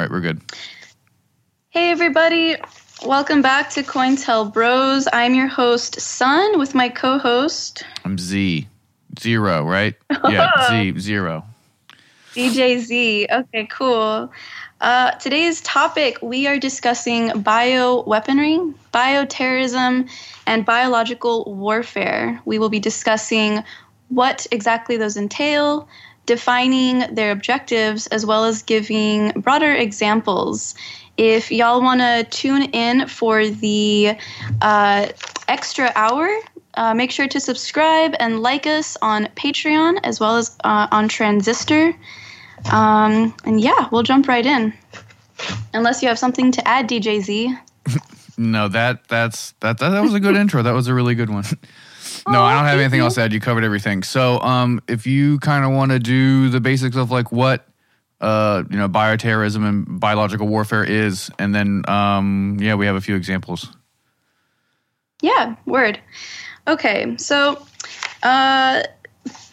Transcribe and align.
All 0.00 0.04
right, 0.04 0.12
we're 0.12 0.22
good. 0.22 0.40
Hey, 1.68 1.90
everybody. 1.90 2.56
Welcome 3.04 3.42
back 3.42 3.68
to 3.72 3.82
Cointel 3.82 4.50
Bros. 4.50 5.06
I'm 5.12 5.34
your 5.34 5.46
host, 5.46 6.00
Sun, 6.00 6.58
with 6.58 6.74
my 6.74 6.88
co 6.88 7.18
host, 7.18 7.84
I'm 8.06 8.16
Z. 8.16 8.66
Zero, 9.18 9.62
right? 9.62 9.94
Yeah, 10.26 10.48
Z, 10.70 10.98
zero. 11.00 11.44
DJ 12.34 12.78
Z. 12.78 13.26
Okay, 13.30 13.66
cool. 13.66 14.32
Uh, 14.80 15.10
today's 15.18 15.60
topic 15.60 16.16
we 16.22 16.46
are 16.46 16.58
discussing 16.58 17.28
bioweaponry, 17.28 18.72
bioterrorism, 18.94 20.08
and 20.46 20.64
biological 20.64 21.44
warfare. 21.44 22.40
We 22.46 22.58
will 22.58 22.70
be 22.70 22.80
discussing 22.80 23.62
what 24.08 24.46
exactly 24.50 24.96
those 24.96 25.18
entail, 25.18 25.86
defining 26.30 27.12
their 27.12 27.32
objectives, 27.32 28.06
as 28.06 28.24
well 28.24 28.44
as 28.44 28.62
giving 28.62 29.30
broader 29.30 29.72
examples. 29.72 30.76
If 31.16 31.50
y'all 31.50 31.82
want 31.82 32.00
to 32.02 32.24
tune 32.30 32.70
in 32.70 33.08
for 33.08 33.48
the 33.48 34.16
uh, 34.62 35.08
extra 35.48 35.90
hour, 35.96 36.30
uh, 36.74 36.94
make 36.94 37.10
sure 37.10 37.26
to 37.26 37.40
subscribe 37.40 38.14
and 38.20 38.42
like 38.42 38.64
us 38.64 38.96
on 39.02 39.24
Patreon 39.34 39.98
as 40.04 40.20
well 40.20 40.36
as 40.36 40.56
uh, 40.62 40.86
on 40.92 41.08
Transistor. 41.08 41.96
Um, 42.70 43.34
and 43.44 43.60
yeah, 43.60 43.88
we'll 43.90 44.04
jump 44.04 44.28
right 44.28 44.46
in. 44.46 44.72
Unless 45.74 46.00
you 46.00 46.06
have 46.06 46.18
something 46.20 46.52
to 46.52 46.68
add, 46.68 46.88
DJ 46.88 47.20
Z. 47.22 47.56
No, 48.38 48.68
that 48.68 49.06
that's 49.08 49.52
that 49.60 49.76
that, 49.80 49.90
that 49.90 50.00
was 50.00 50.14
a 50.14 50.20
good 50.20 50.34
intro. 50.34 50.62
That 50.62 50.72
was 50.72 50.88
a 50.88 50.94
really 50.94 51.14
good 51.14 51.28
one. 51.28 51.44
No, 52.28 52.42
I 52.42 52.54
don't 52.54 52.64
have 52.64 52.78
anything 52.78 53.00
else 53.00 53.14
to 53.14 53.22
add. 53.22 53.32
You 53.32 53.40
covered 53.40 53.64
everything. 53.64 54.02
So, 54.02 54.40
um, 54.40 54.80
if 54.88 55.06
you 55.06 55.38
kind 55.38 55.64
of 55.64 55.72
want 55.72 55.92
to 55.92 55.98
do 55.98 56.48
the 56.48 56.60
basics 56.60 56.96
of 56.96 57.10
like 57.10 57.32
what, 57.32 57.66
uh, 58.20 58.64
you 58.70 58.76
know, 58.76 58.88
bioterrorism 58.88 59.66
and 59.66 60.00
biological 60.00 60.46
warfare 60.46 60.84
is, 60.84 61.30
and 61.38 61.54
then, 61.54 61.82
um, 61.88 62.58
yeah, 62.60 62.74
we 62.74 62.86
have 62.86 62.96
a 62.96 63.00
few 63.00 63.16
examples. 63.16 63.68
Yeah, 65.22 65.56
word. 65.66 66.00
Okay, 66.66 67.16
so 67.16 67.64
uh, 68.22 68.82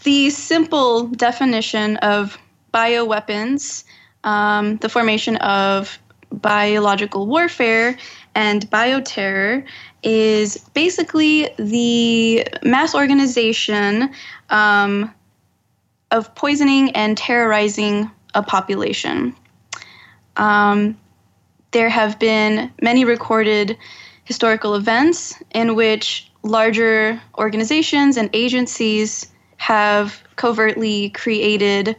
the 0.04 0.30
simple 0.30 1.08
definition 1.08 1.98
of 1.98 2.38
bioweapons, 2.74 3.84
um, 4.24 4.78
the 4.78 4.90
formation 4.90 5.38
of 5.38 5.98
biological 6.32 7.28
warfare, 7.28 7.98
and 8.38 8.70
bioterror 8.70 9.66
is 10.04 10.58
basically 10.76 11.50
the 11.58 12.48
mass 12.62 12.94
organization 12.94 14.12
um, 14.52 15.12
of 16.12 16.34
poisoning 16.36 16.92
and 16.92 17.18
terrorizing 17.18 18.12
a 18.36 18.44
population. 18.44 19.36
Um, 20.36 21.00
there 21.72 21.90
have 21.90 22.20
been 22.20 22.72
many 22.80 23.06
recorded 23.06 23.76
historical 24.24 24.76
events 24.76 25.42
in 25.56 25.74
which 25.74 26.32
larger 26.44 27.20
organizations 27.40 28.18
and 28.18 28.30
agencies 28.34 29.32
have 29.58 30.22
covertly 30.36 31.10
created, 31.10 31.96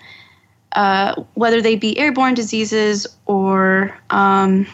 uh, 0.70 1.20
whether 1.34 1.60
they 1.60 1.74
be 1.74 1.98
airborne 1.98 2.34
diseases 2.34 3.08
or 3.26 3.98
um, 4.10 4.68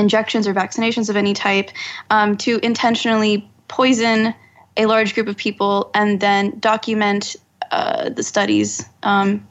injections 0.00 0.48
or 0.48 0.54
vaccinations 0.54 1.08
of 1.08 1.16
any 1.16 1.34
type, 1.34 1.70
um, 2.10 2.36
to 2.38 2.58
intentionally 2.64 3.48
poison 3.68 4.34
a 4.76 4.86
large 4.86 5.14
group 5.14 5.28
of 5.28 5.36
people 5.36 5.90
and 5.94 6.20
then 6.20 6.58
document 6.58 7.36
uh, 7.70 8.08
the 8.08 8.22
studies 8.22 8.84
um, 9.02 9.46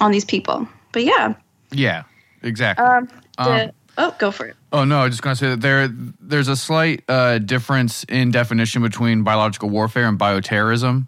on 0.00 0.10
these 0.10 0.24
people. 0.24 0.66
But 0.92 1.04
yeah, 1.04 1.34
Yeah, 1.70 2.04
exactly. 2.42 2.84
um, 2.84 3.08
Um, 3.38 3.46
the, 3.46 3.72
oh, 3.98 4.14
go 4.18 4.30
for 4.30 4.46
it. 4.46 4.56
Oh 4.72 4.84
no, 4.84 5.00
I 5.00 5.04
was 5.04 5.12
just 5.12 5.22
gonna 5.22 5.36
say 5.36 5.50
that 5.50 5.60
there 5.60 5.88
there's 5.88 6.48
a 6.48 6.56
slight 6.56 7.04
uh, 7.08 7.38
difference 7.38 8.04
in 8.04 8.30
definition 8.30 8.82
between 8.82 9.22
biological 9.22 9.68
warfare 9.68 10.08
and 10.08 10.18
bioterrorism. 10.18 11.06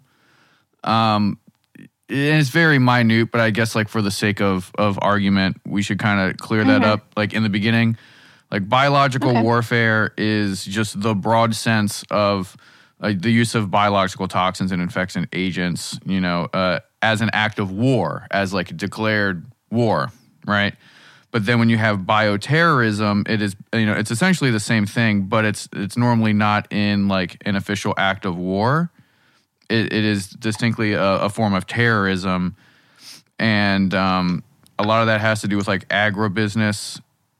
Um, 0.83 1.39
and 2.09 2.39
it's 2.39 2.49
very 2.49 2.79
minute, 2.79 3.31
but 3.31 3.41
I 3.41 3.51
guess 3.51 3.75
like 3.75 3.89
for 3.89 4.01
the 4.01 4.11
sake 4.11 4.41
of 4.41 4.71
of 4.77 4.97
argument, 5.01 5.57
we 5.65 5.81
should 5.81 5.99
kind 5.99 6.29
of 6.29 6.37
clear 6.37 6.63
that 6.63 6.83
up. 6.83 7.07
Like 7.15 7.33
in 7.33 7.43
the 7.43 7.49
beginning, 7.49 7.97
like 8.51 8.67
biological 8.67 9.29
Okay. 9.29 9.41
warfare 9.41 10.13
is 10.17 10.65
just 10.65 11.01
the 11.01 11.13
broad 11.15 11.55
sense 11.55 12.03
of 12.09 12.55
like 12.99 13.21
the 13.21 13.31
use 13.31 13.55
of 13.55 13.71
biological 13.71 14.27
toxins 14.27 14.71
and 14.71 14.81
infection 14.81 15.27
agents, 15.33 15.99
you 16.05 16.19
know, 16.19 16.49
uh, 16.53 16.79
as 17.01 17.21
an 17.21 17.29
act 17.31 17.59
of 17.59 17.71
war, 17.71 18.27
as 18.31 18.53
like 18.53 18.75
declared 18.75 19.45
war, 19.71 20.11
right? 20.45 20.73
But 21.31 21.45
then 21.45 21.59
when 21.59 21.69
you 21.69 21.77
have 21.77 21.99
bioterrorism, 21.99 23.29
it 23.29 23.41
is 23.41 23.55
you 23.71 23.85
know 23.85 23.93
it's 23.93 24.09
essentially 24.11 24.49
the 24.51 24.59
same 24.59 24.85
thing, 24.87 25.23
but 25.23 25.45
it's 25.45 25.69
it's 25.73 25.95
normally 25.95 26.33
not 26.33 26.71
in 26.73 27.07
like 27.07 27.37
an 27.45 27.55
official 27.55 27.93
act 27.97 28.25
of 28.25 28.35
war. 28.35 28.91
It, 29.69 29.93
it 29.93 30.03
is 30.03 30.27
distinctly 30.29 30.93
a, 30.93 31.03
a 31.03 31.29
form 31.29 31.53
of 31.53 31.67
terrorism, 31.67 32.55
and 33.37 33.93
um, 33.93 34.43
a 34.79 34.83
lot 34.83 35.01
of 35.01 35.07
that 35.07 35.21
has 35.21 35.41
to 35.41 35.47
do 35.47 35.55
with 35.55 35.67
like 35.67 35.87
agribusiness, 35.89 36.99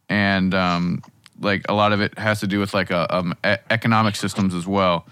and 0.09 0.53
um, 0.53 1.01
like 1.39 1.65
a 1.69 1.73
lot 1.73 1.93
of 1.93 2.01
it 2.01 2.17
has 2.17 2.39
to 2.41 2.47
do 2.47 2.59
with 2.59 2.73
like 2.73 2.91
a, 2.91 3.15
um, 3.15 3.33
e- 3.45 3.55
economic 3.69 4.15
systems 4.15 4.53
as 4.53 4.67
well. 4.67 5.05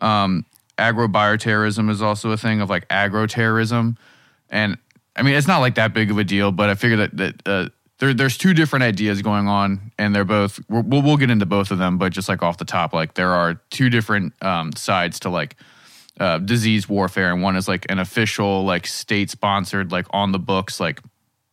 Um, 0.00 0.46
agrobioterrorism 0.78 1.90
is 1.90 2.00
also 2.00 2.30
a 2.30 2.36
thing 2.36 2.60
of 2.60 2.70
like 2.70 2.88
agroterrorism, 2.88 3.96
and 4.48 4.78
I 5.16 5.22
mean 5.22 5.34
it's 5.34 5.48
not 5.48 5.58
like 5.58 5.74
that 5.74 5.92
big 5.92 6.10
of 6.10 6.18
a 6.18 6.24
deal, 6.24 6.52
but 6.52 6.70
I 6.70 6.74
figure 6.74 6.96
that 6.98 7.16
that 7.16 7.42
uh, 7.46 7.68
there 7.98 8.14
there's 8.14 8.38
two 8.38 8.54
different 8.54 8.84
ideas 8.84 9.20
going 9.20 9.46
on, 9.48 9.92
and 9.98 10.14
they're 10.14 10.24
both 10.24 10.58
we'll 10.68 11.02
we'll 11.02 11.16
get 11.18 11.30
into 11.30 11.46
both 11.46 11.70
of 11.70 11.78
them, 11.78 11.98
but 11.98 12.12
just 12.12 12.28
like 12.28 12.42
off 12.42 12.56
the 12.56 12.64
top, 12.64 12.94
like 12.94 13.14
there 13.14 13.32
are 13.32 13.54
two 13.70 13.90
different 13.90 14.32
um, 14.42 14.72
sides 14.72 15.20
to 15.20 15.28
like 15.28 15.56
uh, 16.18 16.38
disease 16.38 16.88
warfare, 16.88 17.32
and 17.32 17.42
one 17.42 17.56
is 17.56 17.68
like 17.68 17.86
an 17.90 17.98
official, 17.98 18.64
like 18.64 18.86
state 18.86 19.30
sponsored, 19.30 19.92
like 19.92 20.06
on 20.10 20.32
the 20.32 20.38
books, 20.38 20.80
like 20.80 21.00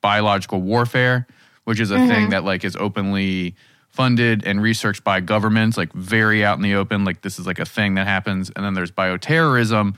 biological 0.01 0.61
warfare, 0.61 1.27
which 1.67 1.81
is 1.81 1.91
a 1.91 1.97
thing 1.97 2.09
mm-hmm. 2.09 2.29
that 2.29 2.45
like 2.45 2.63
is 2.63 2.78
openly 2.78 3.53
funded 3.89 4.47
and 4.47 4.61
researched 4.61 5.03
by 5.03 5.19
governments, 5.19 5.75
like 5.75 5.91
very 5.91 6.45
out 6.45 6.55
in 6.55 6.61
the 6.61 6.75
open. 6.75 7.03
Like 7.03 7.23
this 7.23 7.39
is 7.39 7.45
like 7.45 7.59
a 7.59 7.66
thing 7.66 7.95
that 7.95 8.07
happens, 8.07 8.50
and 8.55 8.63
then 8.63 8.73
there's 8.73 8.89
bioterrorism, 8.89 9.97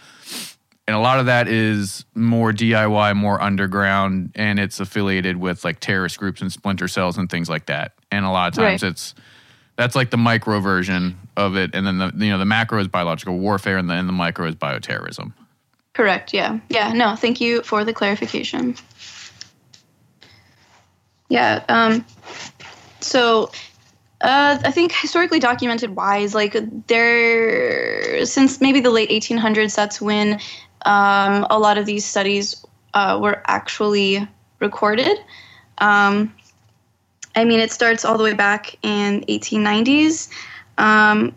and 0.88 0.96
a 0.96 1.00
lot 1.00 1.20
of 1.20 1.28
that 1.28 1.48
is 1.48 2.06
more 2.16 2.52
DIY, 2.52 3.16
more 3.16 3.40
underground, 3.40 4.32
and 4.34 4.58
it's 4.58 4.80
affiliated 4.80 5.38
with 5.38 5.64
like 5.64 5.80
terrorist 5.80 6.18
groups 6.18 6.42
and 6.42 6.52
splinter 6.52 6.88
cells 6.88 7.20
and 7.20 7.30
things 7.30 7.48
like 7.50 7.68
that. 7.68 7.92
And 8.10 8.26
a 8.26 8.32
lot 8.32 8.48
of 8.48 8.56
times 8.56 8.82
Right. 8.82 8.92
it's 8.92 9.14
that's 9.76 9.96
like 9.96 10.10
the 10.10 10.18
micro 10.18 10.60
version 10.62 11.20
of 11.38 11.56
it, 11.56 11.76
and 11.76 11.86
then 11.86 12.00
the 12.00 12.12
you 12.16 12.32
know 12.32 12.40
the 12.40 12.46
macro 12.46 12.80
is 12.80 12.88
biological 12.88 13.38
warfare, 13.38 13.78
and 13.78 13.88
then 13.88 14.08
the 14.08 14.14
micro 14.14 14.48
is 14.48 14.56
bioterrorism. 14.56 15.34
Correct. 15.94 16.34
Yeah. 16.34 16.62
Yeah. 16.70 16.94
No, 16.94 17.16
thank 17.16 17.40
you 17.40 17.62
for 17.62 17.86
the 17.86 17.94
clarification. 17.94 18.76
Yeah. 21.30 21.64
Um, 21.70 22.06
so 23.00 23.52
uh, 24.22 24.60
I 24.64 24.72
think 24.72 24.92
historically 24.92 25.40
documented 25.40 25.96
wise, 25.96 26.36
like 26.36 26.58
there, 26.88 28.26
since 28.26 28.60
maybe 28.60 28.82
the 28.82 28.90
late 28.90 29.10
1800s, 29.10 29.76
that's 29.76 30.02
when 30.02 30.40
um, 30.86 31.48
a 31.50 31.58
lot 31.58 31.78
of 31.78 31.86
these 31.86 32.04
studies 32.04 32.66
uh, 32.94 33.18
were 33.22 33.42
actually 33.46 34.28
recorded. 34.60 35.18
Um, 35.78 36.34
I 37.36 37.46
mean, 37.46 37.60
it 37.60 37.72
starts 37.72 38.04
all 38.04 38.18
the 38.18 38.24
way 38.24 38.34
back 38.34 38.76
in 38.82 39.24
1890s. 39.30 40.30
Um, 40.78 41.36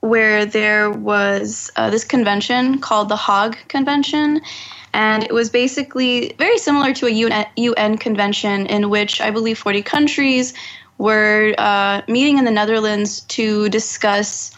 where 0.00 0.46
there 0.46 0.90
was 0.90 1.70
uh, 1.76 1.90
this 1.90 2.04
convention 2.04 2.78
called 2.78 3.08
the 3.08 3.16
Hague 3.16 3.56
Convention. 3.68 4.40
And 4.92 5.22
it 5.22 5.32
was 5.32 5.50
basically 5.50 6.34
very 6.38 6.58
similar 6.58 6.92
to 6.94 7.06
a 7.06 7.10
UN, 7.10 7.46
UN 7.56 7.98
convention 7.98 8.66
in 8.66 8.90
which 8.90 9.20
I 9.20 9.30
believe 9.30 9.58
40 9.58 9.82
countries 9.82 10.54
were 10.98 11.54
uh, 11.58 12.02
meeting 12.08 12.38
in 12.38 12.44
the 12.44 12.50
Netherlands 12.50 13.20
to 13.22 13.68
discuss 13.68 14.56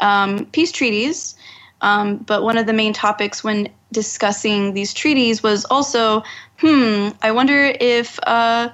um, 0.00 0.46
peace 0.46 0.72
treaties. 0.72 1.36
Um, 1.80 2.18
but 2.18 2.42
one 2.42 2.58
of 2.58 2.66
the 2.66 2.72
main 2.72 2.92
topics 2.92 3.42
when 3.42 3.68
discussing 3.92 4.74
these 4.74 4.94
treaties 4.94 5.42
was 5.42 5.64
also 5.66 6.22
hmm, 6.58 7.08
I 7.22 7.32
wonder 7.32 7.72
if 7.80 8.18
uh, 8.22 8.70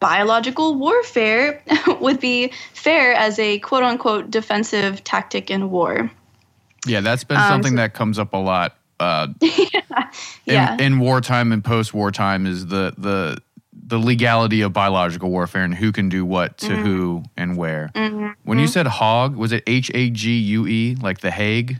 biological 0.00 0.74
warfare 0.76 1.62
would 2.00 2.20
be 2.20 2.52
fair 2.72 3.12
as 3.14 3.38
a 3.38 3.58
quote 3.60 3.82
unquote 3.82 4.30
defensive 4.30 5.02
tactic 5.04 5.50
in 5.50 5.70
war. 5.70 6.10
Yeah, 6.86 7.00
that's 7.00 7.24
been 7.24 7.36
Um, 7.38 7.48
something 7.48 7.72
so- 7.72 7.76
that 7.78 7.94
comes 7.94 8.18
up 8.18 8.32
a 8.32 8.38
lot. 8.38 8.76
Uh, 9.00 9.28
Yeah. 10.44 10.74
in, 10.74 10.80
in 10.80 10.98
wartime 11.00 11.52
and 11.52 11.62
post 11.64 11.92
wartime 11.94 12.46
is 12.46 12.66
the 12.66 12.94
the 12.96 13.38
the 13.86 13.98
legality 13.98 14.60
of 14.62 14.72
biological 14.72 15.30
warfare 15.30 15.62
and 15.64 15.74
who 15.74 15.92
can 15.92 16.08
do 16.08 16.24
what 16.24 16.58
to 16.58 16.74
who 16.76 17.22
and 17.36 17.56
where. 17.56 17.90
When 18.44 18.58
you 18.58 18.66
said 18.66 18.86
hog, 18.86 19.36
was 19.36 19.52
it 19.52 19.62
H 19.66 19.90
A 19.94 20.10
G 20.10 20.36
U 20.38 20.66
E 20.66 20.96
like 21.00 21.20
the 21.20 21.30
Hague? 21.30 21.78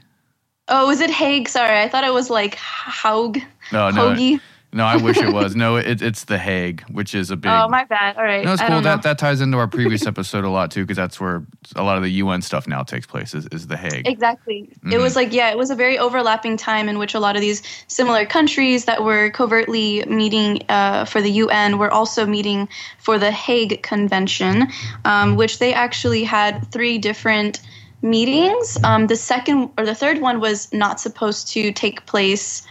oh, 0.68 0.86
was 0.86 1.00
it 1.00 1.10
Hague? 1.10 1.48
Sorry, 1.48 1.80
I 1.80 1.88
thought 1.88 2.04
it 2.04 2.12
was 2.12 2.28
like 2.30 2.54
Haug. 2.56 3.38
No, 3.72 3.90
no. 3.90 4.10
Hoagie. 4.10 4.40
No, 4.70 4.84
I 4.84 4.96
wish 4.96 5.16
it 5.16 5.32
was. 5.32 5.56
No, 5.56 5.76
it, 5.76 6.02
it's 6.02 6.24
The 6.24 6.36
Hague, 6.36 6.82
which 6.90 7.14
is 7.14 7.30
a 7.30 7.36
big. 7.36 7.50
Oh, 7.50 7.68
my 7.68 7.84
bad. 7.84 8.18
All 8.18 8.22
right. 8.22 8.44
No, 8.44 8.52
it's 8.52 8.62
cool. 8.62 8.82
That 8.82 9.02
that 9.02 9.18
ties 9.18 9.40
into 9.40 9.56
our 9.56 9.66
previous 9.66 10.06
episode 10.06 10.44
a 10.44 10.50
lot 10.50 10.70
too, 10.70 10.82
because 10.82 10.96
that's 10.98 11.18
where 11.18 11.42
a 11.74 11.82
lot 11.82 11.96
of 11.96 12.02
the 12.02 12.10
UN 12.10 12.42
stuff 12.42 12.66
now 12.68 12.82
takes 12.82 13.06
place. 13.06 13.32
Is, 13.34 13.46
is 13.50 13.66
The 13.66 13.78
Hague? 13.78 14.06
Exactly. 14.06 14.68
It 14.84 14.88
Mhm. 14.88 15.02
was 15.02 15.16
like, 15.16 15.32
yeah, 15.32 15.50
it 15.50 15.56
was 15.56 15.70
a 15.70 15.74
very 15.74 15.98
overlapping 15.98 16.58
time 16.58 16.88
in 16.90 16.98
which 16.98 17.14
a 17.14 17.20
lot 17.20 17.34
of 17.34 17.40
these 17.40 17.62
similar 17.86 18.26
countries 18.26 18.84
that 18.84 19.02
were 19.02 19.30
covertly 19.30 20.04
meeting 20.06 20.60
uh, 20.68 21.06
for 21.06 21.22
the 21.22 21.30
UN 21.30 21.78
were 21.78 21.90
also 21.90 22.26
meeting 22.26 22.68
for 22.98 23.18
the 23.18 23.30
Hague 23.30 23.82
Convention, 23.82 24.68
um, 25.06 25.36
which 25.36 25.60
they 25.60 25.72
actually 25.72 26.24
had 26.24 26.70
three 26.72 26.98
different 26.98 27.60
meetings. 28.02 28.78
Um, 28.84 29.06
the 29.06 29.16
second 29.16 29.70
or 29.78 29.84
the 29.84 29.94
third 29.94 30.20
one 30.20 30.40
was 30.40 30.72
not 30.72 31.00
supposed 31.00 31.48
to 31.54 31.72
take 31.72 32.04
place 32.06 32.62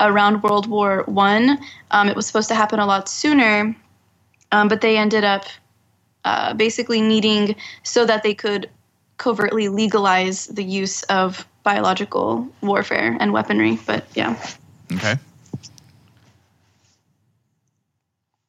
around 0.00 0.42
World 0.42 0.66
War 0.66 1.04
One. 1.06 1.58
Um, 1.90 2.08
it 2.08 2.16
was 2.16 2.26
supposed 2.26 2.48
to 2.48 2.54
happen 2.54 2.78
a 2.78 2.86
lot 2.86 3.08
sooner, 3.08 3.74
um, 4.52 4.68
but 4.68 4.80
they 4.80 4.96
ended 4.96 5.24
up 5.24 5.44
uh, 6.24 6.54
basically 6.54 7.00
needing 7.00 7.54
so 7.82 8.04
that 8.06 8.22
they 8.22 8.34
could 8.34 8.68
covertly 9.18 9.68
legalize 9.68 10.46
the 10.46 10.64
use 10.64 11.02
of 11.04 11.46
biological 11.62 12.48
warfare 12.62 13.16
and 13.20 13.32
weaponry. 13.32 13.78
But 13.86 14.06
yeah, 14.14 14.36
Okay. 14.92 15.16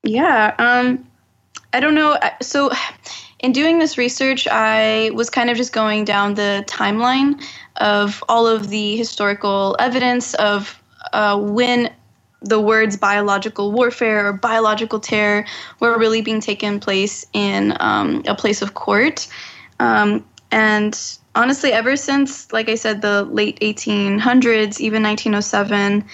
yeah. 0.04 0.56
Um, 0.60 1.06
I 1.74 1.80
don't 1.80 1.96
know. 1.96 2.18
So, 2.42 2.72
in 3.40 3.52
doing 3.52 3.80
this 3.80 3.98
research, 3.98 4.48
I 4.48 5.12
was 5.14 5.30
kind 5.30 5.50
of 5.50 5.58
just 5.58 5.74
going 5.74 6.06
down 6.06 6.36
the 6.36 6.64
timeline 6.68 7.42
of 7.78 8.24
all 8.30 8.48
of 8.48 8.70
the 8.70 8.96
historical 8.96 9.76
evidence 9.80 10.34
of 10.36 10.82
uh, 11.14 11.40
when 11.40 11.94
the 12.42 12.60
words 12.60 12.96
biological 12.96 13.72
warfare 13.72 14.28
or 14.28 14.34
biological 14.34 15.00
terror 15.00 15.46
were 15.80 15.98
really 15.98 16.22
being 16.22 16.40
taken 16.40 16.80
place 16.80 17.26
in 17.34 17.76
um, 17.80 18.24
a 18.28 18.36
place 18.36 18.62
of 18.62 18.74
court. 18.74 19.28
Um, 19.80 20.26
and 20.52 21.18
honestly, 21.34 21.72
ever 21.72 21.96
since, 21.96 22.52
like 22.54 22.70
I 22.70 22.76
said, 22.76 23.02
the 23.02 23.24
late 23.24 23.60
1800s, 23.62 24.80
even 24.80 25.04
1907, 25.04 26.06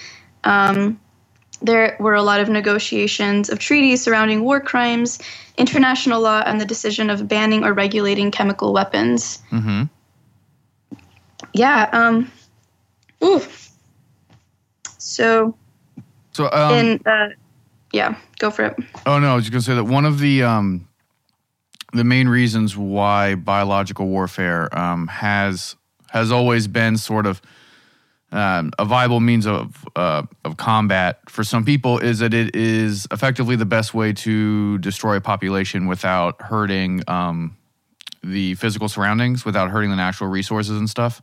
um, 0.44 0.98
there 1.60 1.96
were 2.00 2.14
a 2.14 2.22
lot 2.22 2.40
of 2.40 2.48
negotiations 2.48 3.48
of 3.48 3.58
treaties 3.58 4.02
surrounding 4.02 4.42
war 4.42 4.60
crimes, 4.60 5.18
international 5.56 6.20
law, 6.20 6.42
and 6.44 6.60
the 6.60 6.64
decision 6.64 7.10
of 7.10 7.28
banning 7.28 7.62
or 7.64 7.72
regulating 7.72 8.30
chemical 8.30 8.72
weapons. 8.72 9.38
Mm-hmm. 9.50 9.84
Yeah. 11.52 11.88
Um, 11.92 12.32
ooh. 13.22 13.42
So, 15.02 15.56
So, 16.32 16.48
um, 16.52 16.74
in 16.74 17.00
uh, 17.06 17.30
yeah, 17.92 18.16
go 18.38 18.50
for 18.50 18.66
it. 18.66 18.76
oh 19.04 19.18
no, 19.18 19.32
I 19.32 19.34
was 19.34 19.44
just 19.44 19.52
gonna 19.52 19.62
say 19.62 19.74
that 19.74 19.84
one 19.84 20.04
of 20.04 20.20
the 20.20 20.44
um, 20.44 20.88
the 21.92 22.04
main 22.04 22.28
reasons 22.28 22.76
why 22.76 23.34
biological 23.34 24.06
warfare 24.06 24.68
um, 24.76 25.08
has 25.08 25.74
has 26.10 26.30
always 26.30 26.68
been 26.68 26.96
sort 26.96 27.26
of 27.26 27.42
um, 28.30 28.70
a 28.78 28.84
viable 28.84 29.18
means 29.18 29.44
of 29.44 29.84
uh, 29.96 30.22
of 30.44 30.56
combat 30.56 31.18
for 31.28 31.42
some 31.42 31.64
people 31.64 31.98
is 31.98 32.20
that 32.20 32.32
it 32.32 32.54
is 32.54 33.08
effectively 33.10 33.56
the 33.56 33.66
best 33.66 33.94
way 33.94 34.12
to 34.12 34.78
destroy 34.78 35.16
a 35.16 35.20
population 35.20 35.86
without 35.88 36.40
hurting 36.40 37.02
um, 37.08 37.56
the 38.22 38.54
physical 38.54 38.88
surroundings, 38.88 39.44
without 39.44 39.68
hurting 39.68 39.90
the 39.90 39.96
natural 39.96 40.30
resources 40.30 40.78
and 40.78 40.88
stuff. 40.88 41.20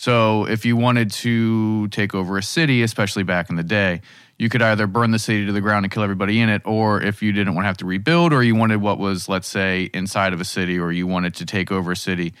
So 0.00 0.46
if 0.46 0.64
you 0.64 0.76
wanted 0.76 1.10
to 1.10 1.86
take 1.88 2.14
over 2.14 2.38
a 2.38 2.42
city, 2.42 2.82
especially 2.82 3.22
back 3.22 3.50
in 3.50 3.56
the 3.56 3.62
day, 3.62 4.00
you 4.38 4.48
could 4.48 4.62
either 4.62 4.86
burn 4.86 5.10
the 5.10 5.18
city 5.18 5.44
to 5.44 5.52
the 5.52 5.60
ground 5.60 5.84
and 5.84 5.92
kill 5.92 6.02
everybody 6.02 6.40
in 6.40 6.48
it, 6.48 6.62
or 6.64 7.02
if 7.02 7.22
you 7.22 7.32
didn't 7.32 7.54
want 7.54 7.64
to 7.64 7.66
have 7.66 7.76
to 7.76 7.84
rebuild, 7.84 8.32
or 8.32 8.42
you 8.42 8.54
wanted 8.54 8.80
what 8.80 8.98
was, 8.98 9.28
let's 9.28 9.46
say, 9.46 9.90
inside 9.92 10.32
of 10.32 10.40
a 10.40 10.44
city, 10.46 10.78
or 10.78 10.90
you 10.90 11.06
wanted 11.06 11.34
to 11.34 11.44
take 11.44 11.70
over 11.70 11.92
a 11.92 11.96
city, 11.96 12.32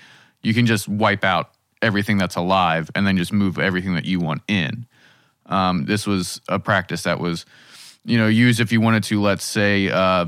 you 0.42 0.54
can 0.54 0.64
just 0.64 0.88
wipe 0.88 1.22
out 1.22 1.50
everything 1.82 2.16
that's 2.16 2.34
alive 2.34 2.90
and 2.94 3.06
then 3.06 3.18
just 3.18 3.30
move 3.30 3.58
everything 3.58 3.92
that 3.92 4.06
you 4.06 4.20
want 4.20 4.40
in. 4.48 4.86
Um, 5.44 5.84
this 5.84 6.06
was 6.06 6.40
a 6.48 6.58
practice 6.58 7.02
that 7.02 7.20
was, 7.20 7.44
you 8.06 8.16
know, 8.16 8.26
used 8.26 8.60
if 8.60 8.72
you 8.72 8.80
wanted 8.80 9.04
to, 9.04 9.20
let's 9.20 9.44
say, 9.44 9.90
uh, 9.90 10.24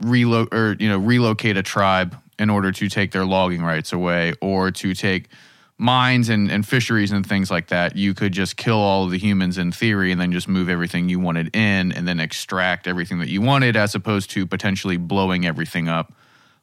relo- 0.00 0.50
or 0.50 0.78
you 0.80 0.88
know, 0.88 0.96
relocate 0.96 1.58
a 1.58 1.62
tribe 1.62 2.16
in 2.38 2.48
order 2.48 2.72
to 2.72 2.88
take 2.88 3.12
their 3.12 3.26
logging 3.26 3.60
rights 3.60 3.92
away, 3.92 4.32
or 4.40 4.70
to 4.70 4.94
take 4.94 5.28
mines 5.78 6.28
and, 6.28 6.50
and 6.50 6.66
fisheries 6.66 7.10
and 7.10 7.26
things 7.26 7.50
like 7.50 7.68
that, 7.68 7.96
you 7.96 8.14
could 8.14 8.32
just 8.32 8.56
kill 8.56 8.76
all 8.76 9.04
of 9.04 9.10
the 9.10 9.18
humans 9.18 9.58
in 9.58 9.72
theory 9.72 10.12
and 10.12 10.20
then 10.20 10.32
just 10.32 10.48
move 10.48 10.68
everything 10.68 11.08
you 11.08 11.18
wanted 11.18 11.54
in 11.54 11.92
and 11.92 12.06
then 12.06 12.20
extract 12.20 12.86
everything 12.86 13.18
that 13.18 13.28
you 13.28 13.40
wanted 13.40 13.76
as 13.76 13.94
opposed 13.94 14.30
to 14.30 14.46
potentially 14.46 14.96
blowing 14.96 15.44
everything 15.44 15.88
up 15.88 16.12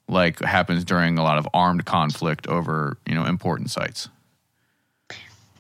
like 0.07 0.39
happens 0.39 0.83
during 0.83 1.17
a 1.17 1.23
lot 1.23 1.37
of 1.37 1.47
armed 1.53 1.85
conflict 1.85 2.47
over, 2.47 2.97
you 3.05 3.13
know, 3.13 3.25
important 3.25 3.69
sites. 3.69 4.09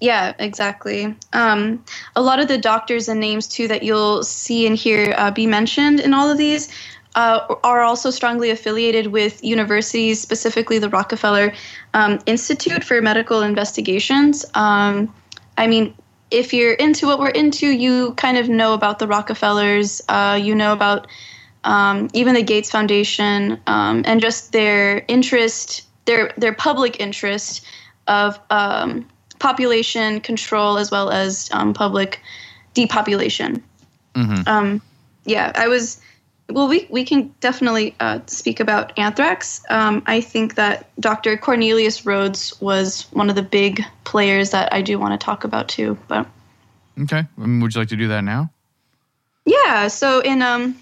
Yeah, 0.01 0.33
exactly. 0.39 1.13
Um, 1.33 1.83
a 2.15 2.21
lot 2.21 2.39
of 2.39 2.47
the 2.47 2.57
doctors 2.57 3.09
and 3.09 3.19
names 3.19 3.47
too 3.47 3.67
that 3.67 3.83
you'll 3.83 4.23
see 4.23 4.65
and 4.65 4.75
hear 4.75 5.13
uh, 5.17 5.29
be 5.31 5.45
mentioned 5.45 5.99
in 5.99 6.13
all 6.13 6.29
of 6.29 6.37
these 6.37 6.69
uh, 7.15 7.55
are 7.63 7.81
also 7.81 8.11
strongly 8.11 8.49
affiliated 8.49 9.07
with 9.07 9.43
universities, 9.43 10.21
specifically 10.21 10.79
the 10.79 10.89
Rockefeller 10.89 11.53
um, 11.93 12.19
Institute 12.25 12.83
for 12.83 13.01
Medical 13.01 13.41
Investigations. 13.41 14.45
Um, 14.53 15.13
I 15.57 15.67
mean, 15.67 15.93
if 16.31 16.53
you're 16.53 16.73
into 16.73 17.07
what 17.07 17.19
we're 17.19 17.29
into, 17.29 17.67
you 17.67 18.13
kind 18.13 18.37
of 18.37 18.47
know 18.47 18.73
about 18.73 18.99
the 18.99 19.07
Rockefellers. 19.07 20.01
Uh, 20.07 20.39
you 20.41 20.53
know 20.53 20.73
about 20.73 21.07
um, 21.63 22.09
even 22.13 22.35
the 22.35 22.43
Gates 22.43 22.69
Foundation 22.69 23.59
um, 23.67 24.03
and 24.05 24.21
just 24.21 24.51
their 24.51 25.03
interest, 25.07 25.85
their 26.05 26.31
their 26.37 26.53
public 26.53 26.99
interest 26.99 27.65
of 28.07 28.39
um, 28.49 29.07
population 29.39 30.19
control 30.21 30.77
as 30.77 30.91
well 30.91 31.09
as 31.09 31.49
um, 31.51 31.73
public 31.73 32.21
depopulation. 32.73 33.63
Mhm. 34.15 34.47
Um, 34.47 34.81
yeah, 35.25 35.51
I 35.55 35.67
was. 35.67 35.99
Well, 36.49 36.67
we, 36.67 36.87
we 36.89 37.05
can 37.05 37.33
definitely 37.41 37.95
uh, 37.99 38.19
speak 38.25 38.59
about 38.59 38.97
anthrax. 38.97 39.61
Um, 39.69 40.01
I 40.07 40.21
think 40.21 40.55
that 40.55 40.89
Dr. 40.99 41.37
Cornelius 41.37 42.01
Rhoads 42.01 42.59
was 42.61 43.03
one 43.11 43.29
of 43.29 43.35
the 43.35 43.43
big 43.43 43.83
players 44.03 44.49
that 44.51 44.73
I 44.73 44.81
do 44.81 44.97
want 44.97 45.19
to 45.19 45.23
talk 45.23 45.43
about 45.43 45.69
too. 45.69 45.97
But 46.07 46.27
Okay. 46.99 47.25
Would 47.37 47.75
you 47.75 47.81
like 47.81 47.89
to 47.89 47.95
do 47.95 48.07
that 48.09 48.23
now? 48.23 48.51
yeah, 49.45 49.87
so 49.87 50.19
in 50.19 50.41
um, 50.41 50.77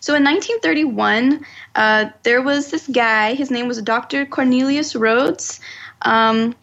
so 0.00 0.14
in 0.14 0.22
1931, 0.22 1.44
uh, 1.74 2.10
there 2.22 2.42
was 2.42 2.70
this 2.70 2.86
guy. 2.86 3.34
His 3.34 3.50
name 3.50 3.66
was 3.66 3.80
Dr. 3.82 4.26
Cornelius 4.26 4.94
Rhoads. 4.94 5.58
Um, 6.02 6.54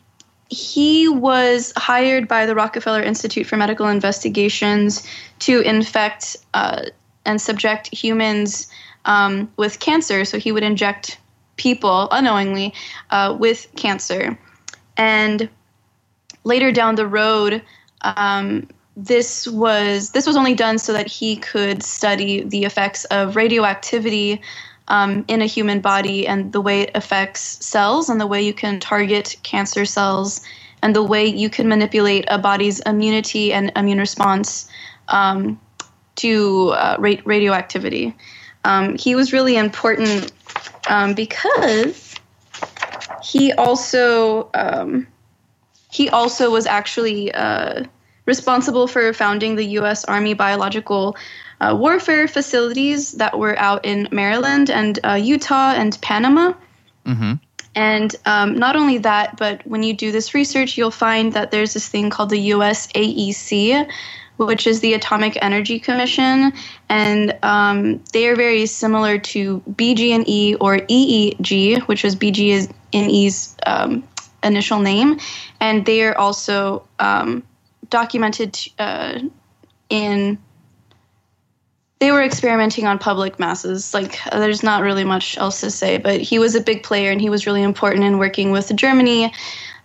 he 0.49 1.09
was 1.09 1.73
hired 1.75 2.27
by 2.27 2.45
the 2.45 2.55
Rockefeller 2.55 3.01
Institute 3.01 3.47
for 3.47 3.57
Medical 3.57 3.87
Investigations 3.87 5.05
to 5.39 5.61
infect 5.61 6.37
uh, 6.53 6.83
and 7.25 7.41
subject 7.41 7.93
humans 7.93 8.67
um, 9.05 9.51
with 9.57 9.79
cancer. 9.79 10.25
So 10.25 10.37
he 10.37 10.51
would 10.51 10.63
inject 10.63 11.19
people 11.57 12.07
unknowingly 12.11 12.73
uh, 13.11 13.35
with 13.39 13.67
cancer. 13.75 14.37
And 14.97 15.49
later 16.43 16.71
down 16.71 16.95
the 16.95 17.07
road, 17.07 17.61
um, 18.01 18.67
this 18.95 19.47
was 19.47 20.11
this 20.11 20.27
was 20.27 20.37
only 20.37 20.53
done 20.53 20.77
so 20.77 20.93
that 20.93 21.07
he 21.07 21.35
could 21.37 21.81
study 21.81 22.43
the 22.43 22.63
effects 22.63 23.05
of 23.05 23.35
radioactivity 23.35 24.41
um, 24.87 25.25
in 25.27 25.41
a 25.41 25.45
human 25.45 25.79
body 25.79 26.27
and 26.27 26.51
the 26.53 26.61
way 26.61 26.81
it 26.81 26.91
affects 26.93 27.65
cells 27.65 28.09
and 28.09 28.21
the 28.21 28.27
way 28.27 28.41
you 28.41 28.53
can 28.53 28.79
target 28.79 29.35
cancer 29.41 29.85
cells 29.85 30.41
and 30.83 30.95
the 30.95 31.01
way 31.01 31.25
you 31.25 31.49
can 31.49 31.67
manipulate 31.67 32.25
a 32.27 32.37
body's 32.37 32.81
immunity 32.81 33.53
and 33.53 33.71
immune 33.75 33.97
response 33.97 34.67
um, 35.07 35.59
to 36.15 36.69
uh, 36.69 36.95
ra- 36.99 37.21
radioactivity. 37.25 38.15
Um, 38.63 38.97
he 38.97 39.15
was 39.15 39.33
really 39.33 39.57
important 39.57 40.31
um, 40.89 41.13
because 41.13 42.15
he 43.23 43.53
also 43.53 44.49
um, 44.53 45.07
he 45.91 46.09
also 46.09 46.49
was 46.49 46.65
actually 46.65 47.33
uh, 47.33 47.83
responsible 48.25 48.87
for 48.87 49.13
founding 49.13 49.55
the 49.55 49.65
U.S. 49.79 50.05
Army 50.05 50.33
Biological 50.33 51.15
uh, 51.61 51.75
Warfare 51.77 52.27
facilities 52.27 53.13
that 53.13 53.37
were 53.37 53.57
out 53.57 53.85
in 53.85 54.07
Maryland 54.11 54.69
and 54.69 54.99
uh, 55.03 55.13
Utah 55.13 55.71
and 55.71 55.99
Panama. 56.01 56.53
Mm-hmm. 57.05 57.33
And 57.75 58.15
um, 58.25 58.57
not 58.57 58.75
only 58.75 58.99
that, 58.99 59.37
but 59.37 59.65
when 59.65 59.81
you 59.83 59.93
do 59.93 60.11
this 60.11 60.33
research, 60.33 60.77
you'll 60.77 60.91
find 60.91 61.33
that 61.33 61.51
there's 61.51 61.73
this 61.73 61.87
thing 61.87 62.09
called 62.09 62.29
the 62.29 62.39
US 62.39 62.87
AEC, 62.87 63.89
which 64.37 64.67
is 64.67 64.79
the 64.79 64.93
Atomic 64.93 65.37
Energy 65.41 65.79
Commission. 65.79 66.53
And 66.89 67.37
um, 67.43 68.03
they 68.13 68.27
are 68.27 68.35
very 68.35 68.65
similar 68.65 69.17
to 69.19 69.61
BG&E 69.69 70.55
or 70.55 70.77
EEG, 70.77 71.81
which 71.83 72.03
was 72.03 72.15
BG&E's 72.15 73.55
um, 73.65 74.03
initial 74.43 74.79
name. 74.79 75.19
And 75.59 75.85
they 75.85 76.03
are 76.03 76.17
also 76.17 76.87
um, 76.99 77.43
documented 77.89 78.59
uh, 78.79 79.19
in 79.89 80.37
they 81.99 82.11
were 82.11 82.21
experimenting 82.21 82.85
on 82.85 82.99
public 82.99 83.39
masses. 83.39 83.93
Like, 83.93 84.19
uh, 84.27 84.37
there's 84.37 84.61
not 84.61 84.83
really 84.83 85.05
much 85.05 85.37
else 85.37 85.61
to 85.61 85.71
say, 85.71 85.97
but 85.97 86.19
he 86.19 86.37
was 86.37 86.53
a 86.53 86.59
big 86.59 86.83
player 86.83 87.11
and 87.11 87.21
he 87.21 87.29
was 87.29 87.47
really 87.47 87.63
important 87.63 88.03
in 88.03 88.17
working 88.17 88.51
with 88.51 88.75
Germany, 88.75 89.31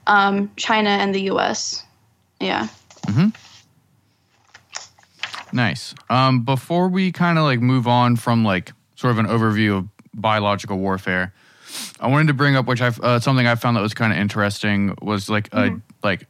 um, 0.09 0.50
China, 0.57 0.90
and 0.90 1.14
the 1.14 1.31
US. 1.31 1.85
Yeah. 2.40 2.67
Nice. 5.52 5.95
Um, 6.11 6.45
before 6.45 6.88
we 6.88 7.12
kind 7.12 7.38
of 7.38 7.45
like 7.45 7.61
move 7.61 7.87
on 7.87 8.17
from 8.17 8.45
like 8.45 8.73
sort 8.97 9.12
of 9.12 9.19
an 9.19 9.26
overview 9.26 9.78
of 9.78 9.88
biological 10.14 10.78
warfare, 10.78 11.33
I 12.00 12.09
wanted 12.09 12.28
to 12.28 12.35
bring 12.35 12.57
up 12.57 12.67
which 12.67 12.81
I 12.81 12.88
uh, 12.88 13.21
something 13.21 13.47
I 13.47 13.55
found 13.55 13.76
that 13.76 13.81
was 13.81 13.95
kind 13.95 14.12
of 14.12 14.19
interesting 14.19 14.95
was 15.02 15.28
like 15.28 15.49
uh, 15.52 15.71
like 16.02 16.26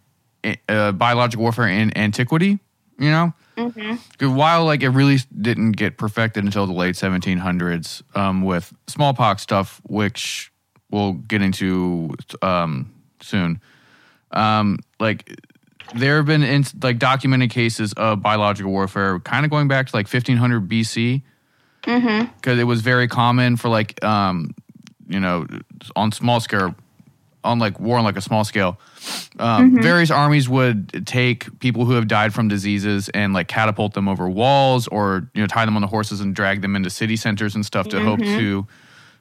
uh, 0.68 0.92
biological 0.92 1.42
warfare 1.42 1.68
in 1.68 1.96
antiquity. 1.96 2.58
You 3.00 3.10
know, 3.10 3.32
mm-hmm. 3.56 4.34
while 4.34 4.64
like 4.64 4.82
it 4.82 4.88
really 4.88 5.18
didn't 5.40 5.72
get 5.72 5.98
perfected 5.98 6.44
until 6.44 6.66
the 6.66 6.72
late 6.72 6.96
1700s 6.96 8.02
um, 8.16 8.42
with 8.42 8.72
smallpox 8.88 9.42
stuff, 9.42 9.80
which 9.84 10.50
we'll 10.90 11.12
get 11.12 11.40
into 11.40 12.14
um, 12.42 12.92
soon. 13.20 13.60
Um, 14.32 14.80
like 14.98 15.38
there 15.94 16.16
have 16.16 16.26
been 16.26 16.42
in, 16.42 16.64
like 16.82 16.98
documented 16.98 17.50
cases 17.50 17.92
of 17.94 18.20
biological 18.22 18.70
warfare, 18.70 19.18
kind 19.20 19.44
of 19.44 19.50
going 19.50 19.68
back 19.68 19.86
to 19.88 19.96
like 19.96 20.06
1500 20.06 20.68
BC, 20.68 21.22
because 22.36 22.58
it 22.58 22.64
was 22.64 22.80
very 22.82 23.08
common 23.08 23.56
for 23.56 23.68
like 23.68 24.02
um, 24.04 24.54
you 25.08 25.20
know 25.20 25.46
on 25.96 26.12
small 26.12 26.40
scale, 26.40 26.74
on 27.44 27.58
like 27.58 27.78
war 27.80 27.98
on 27.98 28.04
like 28.04 28.16
a 28.16 28.20
small 28.20 28.44
scale. 28.44 28.78
Um, 29.38 29.80
Various 29.80 30.10
armies 30.10 30.48
would 30.48 31.06
take 31.06 31.58
people 31.60 31.84
who 31.84 31.92
have 31.92 32.08
died 32.08 32.34
from 32.34 32.48
diseases 32.48 33.08
and 33.10 33.32
like 33.32 33.48
catapult 33.48 33.94
them 33.94 34.08
over 34.08 34.28
walls, 34.28 34.88
or 34.88 35.30
you 35.34 35.40
know 35.40 35.46
tie 35.46 35.64
them 35.64 35.76
on 35.76 35.82
the 35.82 35.88
horses 35.88 36.20
and 36.20 36.34
drag 36.34 36.60
them 36.62 36.76
into 36.76 36.90
city 36.90 37.16
centers 37.16 37.54
and 37.54 37.64
stuff 37.64 37.88
to 37.88 38.00
hope 38.04 38.20
to 38.20 38.66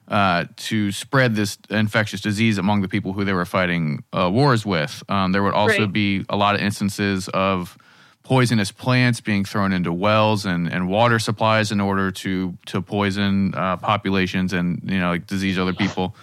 uh, 0.08 0.46
to 0.56 0.90
spread 0.90 1.34
this 1.34 1.58
infectious 1.70 2.20
disease 2.20 2.58
among 2.58 2.80
the 2.80 2.88
people 2.88 3.12
who 3.12 3.24
they 3.24 3.32
were 3.34 3.44
fighting 3.44 4.02
uh, 4.12 4.30
wars 4.32 4.64
with. 4.64 5.02
Um, 5.08 5.32
there 5.32 5.42
would 5.42 5.54
also 5.54 5.82
Right. 5.82 5.92
be 5.92 6.24
a 6.28 6.36
lot 6.36 6.54
of 6.54 6.60
instances 6.62 7.28
of 7.28 7.76
poisonous 8.22 8.70
plants 8.72 9.20
being 9.20 9.44
thrown 9.44 9.72
into 9.72 9.92
wells 9.92 10.44
and, 10.44 10.70
and 10.72 10.88
water 10.88 11.18
supplies 11.18 11.72
in 11.72 11.80
order 11.80 12.10
to 12.10 12.56
to 12.66 12.82
poison 12.82 13.54
uh, 13.54 13.76
populations 13.78 14.52
and 14.52 14.80
you 14.84 14.98
know 14.98 15.10
like 15.10 15.26
disease 15.26 15.58
other 15.58 15.72
people. 15.74 16.14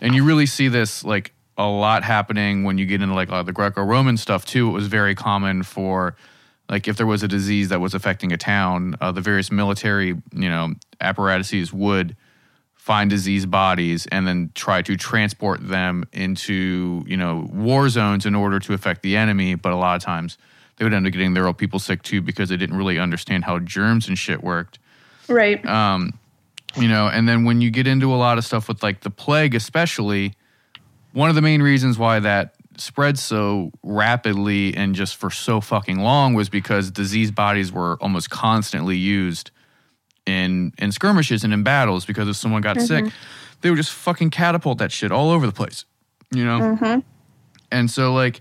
And 0.00 0.14
you 0.14 0.24
really 0.24 0.46
see 0.46 0.68
this 0.68 1.04
like 1.04 1.32
a 1.56 1.66
lot 1.66 2.02
happening 2.02 2.64
when 2.64 2.78
you 2.78 2.84
get 2.86 3.00
into 3.00 3.14
like 3.14 3.28
the 3.28 3.52
Greco-Roman 3.52 4.16
stuff 4.16 4.44
too. 4.44 4.68
It 4.68 4.72
was 4.72 4.86
very 4.88 5.14
common 5.14 5.62
for 5.62 6.16
like 6.68 6.88
if 6.88 6.96
there 6.96 7.06
was 7.06 7.22
a 7.22 7.28
disease 7.28 7.68
that 7.68 7.80
was 7.80 7.94
affecting 7.94 8.32
a 8.32 8.36
town, 8.38 8.96
uh, 9.00 9.12
the 9.12 9.20
various 9.20 9.50
military 9.52 10.08
you 10.32 10.48
know 10.48 10.74
apparatuses 11.00 11.72
would 11.72 12.16
find 12.84 13.08
diseased 13.08 13.50
bodies 13.50 14.04
and 14.12 14.28
then 14.28 14.50
try 14.54 14.82
to 14.82 14.94
transport 14.94 15.66
them 15.66 16.04
into 16.12 17.02
you 17.06 17.16
know 17.16 17.48
war 17.50 17.88
zones 17.88 18.26
in 18.26 18.34
order 18.34 18.58
to 18.58 18.74
affect 18.74 19.00
the 19.00 19.16
enemy 19.16 19.54
but 19.54 19.72
a 19.72 19.74
lot 19.76 19.96
of 19.96 20.02
times 20.02 20.36
they 20.76 20.84
would 20.84 20.92
end 20.92 21.06
up 21.06 21.10
getting 21.14 21.32
their 21.32 21.46
own 21.46 21.54
people 21.54 21.78
sick 21.78 22.02
too 22.02 22.20
because 22.20 22.50
they 22.50 22.58
didn't 22.58 22.76
really 22.76 22.98
understand 22.98 23.42
how 23.42 23.58
germs 23.58 24.06
and 24.06 24.18
shit 24.18 24.44
worked 24.44 24.78
Right. 25.28 25.64
um 25.64 26.12
you 26.76 26.86
know 26.86 27.06
and 27.08 27.26
then 27.26 27.44
when 27.44 27.62
you 27.62 27.70
get 27.70 27.86
into 27.86 28.12
a 28.12 28.16
lot 28.16 28.36
of 28.36 28.44
stuff 28.44 28.68
with 28.68 28.82
like 28.82 29.00
the 29.00 29.08
plague 29.08 29.54
especially 29.54 30.34
one 31.14 31.30
of 31.30 31.36
the 31.36 31.42
main 31.42 31.62
reasons 31.62 31.96
why 31.96 32.20
that 32.20 32.54
spread 32.76 33.18
so 33.18 33.70
rapidly 33.82 34.76
and 34.76 34.94
just 34.94 35.16
for 35.16 35.30
so 35.30 35.62
fucking 35.62 36.00
long 36.00 36.34
was 36.34 36.50
because 36.50 36.90
diseased 36.90 37.34
bodies 37.34 37.72
were 37.72 37.96
almost 38.02 38.28
constantly 38.28 38.98
used 38.98 39.50
in 40.26 40.72
in 40.78 40.90
skirmishes 40.92 41.44
and 41.44 41.52
in 41.52 41.62
battles 41.62 42.04
because 42.04 42.28
if 42.28 42.36
someone 42.36 42.62
got 42.62 42.80
sick 42.80 43.04
they 43.60 43.70
would 43.70 43.76
just 43.76 43.92
fucking 43.92 44.30
catapult 44.30 44.78
that 44.78 44.90
shit 44.92 45.10
all 45.12 45.30
over 45.30 45.46
the 45.46 45.52
place 45.52 45.84
you 46.32 46.44
know? 46.44 46.58
And 47.70 47.90
so 47.90 48.12
like 48.12 48.40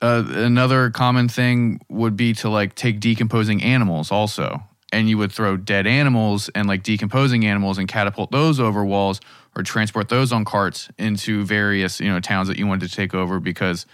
uh, 0.00 0.24
another 0.28 0.90
common 0.90 1.28
thing 1.28 1.80
would 1.88 2.16
be 2.16 2.32
to 2.34 2.48
like 2.48 2.74
take 2.74 3.00
decomposing 3.00 3.62
animals 3.62 4.10
also. 4.10 4.62
And 4.92 5.08
you 5.08 5.16
would 5.18 5.32
throw 5.32 5.56
dead 5.56 5.86
animals 5.86 6.50
and 6.54 6.68
like 6.68 6.82
decomposing 6.82 7.46
animals 7.46 7.78
and 7.78 7.88
catapult 7.88 8.30
those 8.30 8.60
over 8.60 8.84
walls 8.84 9.20
or 9.56 9.62
transport 9.62 10.08
those 10.10 10.32
on 10.32 10.44
carts 10.44 10.90
into 10.98 11.44
various 11.44 11.98
you 12.00 12.10
know 12.10 12.20
towns 12.20 12.48
that 12.48 12.58
you 12.58 12.66
wanted 12.66 12.90
to 12.90 12.94
take 12.94 13.14
over 13.14 13.40
because 13.40 13.86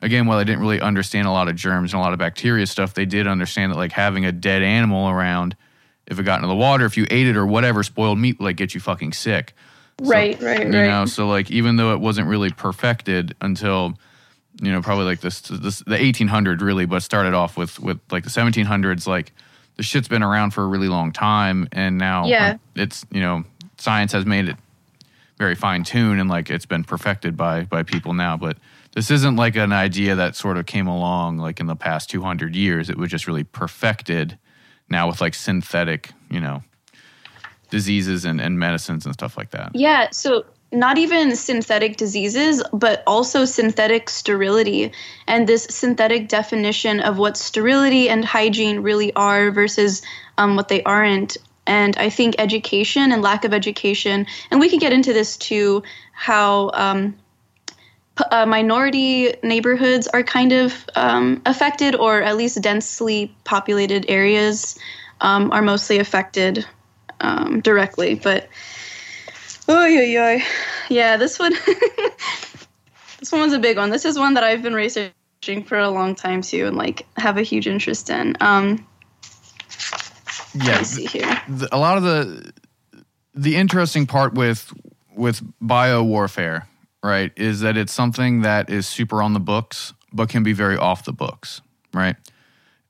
again 0.00 0.26
while 0.26 0.38
they 0.38 0.44
didn't 0.44 0.60
really 0.60 0.80
understand 0.80 1.28
a 1.28 1.30
lot 1.30 1.48
of 1.48 1.54
germs 1.54 1.92
and 1.92 2.00
a 2.00 2.02
lot 2.02 2.12
of 2.12 2.18
bacteria 2.18 2.66
stuff 2.66 2.94
they 2.94 3.06
did 3.06 3.28
understand 3.28 3.70
that 3.70 3.76
like 3.76 3.92
having 3.92 4.24
a 4.24 4.32
dead 4.32 4.62
animal 4.62 5.08
around 5.08 5.54
if 6.06 6.18
it 6.18 6.22
got 6.24 6.36
into 6.36 6.48
the 6.48 6.54
water 6.54 6.84
if 6.84 6.96
you 6.96 7.06
ate 7.10 7.26
it 7.26 7.36
or 7.36 7.46
whatever 7.46 7.82
spoiled 7.82 8.18
meat 8.18 8.38
would 8.38 8.44
like 8.46 8.56
get 8.56 8.74
you 8.74 8.80
fucking 8.80 9.12
sick 9.12 9.54
So, 9.98 10.10
Right, 10.10 10.40
right, 10.40 10.66
you 10.66 10.72
right. 10.72 10.86
know 10.86 11.06
so 11.06 11.28
like 11.28 11.50
even 11.50 11.76
though 11.76 11.92
it 11.92 12.00
wasn't 12.00 12.28
really 12.28 12.50
perfected 12.50 13.34
until 13.40 13.96
you 14.60 14.70
know 14.70 14.82
probably 14.82 15.04
like 15.04 15.20
this, 15.20 15.40
this 15.40 15.78
the 15.80 15.92
1800 15.92 16.60
really 16.62 16.86
but 16.86 17.02
started 17.02 17.34
off 17.34 17.56
with 17.56 17.78
with 17.80 17.98
like 18.10 18.24
the 18.24 18.30
1700s 18.30 19.06
like 19.06 19.32
the 19.76 19.82
shit's 19.82 20.08
been 20.08 20.22
around 20.22 20.50
for 20.50 20.62
a 20.64 20.66
really 20.66 20.88
long 20.88 21.12
time 21.12 21.66
and 21.72 21.96
now 21.98 22.24
uh, 22.24 22.28
Yeah. 22.28 22.56
it's 22.74 23.04
you 23.10 23.20
know 23.20 23.44
science 23.78 24.12
has 24.12 24.26
made 24.26 24.48
it 24.48 24.56
very 25.38 25.54
fine 25.54 25.82
tuned 25.82 26.20
and 26.20 26.28
like 26.28 26.50
it's 26.50 26.66
been 26.66 26.84
perfected 26.84 27.36
by 27.36 27.62
by 27.64 27.82
people 27.82 28.12
now 28.12 28.36
but 28.36 28.58
this 28.94 29.10
isn't 29.10 29.36
like 29.36 29.56
an 29.56 29.72
idea 29.72 30.14
that 30.14 30.36
sort 30.36 30.58
of 30.58 30.66
came 30.66 30.86
along 30.86 31.38
like 31.38 31.58
in 31.58 31.66
the 31.66 31.74
past 31.76 32.10
200 32.10 32.54
years 32.54 32.90
it 32.90 32.98
was 32.98 33.10
just 33.10 33.26
really 33.26 33.42
perfected 33.44 34.38
now 34.92 35.08
with 35.08 35.20
like 35.20 35.34
synthetic 35.34 36.12
you 36.30 36.40
know 36.40 36.62
diseases 37.70 38.24
and, 38.24 38.40
and 38.40 38.58
medicines 38.58 39.04
and 39.04 39.14
stuff 39.14 39.36
like 39.36 39.50
that 39.50 39.70
Yeah, 39.74 40.10
so 40.12 40.44
not 40.72 40.96
even 40.96 41.36
synthetic 41.36 41.96
diseases, 41.96 42.62
but 42.72 43.02
also 43.06 43.44
synthetic 43.44 44.08
sterility. 44.08 44.90
And 45.26 45.46
this 45.46 45.64
synthetic 45.64 46.28
definition 46.28 47.00
of 47.00 47.18
what 47.18 47.36
sterility 47.36 48.08
and 48.08 48.24
hygiene 48.24 48.80
really 48.80 49.12
are 49.14 49.50
versus 49.50 50.00
um, 50.38 50.56
what 50.56 50.68
they 50.68 50.82
aren't. 50.84 51.36
And 51.66 51.96
I 51.98 52.08
think 52.08 52.36
education 52.38 53.12
and 53.12 53.22
lack 53.22 53.44
of 53.44 53.52
education, 53.52 54.26
and 54.50 54.58
we 54.58 54.68
can 54.68 54.78
get 54.78 54.92
into 54.92 55.12
this 55.12 55.36
too, 55.36 55.82
how 56.12 56.70
um, 56.74 57.14
uh, 58.30 58.46
minority 58.46 59.34
neighborhoods 59.42 60.06
are 60.08 60.22
kind 60.22 60.52
of 60.52 60.88
um, 60.96 61.42
affected, 61.46 61.94
or 61.94 62.22
at 62.22 62.36
least 62.36 62.60
densely 62.60 63.34
populated 63.44 64.06
areas 64.08 64.78
um, 65.20 65.50
are 65.52 65.62
mostly 65.62 65.98
affected 65.98 66.66
um, 67.20 67.60
directly. 67.60 68.14
But 68.14 68.48
Oh 69.68 69.86
yeah, 69.86 70.02
yeah, 70.02 70.44
yeah. 70.88 71.16
This 71.16 71.38
one, 71.38 71.52
this 73.20 73.30
one 73.30 73.42
was 73.42 73.52
a 73.52 73.58
big 73.58 73.76
one. 73.76 73.90
This 73.90 74.04
is 74.04 74.18
one 74.18 74.34
that 74.34 74.44
I've 74.44 74.62
been 74.62 74.74
researching 74.74 75.64
for 75.64 75.78
a 75.78 75.88
long 75.88 76.14
time 76.14 76.42
too, 76.42 76.66
and 76.66 76.76
like 76.76 77.06
have 77.16 77.38
a 77.38 77.42
huge 77.42 77.66
interest 77.66 78.10
in. 78.10 78.36
Um, 78.40 78.86
yeah 80.54 80.82
see 80.82 81.06
here. 81.06 81.42
the, 81.48 81.68
a 81.72 81.78
lot 81.78 81.96
of 81.96 82.02
the 82.02 82.52
the 83.34 83.56
interesting 83.56 84.06
part 84.06 84.34
with 84.34 84.72
with 85.16 85.42
bio 85.60 86.02
warfare, 86.02 86.68
right, 87.10 87.32
is 87.36 87.60
that 87.60 87.76
it's 87.76 87.92
something 87.92 88.42
that 88.42 88.70
is 88.70 88.86
super 88.86 89.22
on 89.22 89.32
the 89.32 89.40
books, 89.40 89.92
but 90.12 90.28
can 90.28 90.42
be 90.42 90.52
very 90.52 90.76
off 90.76 91.04
the 91.04 91.12
books, 91.12 91.60
right? 91.92 92.16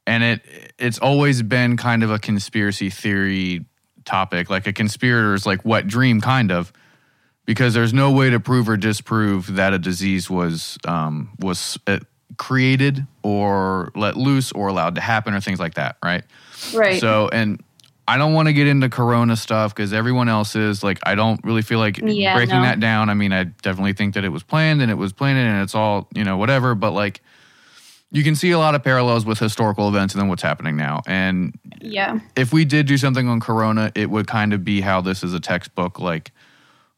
And 0.07 0.23
it 0.23 0.75
it's 0.78 0.99
always 0.99 1.42
been 1.42 1.76
kind 1.76 2.02
of 2.02 2.11
a 2.11 2.19
conspiracy 2.19 2.90
theory 2.90 3.64
topic, 4.04 4.50
like 4.50 4.66
a 4.66 4.73
conspirator's 4.73 5.47
like 5.47 5.64
wet 5.64 5.87
dream, 5.87 6.21
kind 6.21 6.50
of, 6.50 6.73
because 7.45 7.75
there's 7.75 7.95
no 7.95 8.11
way 8.11 8.31
to 8.31 8.40
prove 8.40 8.69
or 8.69 8.76
disprove 8.76 9.54
that 9.54 9.73
a 9.73 9.78
disease 9.78 10.28
was 10.28 10.78
um, 10.87 11.31
was 11.38 11.78
uh, 11.87 11.99
created 12.37 13.07
or 13.23 13.92
let 13.95 14.16
loose 14.16 14.52
or 14.52 14.69
allowed 14.69 14.97
to 14.97 15.00
happen 15.00 15.35
or 15.35 15.40
things 15.40 15.61
like 15.61 15.75
that, 15.75 15.97
right? 16.04 16.25
Right. 16.75 17.00
So, 17.00 17.28
and 17.28 17.62
I 18.06 18.18
don't 18.18 18.32
want 18.32 18.49
to 18.49 18.52
get 18.52 18.66
into 18.66 18.88
Corona 18.88 19.37
stuff 19.37 19.75
because 19.75 19.92
everyone 19.92 20.28
else 20.28 20.56
is 20.56 20.82
like, 20.82 20.99
I 21.04 21.14
don't 21.14 21.40
really 21.44 21.62
feel 21.62 21.78
like 21.78 21.99
Yeah, 21.99 22.35
breaking 22.35 22.56
no. 22.56 22.62
that 22.62 22.80
down. 22.80 23.09
I 23.09 23.14
mean, 23.14 23.32
I 23.32 23.44
definitely 23.44 23.92
think 23.92 24.14
that 24.14 24.25
it 24.25 24.30
was 24.30 24.42
planned 24.42 24.82
and 24.82 24.90
it 24.90 24.97
was 24.97 25.12
planned 25.12 25.38
and 25.38 25.62
it's 25.62 25.75
all, 25.75 26.09
you 26.14 26.25
know, 26.25 26.37
whatever. 26.37 26.75
But 26.75 26.92
like, 26.92 27.21
you 28.11 28.23
can 28.23 28.35
see 28.35 28.50
a 28.50 28.59
lot 28.59 28.75
of 28.75 28.82
parallels 28.82 29.25
with 29.25 29.38
historical 29.38 29.88
events 29.88 30.14
and 30.14 30.21
then 30.21 30.28
what's 30.28 30.42
happening 30.42 30.76
now. 30.76 31.00
And 31.06 31.59
yeah. 31.80 32.21
if 32.37 32.52
we 32.52 32.64
did 32.64 32.87
do 32.87 32.99
something 32.99 33.28
on 33.28 33.40
Corona, 33.40 33.92
it 33.94 34.11
would 34.11 34.26
kind 34.26 34.52
of 34.52 34.64
be 34.64 34.80
how 34.80 35.00
this 35.00 35.23
is 35.23 35.32
a 35.32 35.40
textbook, 35.40 35.99
like 35.99 36.32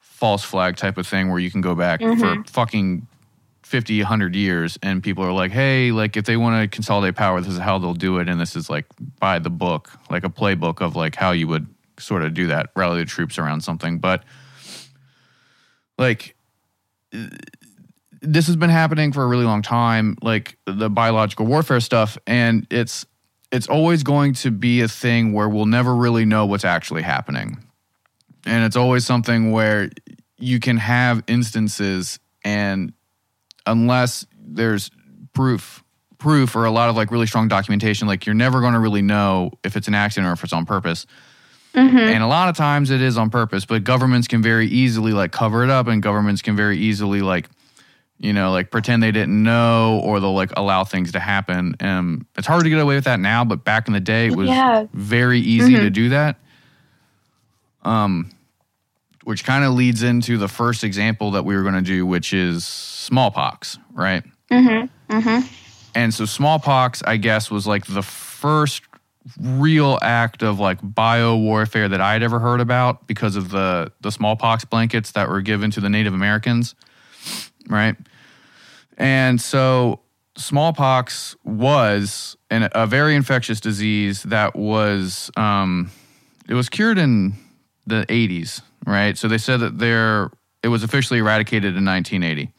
false 0.00 0.42
flag 0.42 0.76
type 0.76 0.96
of 0.96 1.06
thing 1.06 1.30
where 1.30 1.38
you 1.38 1.50
can 1.50 1.61
go 1.61 1.75
back 1.75 2.00
for 2.00 2.06
mm-hmm. 2.06 2.42
fucking 2.42 3.06
50, 3.75 3.99
100 4.02 4.37
years 4.37 4.78
and 4.85 5.02
people 5.02 5.25
are 5.25 5.33
like, 5.33 5.50
hey, 5.50 5.90
like 5.90 6.16
if 6.16 6.26
they 6.26 6.37
want 6.37 6.62
to 6.62 6.73
consolidate 6.73 7.16
power, 7.16 7.40
this 7.40 7.52
is 7.52 7.59
how 7.59 7.76
they'll 7.76 7.93
do 7.93 8.19
it. 8.19 8.28
And 8.28 8.40
this 8.40 8.54
is 8.54 8.71
like 8.71 8.85
by 9.19 9.40
the 9.40 9.50
book, 9.50 9.90
like 10.09 10.23
a 10.23 10.28
playbook 10.28 10.81
of 10.81 10.95
like 10.95 11.16
how 11.16 11.33
you 11.33 11.49
would 11.49 11.66
sort 11.99 12.23
of 12.23 12.35
do 12.35 12.47
that, 12.47 12.71
rally 12.76 13.00
the 13.00 13.04
troops 13.04 13.37
around 13.37 13.62
something. 13.62 13.99
But 13.99 14.23
like, 15.99 16.37
this 18.23 18.47
has 18.47 18.54
been 18.54 18.71
happening 18.71 19.11
for 19.11 19.25
a 19.25 19.26
really 19.26 19.45
long 19.45 19.61
time, 19.61 20.19
like 20.23 20.57
the 20.66 20.88
biological 20.88 21.47
warfare 21.47 21.81
stuff, 21.81 22.16
and 22.28 22.69
it's 22.71 23.04
it's 23.50 23.66
always 23.66 24.04
going 24.04 24.35
to 24.35 24.52
be 24.52 24.83
a 24.83 24.88
thing 24.88 25.33
where 25.33 25.49
we'll 25.49 25.66
never 25.66 25.97
really 25.97 26.25
know 26.25 26.47
what's 26.47 26.64
actually 26.64 27.02
happening. 27.02 27.59
And 28.47 28.64
it's 28.64 28.76
always 28.76 29.04
something 29.04 29.50
where 29.50 29.90
you 30.38 30.61
can 30.61 30.76
have 30.76 31.25
instances 31.26 32.21
and 32.45 32.93
unless 33.66 34.26
there's 34.38 34.90
proof 35.33 35.83
proof 36.18 36.56
or 36.56 36.64
a 36.64 36.71
lot 36.71 36.88
of 36.88 36.97
like 36.97 37.11
really 37.11 37.26
strong 37.26 37.49
documentation 37.49 38.06
like 38.09 38.25
you're 38.25 38.35
never 38.35 38.61
going 38.61 38.73
to 38.73 38.78
really 38.80 39.02
know 39.02 39.50
if 39.62 39.76
it's 39.76 39.88
an 39.88 39.94
accident 39.94 40.26
or 40.28 40.33
if 40.33 40.42
it's 40.42 40.52
on 40.54 40.64
purpose. 40.64 41.06
And 41.75 42.23
a 42.23 42.26
lot 42.28 42.49
of 42.49 42.56
times 42.56 42.90
it 42.90 43.00
is 43.02 43.18
on 43.18 43.30
purpose 43.30 43.64
but 43.66 43.83
governments 43.85 44.28
can 44.28 44.40
very 44.42 44.66
easily 44.68 45.12
like 45.12 45.33
cover 45.33 45.64
it 45.64 45.71
up 45.71 45.87
and 45.88 46.00
governments 46.02 46.40
can 46.40 46.54
very 46.56 46.78
easily 46.78 47.21
like 47.21 47.49
you 48.18 48.33
know 48.33 48.52
like 48.52 48.71
pretend 48.71 49.02
they 49.02 49.11
didn't 49.11 49.42
know 49.42 50.00
or 50.04 50.21
they'll 50.21 50.33
like 50.35 50.52
allow 50.56 50.85
things 50.85 51.11
to 51.12 51.21
happen. 51.21 51.75
Um 51.80 52.26
it's 52.38 52.47
hard 52.47 52.62
to 52.62 52.71
get 52.71 52.78
away 52.78 52.94
with 52.94 53.04
that 53.04 53.18
now 53.18 53.44
but 53.44 53.64
back 53.64 53.88
in 53.88 53.92
the 53.92 54.00
day 54.00 54.26
it 54.28 54.37
was 54.37 54.49
Yeah. 54.49 54.87
very 54.94 55.40
easy 55.40 55.75
to 55.75 55.90
do 55.90 56.11
that. 56.11 56.38
Um 57.83 58.30
which 59.25 59.45
kind 59.45 59.64
of 59.64 59.73
leads 59.73 60.02
into 60.02 60.38
the 60.38 60.49
first 60.49 60.85
example 60.85 61.33
that 61.33 61.45
we 61.45 61.57
were 61.57 61.62
going 61.62 61.75
to 61.75 61.81
do 61.83 62.07
which 62.07 62.33
is 62.33 62.64
smallpox 62.64 63.78
right? 63.95 64.25
And 65.95 66.12
so 66.12 66.25
smallpox, 66.25 67.02
I 67.07 67.16
guess, 67.16 67.50
was 67.50 67.66
like 67.66 67.87
the 67.87 68.02
first 68.02 68.83
real 69.40 69.99
act 70.02 70.43
of 70.43 70.61
like 70.61 70.78
bio 70.83 71.37
warfare 71.37 71.88
that 71.88 72.00
I 72.00 72.12
had 72.12 72.23
ever 72.23 72.40
heard 72.40 72.61
about 72.61 73.07
because 73.07 73.37
of 73.37 73.50
the 73.50 73.90
the 74.00 74.11
smallpox 74.11 74.64
blankets 74.64 75.12
that 75.12 75.28
were 75.28 75.40
given 75.40 75.71
to 75.73 75.81
the 75.81 75.88
Native 75.88 76.12
Americans, 76.12 76.75
right? 77.69 77.97
And 78.99 79.40
so 79.40 80.00
smallpox 80.37 81.37
was 81.45 82.37
an, 82.50 82.69
a 82.73 82.87
very 82.87 83.14
infectious 83.14 83.61
disease 83.61 84.25
that 84.25 84.57
was 84.57 85.31
um, 85.37 85.90
it 86.49 86.54
was 86.54 86.69
cured 86.69 86.99
in 86.99 87.35
the 87.87 88.04
80s, 88.09 88.62
right? 88.87 89.17
So 89.17 89.29
they 89.29 89.38
said 89.38 89.61
that 89.61 89.79
there 89.79 90.31
it 90.62 90.69
was 90.69 90.83
officially 90.83 91.21
eradicated 91.21 91.76
in 91.76 91.85
1980. 91.85 92.50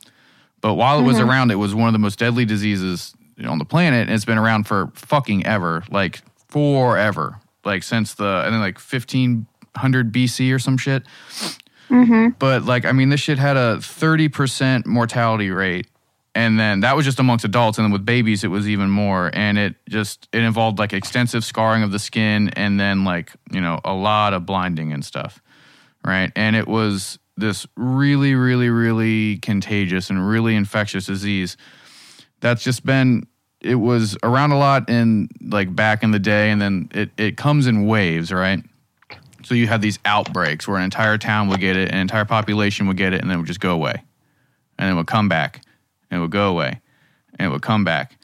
But 0.61 0.75
while 0.75 0.99
it 0.99 1.03
was 1.03 1.17
mm-hmm. 1.17 1.29
around, 1.29 1.51
it 1.51 1.55
was 1.55 1.75
one 1.75 1.87
of 1.87 1.93
the 1.93 1.99
most 1.99 2.19
deadly 2.19 2.45
diseases 2.45 3.13
on 3.43 3.57
the 3.57 3.65
planet, 3.65 4.07
and 4.07 4.11
it's 4.11 4.25
been 4.25 4.37
around 4.37 4.65
for 4.65 4.91
fucking 4.95 5.45
ever, 5.45 5.83
like 5.89 6.21
forever, 6.47 7.39
like 7.63 7.83
since 7.83 8.13
the 8.13 8.43
I 8.45 8.49
think 8.49 8.61
like 8.61 8.79
1500 8.79 10.13
BC 10.13 10.53
or 10.53 10.59
some 10.59 10.77
shit. 10.77 11.03
Mm-hmm. 11.89 12.29
But 12.39 12.63
like, 12.63 12.85
I 12.85 12.91
mean, 12.91 13.09
this 13.09 13.19
shit 13.19 13.37
had 13.37 13.57
a 13.57 13.77
30% 13.77 14.85
mortality 14.85 15.51
rate. 15.51 15.87
And 16.33 16.59
then 16.59 16.81
that 16.81 16.95
was 16.97 17.05
just 17.05 17.19
amongst 17.19 17.45
adults. 17.45 17.77
And 17.77 17.85
then 17.85 17.91
with 17.91 18.05
babies, 18.05 18.43
it 18.43 18.49
was 18.49 18.67
even 18.67 18.89
more. 18.89 19.31
And 19.33 19.57
it 19.57 19.75
just, 19.87 20.27
it 20.33 20.39
involved 20.39 20.79
like 20.79 20.91
extensive 20.91 21.45
scarring 21.45 21.81
of 21.81 21.91
the 21.91 21.99
skin 21.99 22.49
and 22.49 22.77
then 22.79 23.05
like, 23.05 23.31
you 23.51 23.61
know, 23.61 23.79
a 23.85 23.93
lot 23.93 24.33
of 24.33 24.45
blinding 24.45 24.91
and 24.91 25.05
stuff. 25.05 25.41
Right. 26.05 26.31
And 26.35 26.55
it 26.55 26.67
was 26.67 27.17
this 27.35 27.65
really, 27.75 28.35
really, 28.35 28.69
really 28.69 29.37
contagious 29.37 30.09
and 30.09 30.27
really 30.27 30.55
infectious 30.55 31.07
disease. 31.07 31.57
That's 32.41 32.63
just 32.63 32.85
been 32.85 33.27
it 33.65 33.75
was 33.75 34.15
around 34.21 34.51
a 34.51 34.57
lot 34.57 34.89
in 34.89 35.27
like 35.41 35.75
back 35.75 36.03
in 36.03 36.11
the 36.11 36.19
day 36.19 36.51
and 36.51 36.61
then 36.61 36.87
it, 36.93 37.09
it 37.17 37.35
comes 37.35 37.65
in 37.65 37.87
waves 37.87 38.31
right? 38.31 38.63
So 39.43 39.55
you 39.55 39.67
have 39.67 39.81
these 39.81 39.97
outbreaks 40.05 40.67
where 40.67 40.77
an 40.77 40.83
entire 40.83 41.17
town 41.17 41.49
would 41.49 41.59
get 41.59 41.75
it 41.75 41.91
an 41.91 41.97
entire 41.97 42.25
population 42.25 42.87
would 42.87 42.97
get 42.97 43.13
it 43.13 43.21
and 43.21 43.29
then 43.29 43.35
it 43.35 43.39
would 43.39 43.47
just 43.47 43.59
go 43.59 43.73
away. 43.73 44.03
And 44.77 44.89
it 44.89 44.93
would 44.93 45.07
come 45.07 45.29
back 45.29 45.61
and 46.11 46.19
it 46.19 46.21
would 46.21 46.31
go 46.31 46.49
away 46.49 46.81
and 47.39 47.47
it 47.47 47.49
would 47.49 47.63
come 47.63 47.83
back. 47.83 48.17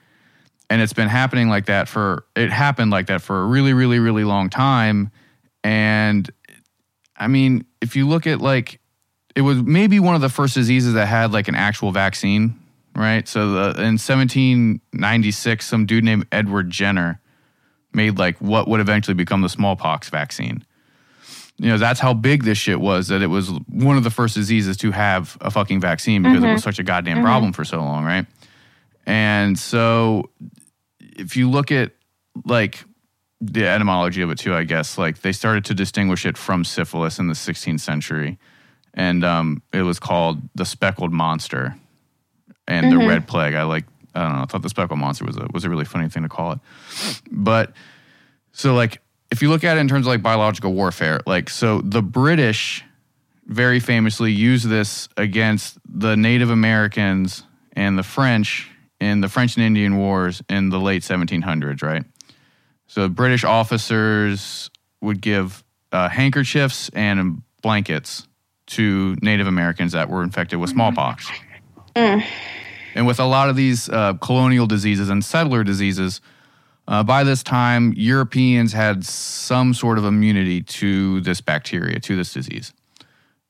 And 0.69 0.81
it's 0.81 0.93
been 0.93 1.07
happening 1.07 1.50
like 1.50 1.65
that 1.65 1.88
for 1.88 2.25
it 2.35 2.51
happened 2.51 2.91
like 2.91 3.07
that 3.07 3.21
for 3.21 3.41
a 3.41 3.45
really 3.45 3.73
really 3.73 4.00
really 4.00 4.23
long 4.23 4.50
time. 4.50 5.11
And 5.63 6.29
i 7.21 7.27
mean 7.27 7.65
if 7.79 7.95
you 7.95 8.07
look 8.07 8.27
at 8.27 8.41
like 8.41 8.81
it 9.33 9.41
was 9.41 9.61
maybe 9.61 9.98
one 9.98 10.15
of 10.15 10.22
the 10.22 10.27
first 10.27 10.53
diseases 10.55 10.93
that 10.96 11.05
had 11.05 11.31
like 11.31 11.48
an 11.48 11.55
actual 11.55 11.93
vaccine 11.93 12.61
right? 12.96 13.27
So 13.27 13.51
the, 13.51 13.61
in 13.81 13.98
1796 13.98 15.65
some 15.65 15.85
dude 15.85 16.03
named 16.03 16.27
edward 16.31 16.69
jenner 16.69 17.19
made 17.93 18.17
like 18.17 18.37
what 18.37 18.67
would 18.67 18.79
eventually 18.79 19.15
become 19.15 19.41
the 19.41 19.50
smallpox 19.50 20.09
vaccine. 20.09 20.65
You 21.57 21.69
know 21.69 21.77
that's 21.77 22.00
how 22.00 22.13
big 22.13 22.43
this 22.43 22.57
shit 22.57 22.79
was 22.79 23.09
that 23.09 23.22
it 23.22 23.27
was 23.27 23.51
one 23.67 23.98
of 23.98 24.03
the 24.03 24.09
first 24.09 24.33
diseases 24.33 24.77
to 24.77 24.91
have 24.91 25.37
a 25.41 25.51
fucking 25.51 25.79
vaccine 25.79 26.24
because 26.24 26.43
it 26.43 26.48
was 26.48 26.61
mm-hmm. 26.61 26.69
such 26.69 26.79
a 26.79 26.83
goddamn 26.83 27.17
mm-hmm. 27.17 27.25
problem 27.25 27.53
for 27.53 27.63
so 27.63 27.79
long 27.79 28.03
right? 28.03 28.25
And 29.05 29.57
so 29.57 30.29
if 31.00 31.35
you 31.35 31.50
look 31.50 31.72
at 31.72 31.91
like 32.46 32.83
the 33.41 33.67
etymology 33.67 34.21
of 34.21 34.29
it 34.29 34.37
too 34.37 34.53
i 34.53 34.63
guess. 34.63 34.97
Like 34.97 35.21
they 35.21 35.31
started 35.31 35.65
to 35.65 35.73
distinguish 35.73 36.25
it 36.25 36.37
from 36.37 36.63
syphilis 36.63 37.19
in 37.19 37.27
the 37.27 37.33
16th 37.33 37.79
century 37.79 38.37
and 38.93 39.23
um, 39.23 39.61
it 39.73 39.83
was 39.83 39.99
called 39.99 40.41
the 40.55 40.65
speckled 40.65 41.11
monster 41.11 41.75
and 42.67 42.91
the 42.91 42.97
red 42.97 43.27
plague. 43.27 43.55
I 43.55 43.63
like 43.63 43.85
i 44.13 44.23
don't 44.23 44.35
know 44.35 44.41
i 44.41 44.45
thought 44.45 44.61
the 44.61 44.69
speckled 44.69 44.99
monster 44.99 45.25
was 45.25 45.37
a 45.37 45.47
was 45.53 45.63
a 45.63 45.69
really 45.69 45.85
funny 45.85 46.09
thing 46.09 46.23
to 46.23 46.29
call 46.29 46.53
it. 46.53 46.59
But 47.31 47.73
so 48.51 48.75
like 48.75 49.01
if 49.31 49.41
you 49.41 49.49
look 49.49 49.63
at 49.63 49.77
it 49.77 49.79
in 49.79 49.87
terms 49.87 50.05
of 50.05 50.11
like 50.11 50.21
biological 50.21 50.73
warfare, 50.73 51.21
like 51.25 51.49
so 51.49 51.81
the 51.81 52.01
British 52.01 52.83
very 53.45 53.79
famously 53.79 54.31
used 54.31 54.67
this 54.67 55.09
against 55.17 55.77
the 55.85 56.15
Native 56.15 56.49
Americans 56.49 57.43
and 57.73 57.97
the 57.97 58.03
French 58.03 58.69
in 58.99 59.21
the 59.21 59.29
French 59.29 59.55
and 59.55 59.65
Indian 59.65 59.97
Wars 59.97 60.43
in 60.47 60.69
the 60.69 60.79
late 60.79 61.01
1700s, 61.01 61.81
right? 61.81 62.03
So 62.91 63.07
British 63.07 63.45
officers 63.45 64.69
would 64.99 65.21
give 65.21 65.63
uh, 65.93 66.09
handkerchiefs 66.09 66.89
and 66.93 67.41
blankets 67.61 68.27
to 68.65 69.15
Native 69.21 69.47
Americans 69.47 69.93
that 69.93 70.09
were 70.09 70.23
infected 70.23 70.59
with 70.59 70.71
smallpox. 70.71 71.25
And 72.93 73.07
with 73.07 73.17
a 73.21 73.25
lot 73.25 73.49
of 73.49 73.55
these 73.55 73.87
uh, 73.87 74.15
colonial 74.15 74.67
diseases 74.67 75.07
and 75.09 75.23
settler 75.23 75.63
diseases, 75.63 76.19
uh, 76.85 77.01
by 77.01 77.23
this 77.23 77.43
time, 77.43 77.93
Europeans 77.95 78.73
had 78.73 79.05
some 79.05 79.73
sort 79.73 79.97
of 79.97 80.03
immunity 80.03 80.61
to 80.61 81.21
this 81.21 81.39
bacteria, 81.39 81.97
to 82.01 82.17
this 82.17 82.33
disease. 82.33 82.73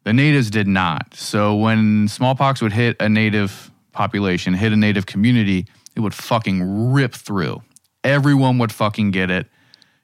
The 0.04 0.14
natives 0.14 0.52
did 0.52 0.68
not. 0.68 1.16
So 1.16 1.56
when 1.56 2.08
smallpox 2.08 2.62
would 2.62 2.74
hit 2.74 2.96
a 3.00 3.10
native 3.10 3.72
population, 3.92 4.54
hit 4.54 4.72
a 4.72 4.78
native 4.78 5.08
community, 5.08 5.66
it 5.96 6.02
would 6.02 6.14
fucking 6.14 6.92
rip 6.92 7.16
through. 7.16 7.64
Everyone 8.04 8.58
would 8.58 8.72
fucking 8.72 9.12
get 9.12 9.30
it, 9.30 9.48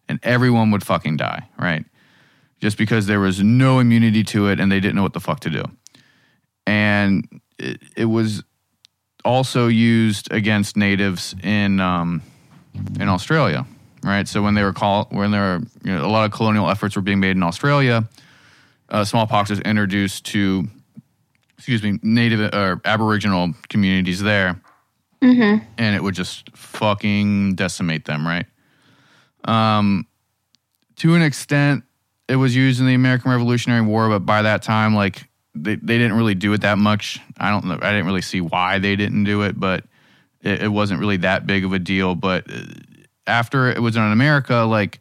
and 0.08 0.20
everyone 0.24 0.72
would 0.72 0.84
fucking 0.84 1.18
die, 1.18 1.48
right? 1.58 1.86
Just 2.60 2.78
because 2.78 3.08
there 3.08 3.20
was 3.20 3.42
no 3.42 3.80
immunity 3.80 4.24
to 4.26 4.48
it 4.48 4.60
and 4.60 4.72
they 4.72 4.80
didn't 4.80 4.96
know 4.96 5.04
what 5.04 5.14
the 5.14 5.20
fuck 5.20 5.40
to 5.42 5.50
do. 5.50 5.64
And 6.66 7.42
it, 7.58 7.82
it 7.96 8.06
was 8.06 8.44
also 9.24 9.68
used 9.68 10.32
against 10.32 10.78
natives 10.78 11.36
in 11.44 11.80
um, 11.80 12.22
in 13.00 13.10
Australia, 13.10 13.66
right? 14.04 14.28
So 14.28 14.42
when 14.42 14.54
they 14.54 14.64
were 14.64 14.74
call 14.74 15.08
when 15.12 15.32
there 15.32 15.42
were 15.42 15.62
you 15.84 15.96
know, 15.96 16.06
a 16.06 16.08
lot 16.08 16.26
of 16.26 16.32
colonial 16.32 16.70
efforts 16.70 16.96
were 16.96 17.02
being 17.02 17.20
made 17.20 17.36
in 17.36 17.44
Australia, 17.44 18.08
uh, 18.90 19.04
smallpox 19.04 19.50
was 19.50 19.60
introduced 19.62 20.26
to, 20.28 20.68
excuse 21.58 21.84
me, 21.84 22.00
native 22.02 22.54
or 22.54 22.82
Aboriginal 22.86 23.54
communities 23.70 24.22
there, 24.22 24.62
and 25.78 25.96
it 25.96 26.04
would 26.04 26.16
just 26.16 26.56
fucking 26.56 27.56
decimate 27.56 28.06
them, 28.06 28.26
right? 28.26 28.46
Um, 29.46 30.08
to 30.98 31.16
an 31.16 31.22
extent, 31.22 31.84
it 32.28 32.36
was 32.36 32.56
used 32.56 32.80
in 32.80 32.86
the 32.86 32.94
American 32.94 33.32
Revolutionary 33.32 33.82
War, 33.82 34.10
but 34.10 34.20
by 34.20 34.42
that 34.42 34.62
time, 34.62 34.94
like 34.94 35.28
they, 35.56 35.76
they 35.76 35.98
didn't 35.98 36.18
really 36.18 36.36
do 36.36 36.54
it 36.54 36.62
that 36.62 36.78
much. 36.78 37.20
I 37.38 37.50
don't 37.50 37.66
know. 37.66 37.80
I 37.82 37.92
didn't 37.92 38.06
really 38.06 38.22
see 38.22 38.42
why 38.42 38.80
they 38.80 38.96
didn't 38.96 39.24
do 39.24 39.44
it, 39.44 39.60
but 39.60 39.86
it, 40.42 40.64
it 40.64 40.68
wasn't 40.68 41.00
really 41.00 41.18
that 41.18 41.48
big 41.48 41.66
of 41.66 41.74
a 41.74 41.80
deal. 41.80 42.16
But 42.16 42.52
uh, 42.52 42.64
after 43.26 43.70
it 43.70 43.82
was 43.82 43.96
in 43.96 44.04
America, 44.04 44.56
like 44.58 45.00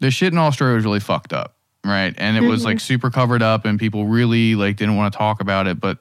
the 0.00 0.10
shit 0.10 0.32
in 0.32 0.38
Australia 0.38 0.76
was 0.76 0.84
really 0.84 1.00
fucked 1.00 1.32
up, 1.32 1.56
right? 1.84 2.14
And 2.18 2.36
it 2.36 2.42
was 2.48 2.64
like 2.64 2.80
super 2.80 3.10
covered 3.10 3.42
up, 3.42 3.64
and 3.64 3.78
people 3.78 4.06
really 4.06 4.54
like 4.54 4.76
didn't 4.76 4.96
want 4.96 5.12
to 5.12 5.18
talk 5.18 5.40
about 5.40 5.66
it. 5.66 5.80
But 5.80 5.98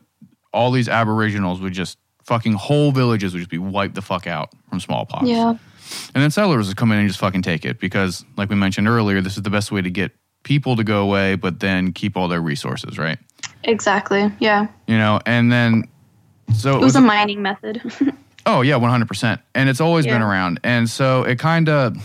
all 0.51 0.71
these 0.71 0.89
Aboriginals 0.89 1.61
would 1.61 1.73
just 1.73 1.97
fucking 2.25 2.53
whole 2.53 2.91
villages 2.91 3.33
would 3.33 3.39
just 3.39 3.49
be 3.51 3.57
wiped 3.57 3.95
the 3.95 4.01
fuck 4.01 4.27
out 4.27 4.49
from 4.69 4.79
smallpox. 4.79 5.27
Yeah. 5.27 5.49
And 5.49 6.23
then 6.23 6.31
settlers 6.31 6.67
would 6.67 6.77
come 6.77 6.91
in 6.91 6.99
and 6.99 7.07
just 7.07 7.19
fucking 7.19 7.43
take 7.43 7.65
it 7.65 7.79
because, 7.79 8.25
like 8.37 8.49
we 8.49 8.55
mentioned 8.55 8.87
earlier, 8.87 9.21
this 9.21 9.37
is 9.37 9.43
the 9.43 9.49
best 9.49 9.71
way 9.71 9.81
to 9.81 9.89
get 9.89 10.11
people 10.43 10.75
to 10.75 10.83
go 10.83 11.03
away, 11.03 11.35
but 11.35 11.59
then 11.59 11.93
keep 11.93 12.17
all 12.17 12.27
their 12.27 12.41
resources, 12.41 12.97
right? 12.97 13.19
Exactly. 13.63 14.31
Yeah. 14.39 14.67
You 14.87 14.97
know, 14.97 15.19
and 15.25 15.51
then 15.51 15.83
so 16.55 16.75
It 16.75 16.81
was 16.81 16.95
a 16.95 17.01
mining 17.01 17.41
method. 17.41 17.81
Oh 18.47 18.61
yeah, 18.61 18.75
one 18.75 18.91
hundred 18.91 19.07
percent. 19.07 19.41
And 19.55 19.69
it's 19.69 19.81
always 19.81 20.05
been 20.05 20.21
around. 20.21 20.59
And 20.63 20.87
so 20.87 21.23
it 21.23 21.39
kind 21.39 21.67
of 21.67 21.97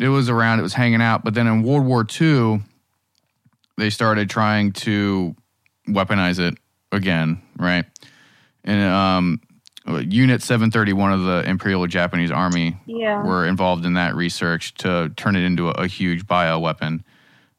it 0.00 0.08
was 0.08 0.28
around. 0.28 0.58
It 0.58 0.62
was 0.62 0.74
hanging 0.74 1.00
out. 1.00 1.22
But 1.22 1.34
then 1.34 1.46
in 1.46 1.62
World 1.62 1.84
War 1.84 2.04
II, 2.20 2.60
they 3.78 3.88
started 3.90 4.28
trying 4.28 4.72
to 4.72 5.36
weaponize 5.88 6.40
it 6.40 6.58
again, 6.90 7.40
right? 7.56 7.84
And 8.64 8.82
um, 8.82 9.40
Unit 10.08 10.42
731 10.42 11.12
of 11.12 11.22
the 11.24 11.48
Imperial 11.48 11.86
Japanese 11.86 12.30
Army 12.30 12.76
Yeah. 12.86 13.22
were 13.22 13.46
involved 13.46 13.84
in 13.84 13.94
that 13.94 14.14
research 14.14 14.74
to 14.76 15.10
turn 15.16 15.36
it 15.36 15.42
into 15.44 15.68
a, 15.68 15.72
a 15.72 15.86
huge 15.86 16.26
bioweapon. 16.26 17.02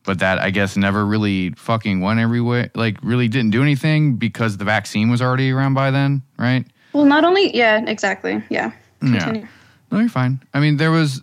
But 0.04 0.20
that 0.20 0.40
I 0.40 0.52
guess 0.52 0.78
never 0.78 1.06
really 1.06 1.52
fucking 1.52 2.02
went 2.02 2.20
everywhere. 2.20 2.70
Like 2.76 2.98
really 3.02 3.28
didn't 3.28 3.52
do 3.52 3.62
anything 3.64 4.18
because 4.18 4.58
the 4.58 4.66
vaccine 4.66 5.10
was 5.10 5.22
already 5.22 5.52
around 5.52 5.74
by 5.74 5.90
then, 5.92 6.22
right? 6.38 6.66
Well, 6.94 7.06
not 7.06 7.24
only 7.24 7.56
yeah, 7.56 7.84
exactly. 7.88 8.44
Yeah. 8.50 8.72
Yeah. 9.02 9.46
No, 9.92 10.00
you're 10.00 10.10
fine. 10.10 10.42
I 10.54 10.60
mean, 10.60 10.78
there 10.78 10.92
was 10.92 11.22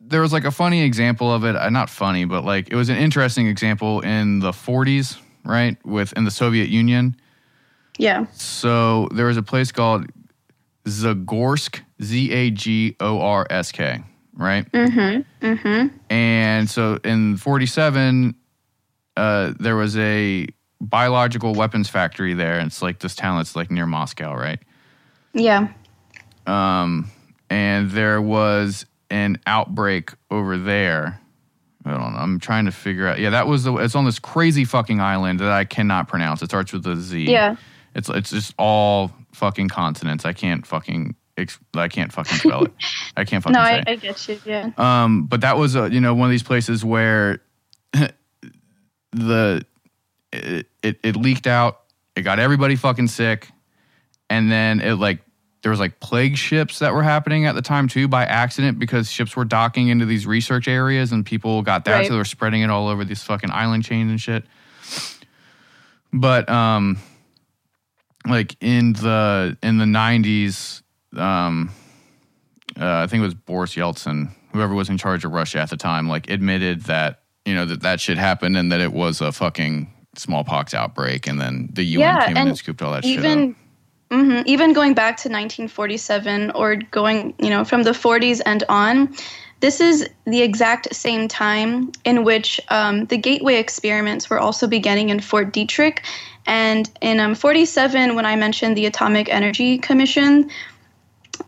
there 0.00 0.20
was 0.20 0.32
like 0.32 0.44
a 0.44 0.50
funny 0.50 0.82
example 0.82 1.32
of 1.32 1.44
it. 1.44 1.54
Uh, 1.54 1.70
not 1.70 1.88
funny, 1.88 2.24
but 2.24 2.44
like 2.44 2.68
it 2.70 2.74
was 2.76 2.88
an 2.88 2.96
interesting 2.96 3.46
example 3.46 4.00
in 4.00 4.40
the 4.40 4.50
40s, 4.50 5.16
right? 5.44 5.76
With 5.84 6.12
in 6.14 6.24
the 6.24 6.30
Soviet 6.32 6.68
Union. 6.68 7.14
Yeah. 8.00 8.26
So 8.32 9.08
there 9.12 9.26
was 9.26 9.36
a 9.36 9.42
place 9.42 9.72
called 9.72 10.06
Zagorsk, 10.86 11.80
Z 12.02 12.32
A 12.32 12.50
G 12.50 12.96
O 12.98 13.20
R 13.20 13.46
S 13.50 13.72
K, 13.72 14.02
right? 14.34 14.70
Mm-hmm. 14.72 15.46
Mm-hmm. 15.46 15.96
And 16.10 16.70
so 16.70 16.98
in 17.04 17.36
47, 17.36 18.34
uh, 19.16 19.52
there 19.60 19.76
was 19.76 19.98
a 19.98 20.46
biological 20.80 21.52
weapons 21.52 21.90
factory 21.90 22.32
there. 22.32 22.58
And 22.58 22.68
it's 22.68 22.80
like 22.80 23.00
this 23.00 23.14
town 23.14 23.36
that's 23.36 23.54
like 23.54 23.70
near 23.70 23.86
Moscow, 23.86 24.34
right? 24.34 24.60
Yeah. 25.34 25.68
Um, 26.46 27.10
and 27.50 27.90
there 27.90 28.22
was 28.22 28.86
an 29.10 29.38
outbreak 29.46 30.12
over 30.30 30.56
there. 30.56 31.20
I 31.84 31.90
don't 31.90 32.14
know. 32.14 32.18
I'm 32.18 32.40
trying 32.40 32.64
to 32.64 32.72
figure 32.72 33.06
out. 33.06 33.18
Yeah, 33.18 33.30
that 33.30 33.46
was 33.46 33.64
the. 33.64 33.74
It's 33.76 33.94
on 33.94 34.04
this 34.04 34.18
crazy 34.18 34.64
fucking 34.64 35.00
island 35.00 35.40
that 35.40 35.50
I 35.50 35.64
cannot 35.64 36.08
pronounce. 36.08 36.42
It 36.42 36.46
starts 36.46 36.72
with 36.72 36.86
a 36.86 36.96
Z. 36.96 37.24
Yeah. 37.24 37.56
It's 37.94 38.08
it's 38.08 38.30
just 38.30 38.54
all 38.58 39.12
fucking 39.32 39.68
consonants. 39.68 40.24
I 40.24 40.32
can't 40.32 40.66
fucking. 40.66 41.14
I 41.74 41.88
can't 41.88 42.12
fucking 42.12 42.36
spell 42.38 42.64
it. 42.64 42.72
I 43.16 43.24
can't 43.24 43.42
fucking 43.42 43.54
No, 43.54 43.64
say. 43.64 43.82
I, 43.86 43.92
I 43.92 43.96
get 43.96 44.28
you. 44.28 44.38
Yeah. 44.44 44.70
Um, 44.76 45.24
but 45.24 45.40
that 45.40 45.56
was 45.56 45.74
a, 45.74 45.90
you 45.90 46.00
know 46.00 46.14
one 46.14 46.26
of 46.26 46.30
these 46.32 46.42
places 46.42 46.84
where 46.84 47.40
the 49.12 49.64
it, 50.32 50.66
it 50.82 50.98
it 51.02 51.16
leaked 51.16 51.46
out. 51.46 51.80
It 52.16 52.22
got 52.22 52.38
everybody 52.38 52.76
fucking 52.76 53.08
sick, 53.08 53.48
and 54.28 54.50
then 54.52 54.80
it 54.80 54.94
like 54.94 55.20
there 55.62 55.70
was 55.70 55.80
like 55.80 56.00
plague 56.00 56.36
ships 56.36 56.78
that 56.80 56.92
were 56.94 57.02
happening 57.02 57.46
at 57.46 57.54
the 57.54 57.62
time 57.62 57.88
too 57.88 58.08
by 58.08 58.24
accident 58.24 58.78
because 58.78 59.10
ships 59.10 59.36
were 59.36 59.44
docking 59.44 59.88
into 59.88 60.06
these 60.06 60.26
research 60.26 60.68
areas 60.68 61.12
and 61.12 61.24
people 61.26 61.60
got 61.62 61.84
that 61.84 61.92
Right. 61.92 62.06
so 62.06 62.12
they 62.14 62.18
were 62.18 62.24
spreading 62.24 62.62
it 62.62 62.70
all 62.70 62.88
over 62.88 63.04
these 63.04 63.22
fucking 63.22 63.50
island 63.50 63.84
chains 63.84 64.10
and 64.10 64.20
shit. 64.20 64.44
But 66.12 66.48
um, 66.48 66.98
like 68.26 68.56
in 68.60 68.92
the 68.94 69.56
in 69.62 69.78
the 69.78 69.86
nineties, 69.86 70.82
um, 71.16 71.70
uh, 72.80 73.02
I 73.02 73.06
think 73.06 73.20
it 73.22 73.24
was 73.24 73.34
Boris 73.34 73.74
Yeltsin, 73.74 74.30
whoever 74.52 74.74
was 74.74 74.88
in 74.88 74.98
charge 74.98 75.24
of 75.24 75.32
Russia 75.32 75.58
at 75.58 75.70
the 75.70 75.76
time, 75.76 76.08
like 76.08 76.28
admitted 76.30 76.82
that 76.82 77.22
you 77.44 77.54
know 77.54 77.66
that 77.66 77.82
that 77.82 78.00
shit 78.00 78.18
happened 78.18 78.56
and 78.56 78.70
that 78.72 78.80
it 78.80 78.92
was 78.92 79.20
a 79.20 79.32
fucking 79.32 79.92
smallpox 80.16 80.74
outbreak, 80.74 81.26
and 81.26 81.40
then 81.40 81.68
the 81.72 81.82
UN 81.84 82.00
Yeah, 82.00 82.26
came 82.26 82.36
in 82.36 82.38
and 82.38 82.48
and 82.48 82.58
scooped 82.58 82.82
all 82.82 82.92
that 82.92 83.04
shit 83.04 83.24
even 83.24 83.50
up. 84.10 84.18
mhm, 84.18 84.42
even 84.46 84.72
going 84.72 84.92
back 84.94 85.16
to 85.18 85.28
1947 85.28 86.50
or 86.52 86.76
going 86.76 87.34
you 87.38 87.48
know 87.50 87.64
from 87.64 87.82
the 87.84 87.92
40s 87.92 88.40
and 88.44 88.64
on 88.68 89.14
this 89.60 89.78
is 89.80 90.08
the 90.24 90.40
exact 90.40 90.94
same 90.94 91.28
time 91.28 91.92
in 92.04 92.24
which 92.24 92.58
um, 92.70 93.04
the 93.06 93.18
gateway 93.18 93.56
experiments 93.56 94.30
were 94.30 94.38
also 94.38 94.66
beginning 94.66 95.10
in 95.10 95.20
fort 95.20 95.52
detrick 95.52 95.98
and 96.50 96.90
in 97.00 97.20
um, 97.20 97.34
47 97.34 98.14
when 98.14 98.26
i 98.26 98.36
mentioned 98.36 98.76
the 98.76 98.86
atomic 98.86 99.28
energy 99.30 99.78
commission 99.78 100.50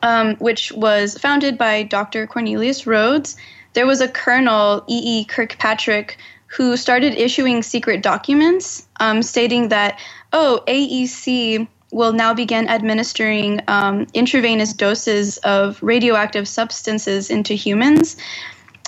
um, 0.02 0.36
which 0.36 0.72
was 0.72 1.18
founded 1.18 1.58
by 1.58 1.82
dr 1.82 2.26
cornelius 2.28 2.84
rhoads 2.84 3.36
there 3.74 3.86
was 3.86 4.00
a 4.00 4.08
colonel 4.08 4.84
e 4.88 5.20
e 5.20 5.24
kirkpatrick 5.24 6.16
who 6.46 6.76
started 6.76 7.14
issuing 7.14 7.62
secret 7.62 8.02
documents 8.02 8.86
um, 9.00 9.22
stating 9.22 9.68
that 9.68 9.98
oh 10.32 10.62
aec 10.68 11.68
will 11.92 12.12
now 12.12 12.32
begin 12.32 12.68
administering 12.68 13.60
um, 13.68 14.06
intravenous 14.14 14.72
doses 14.72 15.36
of 15.38 15.80
radioactive 15.82 16.48
substances 16.48 17.30
into 17.30 17.52
humans. 17.52 18.16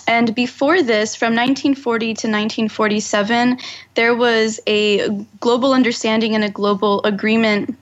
And 0.07 0.35
before 0.35 0.83
this, 0.83 1.15
from 1.15 1.35
1940 1.35 2.07
to 2.07 2.11
1947, 2.11 3.59
there 3.95 4.15
was 4.15 4.61
a 4.67 5.09
global 5.41 5.73
understanding 5.73 6.35
and 6.35 6.45
a 6.45 6.51
global 6.51 7.03
agreement 7.05 7.77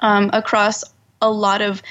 um, 0.00 0.30
across 0.32 0.84
a 1.20 1.30
lot 1.30 1.60
of 1.60 1.82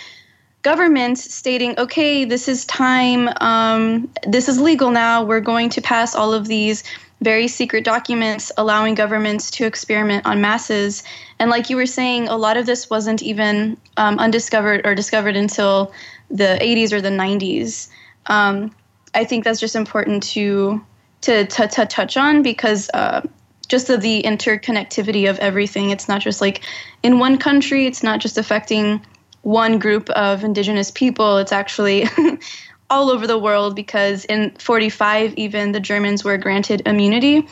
governments 0.64 1.34
stating, 1.34 1.78
okay, 1.78 2.26
this 2.26 2.48
is 2.48 2.66
time, 2.66 3.30
um, 3.40 4.10
this 4.28 4.50
is 4.50 4.60
legal 4.60 4.92
now, 4.92 5.24
we're 5.24 5.40
going 5.40 5.70
to 5.70 5.82
pass 5.82 6.16
all 6.16 6.34
of 6.34 6.48
these 6.48 6.84
very 7.22 7.48
secret 7.48 7.84
documents 7.84 8.52
allowing 8.58 8.94
governments 8.94 9.50
to 9.50 9.66
experiment 9.66 10.26
on 10.26 10.42
masses. 10.42 11.04
And 11.40 11.50
like 11.50 11.70
you 11.70 11.76
were 11.76 11.86
saying, 11.86 12.28
a 12.28 12.38
lot 12.38 12.58
of 12.58 12.66
this 12.66 12.90
wasn't 12.90 13.24
even 13.24 13.78
um, 13.98 14.20
undiscovered 14.20 14.86
or 14.86 14.94
discovered 14.94 15.36
until 15.36 15.92
the 16.30 16.60
80s 16.62 16.92
or 16.92 17.02
the 17.02 17.10
90s. 17.10 17.88
Um, 18.28 18.72
I 19.18 19.24
think 19.24 19.44
that's 19.44 19.60
just 19.60 19.76
important 19.76 20.22
to 20.34 20.86
to 21.22 21.46
to, 21.46 21.68
to 21.68 21.86
touch 21.88 22.18
on 22.18 22.44
because 22.44 22.90
uh, 22.94 23.22
just 23.68 23.88
the 23.88 24.22
interconnectivity 24.22 25.28
of 25.28 25.40
everything. 25.40 25.90
It's 25.90 26.08
not 26.08 26.22
just 26.22 26.40
like 26.40 26.62
in 27.02 27.18
one 27.18 27.40
country. 27.40 27.88
It's 27.88 28.04
not 28.04 28.20
just 28.20 28.38
affecting 28.38 29.04
one 29.42 29.80
group 29.80 30.12
of 30.12 30.44
indigenous 30.44 30.92
people. 30.92 31.38
It's 31.38 31.52
actually 31.52 32.08
all 32.92 33.10
over 33.10 33.26
the 33.26 33.40
world 33.40 33.76
because 33.76 34.24
in 34.26 34.52
45 34.60 35.34
even 35.34 35.72
the 35.72 35.80
Germans 35.80 36.24
were 36.24 36.38
granted 36.38 36.84
immunity 36.86 37.48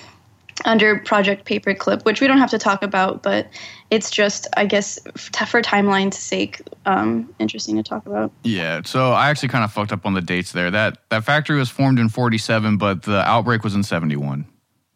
under 0.63 0.99
Project 0.99 1.45
Paperclip, 1.45 2.05
which 2.05 2.21
we 2.21 2.27
don't 2.27 2.37
have 2.37 2.49
to 2.51 2.57
talk 2.57 2.81
about, 2.81 3.21
but 3.21 3.49
it's 3.91 4.09
just, 4.09 4.47
I 4.55 4.65
guess, 4.65 4.97
for 5.15 5.61
timeline's 5.61 6.17
sake, 6.17 6.61
um, 6.85 7.33
interesting 7.39 7.75
to 7.75 7.83
talk 7.83 8.05
about. 8.05 8.31
Yeah, 8.43 8.81
so 8.85 9.11
I 9.11 9.29
actually 9.29 9.49
kind 9.49 9.63
of 9.65 9.73
fucked 9.73 9.91
up 9.91 10.05
on 10.05 10.13
the 10.13 10.21
dates 10.21 10.53
there. 10.53 10.71
That 10.71 10.99
that 11.09 11.25
factory 11.25 11.57
was 11.57 11.69
formed 11.69 11.99
in 11.99 12.07
47, 12.09 12.77
but 12.77 13.03
the 13.03 13.19
outbreak 13.27 13.63
was 13.63 13.75
in 13.75 13.83
71. 13.83 14.45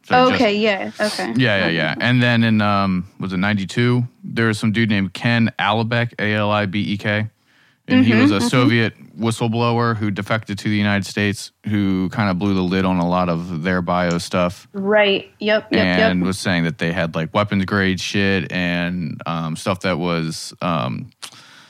So 0.04 0.30
just- 0.30 0.42
okay, 0.42 0.56
yeah, 0.56 0.92
okay. 1.00 1.34
yeah, 1.36 1.66
yeah, 1.66 1.68
yeah. 1.68 1.96
And 2.00 2.24
then 2.24 2.44
in 2.44 2.62
um 2.62 3.08
was 3.20 3.34
it 3.34 3.38
92, 3.38 4.04
there 4.24 4.48
was 4.48 4.58
some 4.58 4.72
dude 4.72 4.90
named 4.90 5.14
Ken 5.14 5.52
Alibek, 5.60 6.14
A 6.20 6.34
L 6.34 6.50
I 6.52 6.66
B 6.66 6.80
E 6.94 6.98
K. 6.98 7.30
And 7.92 8.06
he 8.06 8.14
was 8.14 8.32
a 8.32 8.42
Soviet 8.42 8.94
whistleblower 9.18 9.96
who 9.96 10.12
defected 10.12 10.58
to 10.60 10.70
the 10.70 10.78
United 10.78 11.06
States, 11.06 11.52
who 11.68 12.10
kind 12.10 12.30
of 12.30 12.40
blew 12.40 12.54
the 12.54 12.62
lid 12.62 12.86
on 12.86 12.98
a 12.98 13.08
lot 13.08 13.30
of 13.30 13.64
their 13.64 13.82
bio 13.82 14.18
stuff. 14.18 14.68
Right. 14.74 15.32
Yep. 15.40 15.72
Yep. 15.72 15.82
and 15.86 16.20
yep. 16.20 16.26
was 16.26 16.40
saying 16.40 16.64
that 16.64 16.78
they 16.78 16.92
had 16.92 17.16
like 17.16 17.34
weapons 17.34 17.66
grade 17.66 18.00
shit 18.00 18.52
and 18.52 19.22
um, 19.26 19.56
stuff 19.56 19.82
that 19.82 19.98
was 19.98 20.54
um, 20.62 21.12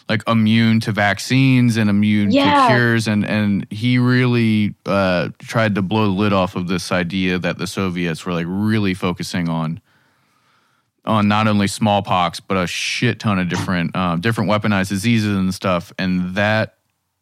like 0.07 0.23
immune 0.27 0.79
to 0.81 0.91
vaccines 0.91 1.77
and 1.77 1.89
immune 1.89 2.31
Yeah. 2.31 2.67
to 2.67 2.73
cures 2.73 3.07
and 3.07 3.25
and 3.25 3.65
he 3.69 3.99
really 3.99 4.75
uh, 4.85 5.29
tried 5.39 5.75
to 5.75 5.81
blow 5.81 6.05
the 6.05 6.11
lid 6.19 6.33
off 6.33 6.55
of 6.55 6.67
this 6.67 6.91
idea 6.91 7.39
that 7.39 7.57
the 7.57 7.67
Soviets 7.67 8.25
were 8.25 8.33
like 8.33 8.47
really 8.47 8.93
focusing 8.93 9.49
on 9.49 9.79
on 11.09 11.27
not 11.27 11.47
only 11.47 11.67
smallpox 11.67 12.39
but 12.39 12.57
a 12.57 12.67
shit 12.67 13.19
ton 13.19 13.39
of 13.39 13.49
different 13.49 13.95
um, 13.95 14.21
different 14.21 14.49
weaponized 14.49 14.89
diseases 14.89 15.35
and 15.35 15.53
stuff 15.53 15.91
and 15.97 16.35
that 16.35 16.77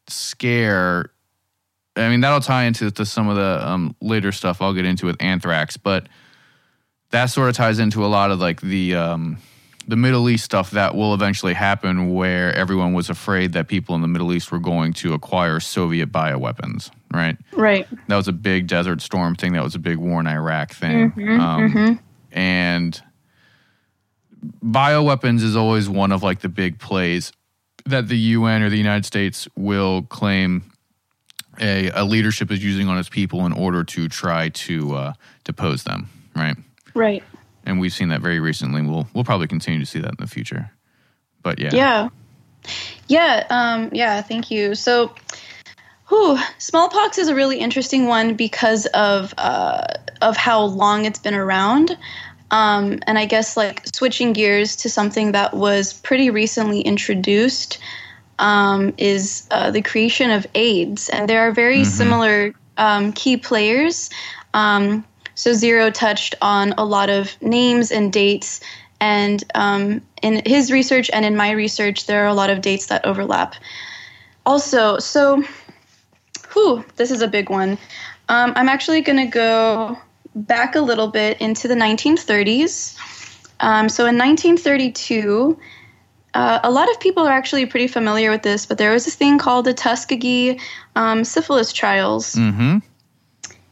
scare 0.07 1.11
I 1.95 2.09
mean 2.09 2.19
that'll 2.19 2.41
tie 2.41 2.65
into 2.65 2.91
to 2.91 3.05
some 3.05 3.29
of 3.29 3.35
the 3.35 3.67
um, 3.67 3.95
later 4.01 4.31
stuff 4.31 4.61
I'll 4.61 4.73
get 4.73 4.85
into 4.85 5.05
with 5.05 5.15
anthrax 5.21 5.77
but 5.77 6.07
that 7.11 7.27
sort 7.27 7.49
of 7.49 7.55
ties 7.55 7.79
into 7.79 8.05
a 8.05 8.07
lot 8.07 8.31
of 8.31 8.39
like 8.39 8.61
the 8.61 8.95
um, 8.95 9.37
the 9.87 9.95
Middle 9.95 10.29
East 10.29 10.43
stuff 10.43 10.71
that 10.71 10.95
will 10.95 11.13
eventually 11.13 11.53
happen, 11.53 12.13
where 12.13 12.53
everyone 12.53 12.93
was 12.93 13.09
afraid 13.09 13.53
that 13.53 13.69
people 13.69 13.95
in 13.95 14.01
the 14.01 14.07
Middle 14.07 14.33
East 14.33 14.51
were 14.51 14.59
going 14.59 14.91
to 14.93 15.13
acquire 15.13 15.59
Soviet 15.61 16.11
bioweapons. 16.11 16.91
Right, 17.13 17.37
right. 17.53 17.87
that 18.07 18.15
was 18.17 18.27
a 18.27 18.33
big 18.33 18.67
Desert 18.67 19.01
Storm 19.01 19.35
thing. 19.35 19.53
That 19.53 19.63
was 19.63 19.75
a 19.75 19.79
big 19.79 19.97
war 19.97 20.19
in 20.19 20.27
Iraq 20.27 20.73
thing, 20.73 21.11
Mm-hmm, 21.11 21.39
um, 21.39 21.99
and 22.33 23.01
bioweapons 24.63 25.41
is 25.43 25.55
always 25.55 25.89
one 25.89 26.11
of 26.11 26.23
like 26.23 26.39
the 26.41 26.49
big 26.49 26.79
plays 26.79 27.31
that 27.85 28.07
the 28.07 28.17
UN 28.17 28.61
or 28.63 28.69
the 28.69 28.77
United 28.77 29.05
States 29.05 29.47
will 29.55 30.01
claim 30.03 30.63
a, 31.59 31.89
a 31.91 32.03
leadership 32.03 32.51
is 32.51 32.63
using 32.63 32.87
on 32.89 32.97
its 32.97 33.09
people 33.09 33.45
in 33.45 33.53
order 33.53 33.83
to 33.83 34.07
try 34.07 34.49
to 34.49 34.95
uh, 34.95 35.13
depose 35.43 35.83
them. 35.83 36.09
Right 36.35 36.55
Right. 36.93 37.23
and 37.65 37.79
we've 37.79 37.93
seen 37.93 38.09
that 38.09 38.21
very 38.21 38.39
recently. 38.39 38.81
We'll 38.81 39.07
we'll 39.13 39.23
probably 39.23 39.47
continue 39.47 39.79
to 39.79 39.85
see 39.85 39.99
that 39.99 40.09
in 40.11 40.17
the 40.19 40.27
future. 40.27 40.71
But 41.43 41.59
yeah, 41.59 41.69
Yeah. 41.73 42.09
Yeah. 43.07 43.47
Um, 43.49 43.89
yeah. 43.93 44.21
Thank 44.21 44.51
you. 44.51 44.75
So, 44.75 45.13
whew, 46.09 46.37
smallpox 46.57 47.17
is 47.17 47.27
a 47.29 47.35
really 47.35 47.59
interesting 47.59 48.07
one 48.07 48.35
because 48.35 48.85
of 48.87 49.33
uh, 49.37 49.85
of 50.21 50.35
how 50.35 50.61
long 50.63 51.05
it's 51.05 51.19
been 51.19 51.35
around. 51.35 51.97
Um, 52.51 52.99
and 53.07 53.17
I 53.17 53.25
guess 53.25 53.57
like 53.57 53.85
switching 53.93 54.33
gears 54.33 54.75
to 54.77 54.89
something 54.89 55.33
that 55.33 55.53
was 55.53 55.93
pretty 55.93 56.29
recently 56.29 56.81
introduced. 56.81 57.77
um, 58.39 58.93
is 58.97 59.47
uh, 59.51 59.71
the 59.71 59.81
creation 59.81 60.31
of 60.31 60.45
AIDS, 60.55 61.09
and 61.09 61.27
there 61.27 61.41
are 61.41 61.51
very 61.51 61.81
mm-hmm. 61.81 61.89
similar 61.89 62.53
um, 62.77 63.13
key 63.13 63.37
players. 63.37 64.09
Um, 64.53 65.05
so 65.35 65.53
Zero 65.53 65.89
touched 65.89 66.35
on 66.41 66.73
a 66.77 66.85
lot 66.85 67.09
of 67.09 67.39
names 67.41 67.91
and 67.91 68.11
dates, 68.11 68.61
and 68.99 69.43
um, 69.55 70.01
in 70.21 70.41
his 70.45 70.71
research 70.71 71.09
and 71.13 71.25
in 71.25 71.35
my 71.35 71.51
research, 71.51 72.05
there 72.05 72.23
are 72.23 72.27
a 72.27 72.33
lot 72.33 72.49
of 72.49 72.61
dates 72.61 72.87
that 72.87 73.05
overlap. 73.05 73.55
Also, 74.45 74.97
so, 74.97 75.43
whew, 76.53 76.83
this 76.95 77.11
is 77.11 77.21
a 77.21 77.27
big 77.27 77.49
one. 77.49 77.77
Um, 78.29 78.53
I'm 78.55 78.69
actually 78.69 79.01
going 79.01 79.17
to 79.17 79.31
go 79.31 79.97
back 80.45 80.75
a 80.75 80.81
little 80.81 81.07
bit 81.07 81.39
into 81.41 81.67
the 81.67 81.75
1930s. 81.75 82.97
Um, 83.59 83.89
so 83.89 84.03
in 84.05 84.17
1932, 84.17 85.57
uh, 86.33 86.59
a 86.63 86.69
lot 86.69 86.89
of 86.91 86.99
people 86.99 87.25
are 87.25 87.31
actually 87.31 87.65
pretty 87.65 87.87
familiar 87.87 88.29
with 88.29 88.43
this, 88.43 88.65
but 88.65 88.77
there 88.77 88.91
was 88.91 89.05
this 89.05 89.15
thing 89.15 89.39
called 89.39 89.65
the 89.65 89.73
Tuskegee 89.73 90.59
um, 90.95 91.23
syphilis 91.23 91.73
trials. 91.73 92.35
Mm-hmm. 92.35 92.77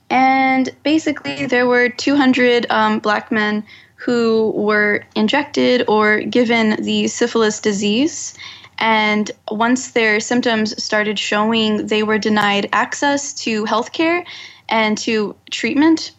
And 0.09 0.75
basically, 0.83 1.45
there 1.45 1.67
were 1.67 1.89
200 1.89 2.65
um, 2.69 2.99
black 2.99 3.31
men 3.31 3.63
who 3.95 4.51
were 4.51 5.03
injected 5.15 5.83
or 5.87 6.21
given 6.21 6.81
the 6.83 7.07
syphilis 7.07 7.59
disease. 7.59 8.35
And 8.77 9.31
once 9.49 9.91
their 9.91 10.19
symptoms 10.19 10.81
started 10.83 11.17
showing, 11.17 11.87
they 11.87 12.03
were 12.03 12.17
denied 12.17 12.69
access 12.73 13.33
to 13.45 13.65
healthcare 13.65 14.25
and 14.69 14.97
to 14.99 15.35
treatment. 15.51 16.11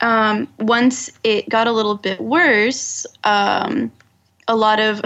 Um, 0.00 0.48
once 0.58 1.10
it 1.24 1.48
got 1.48 1.66
a 1.66 1.72
little 1.72 1.96
bit 1.96 2.20
worse, 2.20 3.06
um, 3.24 3.90
a 4.46 4.56
lot 4.56 4.80
of 4.80 5.02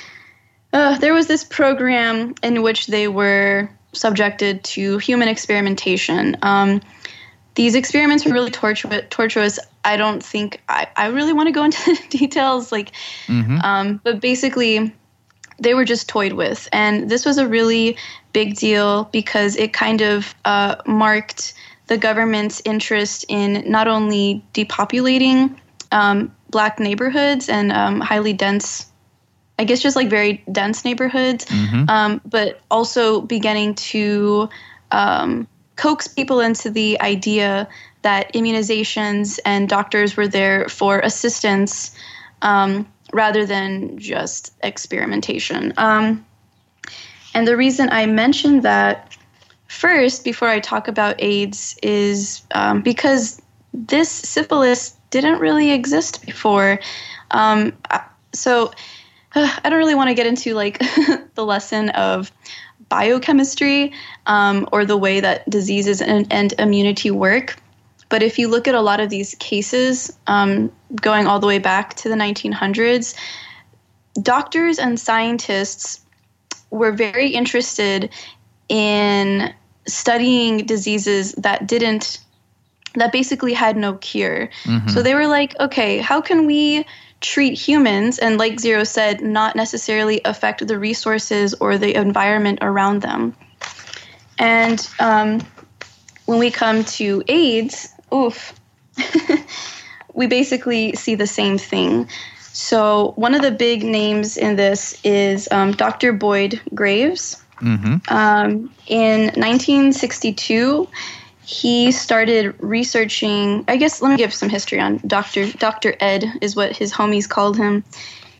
uh, 0.72 0.98
there 0.98 1.14
was 1.14 1.26
this 1.26 1.44
program 1.44 2.34
in 2.42 2.62
which 2.62 2.88
they 2.88 3.08
were 3.08 3.70
subjected 3.92 4.62
to 4.64 4.98
human 4.98 5.28
experimentation. 5.28 6.36
Um, 6.42 6.80
these 7.54 7.74
experiments 7.74 8.24
were 8.24 8.32
really 8.32 8.50
torturous. 8.50 9.04
torturous. 9.10 9.58
I 9.84 9.96
don't 9.96 10.22
think 10.22 10.62
I, 10.68 10.86
I 10.96 11.06
really 11.06 11.32
want 11.32 11.48
to 11.48 11.52
go 11.52 11.64
into 11.64 11.94
the 11.94 12.18
details, 12.18 12.70
like, 12.70 12.92
mm-hmm. 13.26 13.58
um, 13.62 14.00
but 14.04 14.20
basically, 14.20 14.94
they 15.58 15.74
were 15.74 15.84
just 15.84 16.08
toyed 16.08 16.34
with, 16.34 16.68
and 16.72 17.10
this 17.10 17.26
was 17.26 17.36
a 17.36 17.48
really 17.48 17.96
big 18.32 18.54
deal 18.54 19.04
because 19.04 19.56
it 19.56 19.72
kind 19.72 20.02
of 20.02 20.34
uh, 20.44 20.76
marked 20.86 21.54
the 21.88 21.98
government's 21.98 22.62
interest 22.64 23.24
in 23.28 23.70
not 23.70 23.88
only 23.88 24.44
depopulating 24.54 25.58
um, 25.90 26.34
black 26.50 26.78
neighborhoods 26.78 27.48
and 27.48 27.72
um, 27.72 28.00
highly 28.00 28.32
dense 28.32 28.86
I 29.58 29.64
guess 29.64 29.80
just 29.80 29.96
like 29.96 30.08
very 30.08 30.44
dense 30.52 30.84
neighborhoods, 30.84 31.44
mm-hmm. 31.46 31.90
um, 31.90 32.20
but 32.24 32.60
also 32.70 33.20
beginning 33.20 33.74
to 33.74 34.48
um, 34.92 35.48
coax 35.74 36.06
people 36.06 36.38
into 36.38 36.70
the 36.70 37.00
idea 37.00 37.68
that 38.02 38.32
immunizations 38.34 39.40
and 39.44 39.68
doctors 39.68 40.16
were 40.16 40.28
there 40.28 40.68
for 40.68 41.00
assistance 41.00 41.92
um, 42.40 42.86
rather 43.12 43.44
than 43.44 43.98
just 43.98 44.52
experimentation. 44.62 45.72
Um, 45.76 46.24
and 47.34 47.46
the 47.46 47.56
reason 47.56 47.88
I 47.90 48.06
mentioned 48.06 48.62
that 48.62 49.16
first, 49.68 50.24
before 50.24 50.48
I 50.48 50.60
talk 50.60 50.88
about 50.88 51.16
AIDS, 51.18 51.78
is 51.82 52.42
um, 52.52 52.82
because 52.82 53.40
this 53.72 54.10
syphilis 54.10 54.96
didn't 55.10 55.38
really 55.38 55.70
exist 55.70 56.24
before. 56.26 56.80
Um, 57.30 57.72
so 58.32 58.72
I 59.34 59.60
don't 59.62 59.78
really 59.78 59.94
want 59.94 60.08
to 60.08 60.14
get 60.14 60.26
into 60.26 60.54
like 60.54 60.78
the 61.34 61.44
lesson 61.44 61.90
of 61.90 62.32
biochemistry 62.88 63.92
um, 64.26 64.68
or 64.72 64.84
the 64.84 64.96
way 64.96 65.20
that 65.20 65.48
diseases 65.48 66.00
and, 66.00 66.26
and, 66.32 66.54
immunity 66.58 67.10
work. 67.10 67.56
But 68.08 68.22
if 68.22 68.38
you 68.38 68.48
look 68.48 68.66
at 68.66 68.74
a 68.74 68.80
lot 68.80 69.00
of 69.00 69.10
these 69.10 69.34
cases, 69.34 70.16
um, 70.26 70.72
going 70.94 71.26
all 71.26 71.38
the 71.38 71.46
way 71.46 71.58
back 71.58 71.92
to 71.96 72.08
the 72.08 72.14
1900s, 72.14 73.14
doctors 74.22 74.78
and 74.78 74.98
scientists 74.98 76.00
were 76.70 76.92
very 76.92 77.28
interested 77.28 78.08
in 78.68 79.52
studying 79.86 80.66
diseases 80.66 81.32
that 81.32 81.66
didn't 81.66 82.20
that 82.94 83.12
basically 83.12 83.52
had 83.52 83.76
no 83.76 83.94
cure. 83.94 84.48
Mm-hmm. 84.64 84.88
So 84.88 85.02
they 85.02 85.14
were 85.14 85.26
like, 85.26 85.58
okay, 85.60 85.98
how 85.98 86.20
can 86.20 86.46
we 86.46 86.86
treat 87.20 87.54
humans 87.54 88.18
and, 88.18 88.38
like 88.38 88.60
Zero 88.60 88.84
said, 88.84 89.20
not 89.20 89.56
necessarily 89.56 90.20
affect 90.24 90.66
the 90.66 90.78
resources 90.78 91.54
or 91.54 91.78
the 91.78 91.94
environment 91.94 92.58
around 92.62 93.02
them? 93.02 93.36
And 94.38 94.88
um, 94.98 95.40
when 96.26 96.38
we 96.38 96.50
come 96.50 96.84
to 96.84 97.22
AIDS, 97.28 97.88
oof, 98.12 98.54
we 100.14 100.26
basically 100.26 100.94
see 100.94 101.14
the 101.14 101.26
same 101.26 101.58
thing. 101.58 102.08
So, 102.52 103.12
one 103.16 103.34
of 103.34 103.42
the 103.42 103.52
big 103.52 103.84
names 103.84 104.36
in 104.36 104.56
this 104.56 104.98
is 105.04 105.48
um, 105.50 105.72
Dr. 105.72 106.12
Boyd 106.12 106.60
Graves. 106.74 107.42
Mm-hmm. 107.60 108.14
Um, 108.14 108.72
in 108.86 109.26
1962, 109.34 110.88
he 111.48 111.92
started 111.92 112.54
researching. 112.58 113.64
I 113.68 113.76
guess 113.76 114.02
let 114.02 114.10
me 114.10 114.16
give 114.16 114.34
some 114.34 114.48
history 114.48 114.80
on 114.80 114.98
Dr. 115.06 115.50
Dr. 115.52 115.96
Ed 115.98 116.24
is 116.42 116.54
what 116.54 116.76
his 116.76 116.92
homies 116.92 117.28
called 117.28 117.56
him. 117.56 117.84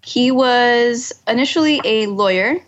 He 0.04 0.30
was 0.30 1.12
initially 1.26 1.80
a 1.84 2.06
lawyer. 2.06 2.60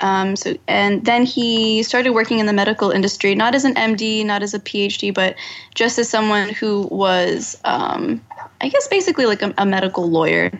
Um, 0.00 0.34
so 0.34 0.56
and 0.66 1.04
then 1.04 1.26
he 1.26 1.82
started 1.82 2.12
working 2.12 2.38
in 2.38 2.46
the 2.46 2.54
medical 2.54 2.90
industry, 2.90 3.34
not 3.34 3.54
as 3.54 3.66
an 3.66 3.74
MD, 3.74 4.24
not 4.24 4.42
as 4.42 4.54
a 4.54 4.58
PhD, 4.58 5.12
but 5.12 5.36
just 5.74 5.98
as 5.98 6.08
someone 6.08 6.48
who 6.48 6.88
was, 6.90 7.58
um, 7.64 8.24
I 8.62 8.70
guess, 8.70 8.88
basically 8.88 9.26
like 9.26 9.42
a, 9.42 9.52
a, 9.58 9.66
medical 9.66 10.10
lawyer. 10.10 10.50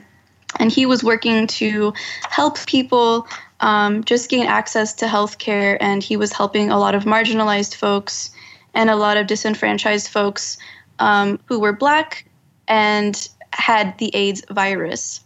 And 0.59 0.70
he 0.70 0.85
was 0.85 1.03
working 1.03 1.46
to 1.46 1.94
help 2.29 2.59
people 2.66 3.27
um, 3.61 4.05
just 4.05 4.29
gain 4.29 4.46
access 4.46 4.92
to 4.94 5.07
healthcare, 5.07 5.77
and 5.81 6.03
he 6.03 6.16
was 6.16 6.33
helping 6.33 6.70
a 6.70 6.79
lot 6.79 6.94
of 6.94 7.05
marginalized 7.05 7.75
folks 7.75 8.31
and 8.75 8.90
a 8.90 8.96
lot 8.96 9.16
of 9.16 9.27
disenfranchised 9.27 10.09
folks 10.09 10.59
um, 10.99 11.38
who 11.46 11.61
were 11.61 11.73
black 11.73 12.27
and 12.68 13.29
had 13.53 13.96
the 13.99 14.14
AIDS 14.14 14.42
virus. 14.51 15.20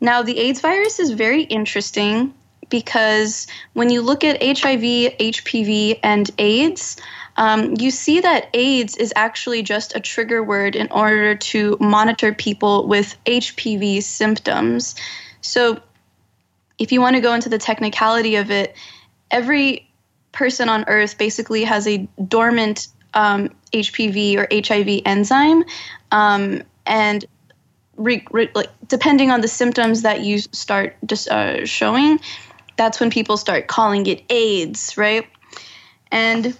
Now, 0.00 0.22
the 0.22 0.38
AIDS 0.38 0.60
virus 0.60 0.98
is 0.98 1.10
very 1.10 1.42
interesting 1.42 2.32
because 2.70 3.46
when 3.74 3.90
you 3.90 4.00
look 4.00 4.24
at 4.24 4.42
HIV, 4.42 4.80
HPV, 5.18 5.98
and 6.02 6.30
AIDS, 6.38 6.96
um, 7.36 7.74
you 7.78 7.90
see 7.90 8.20
that 8.20 8.48
AIDS 8.54 8.96
is 8.96 9.12
actually 9.16 9.62
just 9.62 9.94
a 9.94 10.00
trigger 10.00 10.42
word 10.42 10.76
in 10.76 10.88
order 10.90 11.34
to 11.34 11.76
monitor 11.80 12.32
people 12.32 12.86
with 12.86 13.16
HPV 13.26 14.02
symptoms. 14.02 14.94
So, 15.42 15.80
if 16.80 16.90
you 16.90 17.00
want 17.00 17.14
to 17.14 17.20
go 17.20 17.34
into 17.34 17.48
the 17.48 17.58
technicality 17.58 18.36
of 18.36 18.50
it, 18.50 18.74
every 19.30 19.88
person 20.32 20.68
on 20.68 20.84
Earth 20.88 21.18
basically 21.18 21.62
has 21.62 21.86
a 21.86 22.08
dormant 22.26 22.88
um, 23.14 23.50
HPV 23.72 24.36
or 24.36 24.48
HIV 24.50 25.02
enzyme, 25.04 25.64
um, 26.10 26.62
and 26.86 27.24
re- 27.96 28.26
re- 28.30 28.50
like 28.54 28.70
depending 28.88 29.30
on 29.30 29.42
the 29.42 29.48
symptoms 29.48 30.02
that 30.02 30.22
you 30.22 30.38
start 30.38 30.96
uh, 31.30 31.64
showing, 31.66 32.18
that's 32.76 32.98
when 32.98 33.10
people 33.10 33.36
start 33.36 33.66
calling 33.66 34.06
it 34.06 34.24
AIDS, 34.30 34.96
right? 34.96 35.26
And 36.10 36.56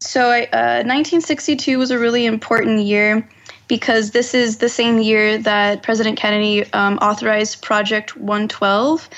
so, 0.00 0.30
I, 0.30 0.42
uh, 0.52 0.84
1962 0.84 1.78
was 1.78 1.90
a 1.90 1.98
really 1.98 2.26
important 2.26 2.82
year 2.82 3.28
because 3.68 4.10
this 4.12 4.34
is 4.34 4.58
the 4.58 4.68
same 4.68 4.98
year 4.98 5.38
that 5.38 5.82
President 5.82 6.18
Kennedy 6.18 6.70
um, 6.72 6.98
authorized 6.98 7.62
Project 7.62 8.16
112, 8.16 9.08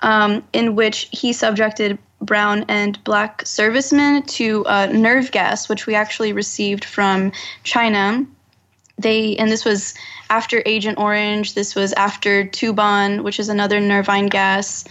um, 0.00 0.42
in 0.52 0.74
which 0.74 1.08
he 1.12 1.32
subjected 1.32 1.98
brown 2.20 2.64
and 2.68 3.02
black 3.04 3.44
servicemen 3.46 4.22
to 4.24 4.64
uh, 4.66 4.86
nerve 4.86 5.30
gas, 5.30 5.68
which 5.68 5.86
we 5.86 5.94
actually 5.94 6.32
received 6.32 6.84
from 6.84 7.32
China. 7.64 8.26
They 8.98 9.36
and 9.36 9.50
this 9.50 9.64
was 9.64 9.94
after 10.28 10.62
Agent 10.66 10.98
Orange. 10.98 11.54
This 11.54 11.74
was 11.74 11.92
after 11.94 12.44
Tabun, 12.44 13.22
which 13.22 13.40
is 13.40 13.48
another 13.48 13.80
nervine 13.80 14.26
gas. 14.26 14.84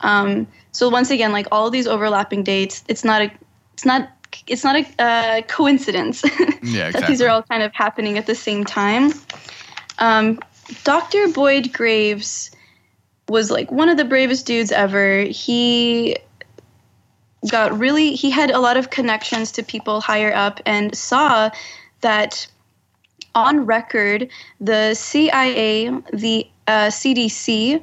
Um, 0.00 0.46
so 0.72 0.88
once 0.88 1.10
again, 1.10 1.32
like 1.32 1.46
all 1.50 1.70
these 1.70 1.86
overlapping 1.86 2.42
dates, 2.42 2.84
it's 2.86 3.02
not 3.02 3.22
a, 3.22 3.30
it's 3.72 3.84
not, 3.84 4.10
it's 4.46 4.64
not 4.64 4.76
a 4.76 5.02
uh, 5.02 5.42
coincidence 5.42 6.22
yeah, 6.62 6.88
exactly. 6.88 6.90
that 6.92 7.06
these 7.08 7.22
are 7.22 7.28
all 7.28 7.42
kind 7.42 7.62
of 7.62 7.72
happening 7.74 8.18
at 8.18 8.26
the 8.26 8.34
same 8.34 8.64
time. 8.64 9.12
Um, 9.98 10.38
Dr. 10.84 11.28
Boyd 11.28 11.72
Graves 11.72 12.50
was 13.28 13.50
like 13.50 13.70
one 13.70 13.88
of 13.88 13.96
the 13.96 14.04
bravest 14.04 14.46
dudes 14.46 14.72
ever. 14.72 15.22
He 15.22 16.16
got 17.50 17.78
really 17.78 18.14
he 18.14 18.30
had 18.30 18.50
a 18.50 18.58
lot 18.58 18.76
of 18.76 18.90
connections 18.90 19.52
to 19.52 19.62
people 19.62 20.00
higher 20.00 20.32
up 20.34 20.60
and 20.66 20.96
saw 20.96 21.50
that 22.00 22.46
on 23.34 23.66
record 23.66 24.28
the 24.60 24.94
CIA, 24.94 25.90
the 26.12 26.46
uh, 26.66 26.86
CDC, 26.86 27.82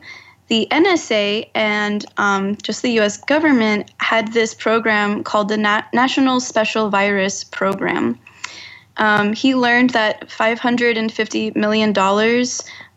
the 0.54 0.68
NSA 0.70 1.50
and 1.56 2.06
um, 2.18 2.56
just 2.58 2.84
the 2.84 3.00
US 3.00 3.18
government 3.18 3.92
had 3.98 4.34
this 4.34 4.54
program 4.54 5.24
called 5.24 5.50
the 5.50 5.58
Na- 5.58 5.82
National 5.94 6.40
Special 6.40 6.92
Virus 6.92 7.44
Program. 7.44 8.20
Um, 8.98 9.34
he 9.34 9.56
learned 9.56 9.90
that 9.92 10.30
$550 10.30 11.56
million 11.56 11.92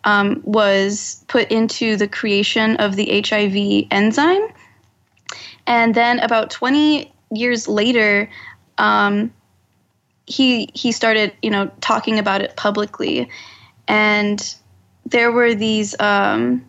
um, 0.05 0.43
was 0.45 1.25
put 1.29 1.51
into 1.51 1.97
the 1.97 2.07
creation 2.07 2.77
of 2.77 2.95
the 2.95 3.23
HIV 3.27 3.87
enzyme. 3.91 4.49
And 5.67 5.95
then 5.95 6.19
about 6.19 6.51
20 6.51 7.11
years 7.31 7.69
later, 7.69 8.29
um, 8.77 9.33
he 10.27 10.69
he 10.75 10.93
started, 10.93 11.33
you 11.41 11.49
know, 11.49 11.71
talking 11.81 12.19
about 12.19 12.43
it 12.43 12.55
publicly, 12.57 13.31
and 13.89 14.55
there 15.07 15.33
were 15.33 15.55
these 15.55 15.99
um, 16.01 16.63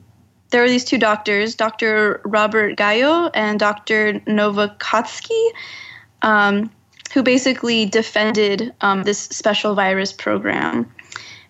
there 0.49 0.61
were 0.61 0.69
these 0.69 0.85
two 0.85 0.97
doctors, 0.97 1.55
Dr. 1.55 2.21
Robert 2.23 2.77
Gayo 2.77 3.29
and 3.33 3.59
Dr. 3.59 4.13
Novakotsky, 4.21 5.49
um, 6.21 6.71
who 7.13 7.23
basically 7.23 7.85
defended 7.85 8.73
um, 8.81 9.03
this 9.03 9.19
special 9.19 9.75
virus 9.75 10.13
program. 10.13 10.91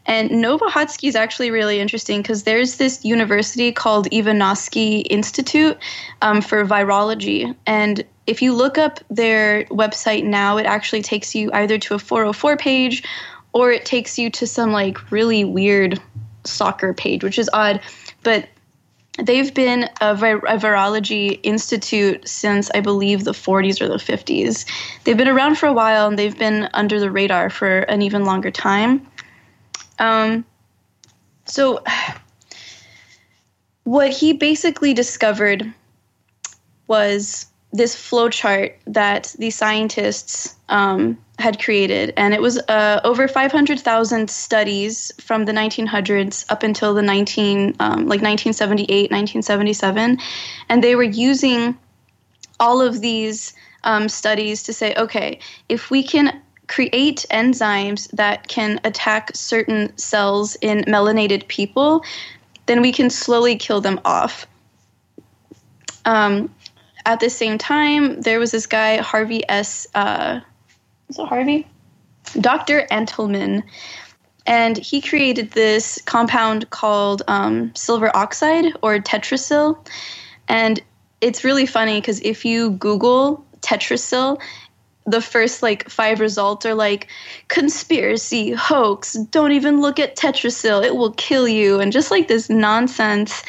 And 0.07 0.29
Novohotsky 0.29 1.09
is 1.09 1.15
actually 1.15 1.51
really 1.51 1.79
interesting 1.81 2.21
because 2.21 2.43
there's 2.43 2.77
this 2.77 3.03
university 3.03 3.73
called 3.73 4.07
Ivanovsky 4.11 5.01
Institute 5.01 5.77
um, 6.21 6.41
for 6.41 6.65
Virology. 6.65 7.53
And 7.65 8.05
if 8.25 8.41
you 8.41 8.53
look 8.53 8.77
up 8.77 8.99
their 9.09 9.65
website 9.65 10.23
now, 10.23 10.57
it 10.57 10.65
actually 10.65 11.01
takes 11.01 11.35
you 11.35 11.51
either 11.51 11.77
to 11.77 11.95
a 11.95 11.99
404 11.99 12.55
page 12.55 13.03
or 13.51 13.71
it 13.71 13.85
takes 13.85 14.17
you 14.17 14.29
to 14.29 14.47
some 14.47 14.71
like 14.71 15.11
really 15.11 15.43
weird 15.43 15.99
soccer 16.45 16.93
page, 16.93 17.21
which 17.23 17.37
is 17.37 17.49
odd. 17.51 17.81
But 18.23 18.47
they've 19.17 19.53
been 19.53 19.89
a, 20.01 20.15
vir- 20.15 20.45
a, 20.45 20.57
virology 20.57 21.39
institute 21.43 22.27
since 22.27 22.69
I 22.73 22.81
believe 22.81 23.23
the 23.23 23.31
40s 23.31 23.81
or 23.81 23.87
the 23.87 23.95
50s. 23.95 24.65
They've 25.03 25.17
been 25.17 25.27
around 25.27 25.57
for 25.57 25.67
a 25.67 25.73
while 25.73 26.07
and 26.07 26.17
they've 26.17 26.37
been 26.37 26.69
under 26.73 26.99
the 26.99 27.11
radar 27.11 27.49
for 27.49 27.79
an 27.79 28.01
even 28.01 28.25
longer 28.25 28.51
time. 28.51 29.05
Um, 29.99 30.45
so, 31.45 31.83
what 33.83 34.11
he 34.11 34.33
basically 34.33 34.93
discovered 34.93 35.73
was 36.87 37.47
this 37.73 37.95
flowchart 37.95 38.73
that 38.85 39.35
the 39.39 39.49
scientists 39.49 40.55
um, 40.69 41.17
had 41.39 41.61
created, 41.61 42.13
and 42.17 42.33
it 42.33 42.41
was 42.41 42.57
uh, 42.67 42.99
over 43.03 43.27
500,000 43.27 44.29
studies 44.29 45.11
from 45.21 45.45
the 45.45 45.51
1900s 45.51 46.45
up 46.49 46.63
until 46.63 46.93
the 46.93 47.01
19 47.01 47.75
um, 47.79 48.07
like 48.07 48.21
1978, 48.21 49.11
1977, 49.11 50.17
and 50.69 50.83
they 50.83 50.95
were 50.95 51.03
using 51.03 51.77
all 52.59 52.81
of 52.81 53.01
these 53.01 53.53
um, 53.83 54.09
studies 54.09 54.63
to 54.63 54.73
say, 54.73 54.95
okay, 54.95 55.39
if 55.69 55.91
we 55.91 56.01
can 56.01 56.41
create 56.67 57.25
enzymes 57.31 58.09
that 58.11 58.47
can 58.47 58.79
attack 58.83 59.31
certain 59.33 59.95
cells 59.97 60.57
in 60.61 60.79
melanated 60.81 61.47
people, 61.47 62.03
then 62.65 62.81
we 62.81 62.91
can 62.91 63.09
slowly 63.09 63.55
kill 63.55 63.79
them 63.79 63.99
off. 64.03 64.45
Um, 66.05 66.53
at 67.05 67.19
the 67.19 67.29
same 67.29 67.57
time, 67.57 68.21
there 68.21 68.39
was 68.39 68.51
this 68.51 68.65
guy, 68.65 68.97
Harvey 68.97 69.43
S. 69.47 69.87
Uh, 69.95 70.41
is 71.09 71.19
it 71.19 71.27
Harvey? 71.27 71.67
Dr. 72.39 72.87
Entelman. 72.91 73.63
And 74.45 74.77
he 74.77 75.01
created 75.01 75.51
this 75.51 76.01
compound 76.05 76.69
called 76.69 77.21
um, 77.27 77.73
silver 77.75 78.15
oxide 78.15 78.73
or 78.81 78.97
tetrasil. 78.99 79.77
And 80.47 80.81
it's 81.19 81.43
really 81.43 81.65
funny 81.65 81.99
because 81.99 82.21
if 82.21 82.45
you 82.45 82.71
Google 82.71 83.45
tetrasil, 83.61 84.39
the 85.07 85.21
first 85.21 85.63
like 85.63 85.89
five 85.89 86.19
results 86.19 86.65
are 86.65 86.75
like 86.75 87.07
conspiracy, 87.47 88.51
hoax, 88.51 89.13
don't 89.31 89.53
even 89.53 89.79
look 89.79 89.99
at 89.99 90.17
Tetrasil, 90.17 90.85
it 90.85 90.97
will 90.97 91.13
kill 91.13 91.47
you, 91.47 91.79
and 91.79 91.93
just 91.93 92.11
like 92.11 92.27
this 92.27 92.49
nonsense. 92.49 93.41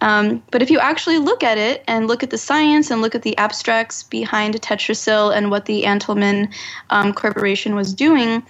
Um, 0.00 0.42
but 0.50 0.62
if 0.62 0.70
you 0.70 0.78
actually 0.78 1.18
look 1.18 1.42
at 1.42 1.58
it 1.58 1.82
and 1.88 2.06
look 2.06 2.22
at 2.22 2.30
the 2.30 2.38
science 2.38 2.90
and 2.90 3.00
look 3.00 3.14
at 3.14 3.22
the 3.22 3.36
abstracts 3.38 4.02
behind 4.02 4.54
Tetrasil 4.60 5.34
and 5.34 5.50
what 5.50 5.64
the 5.64 5.84
Antelman 5.84 6.52
um, 6.90 7.12
Corporation 7.12 7.74
was 7.74 7.94
doing, 7.94 8.42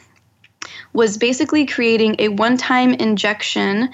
was 0.93 1.17
basically 1.17 1.65
creating 1.67 2.17
a 2.19 2.29
one 2.29 2.57
time 2.57 2.95
injection 2.95 3.91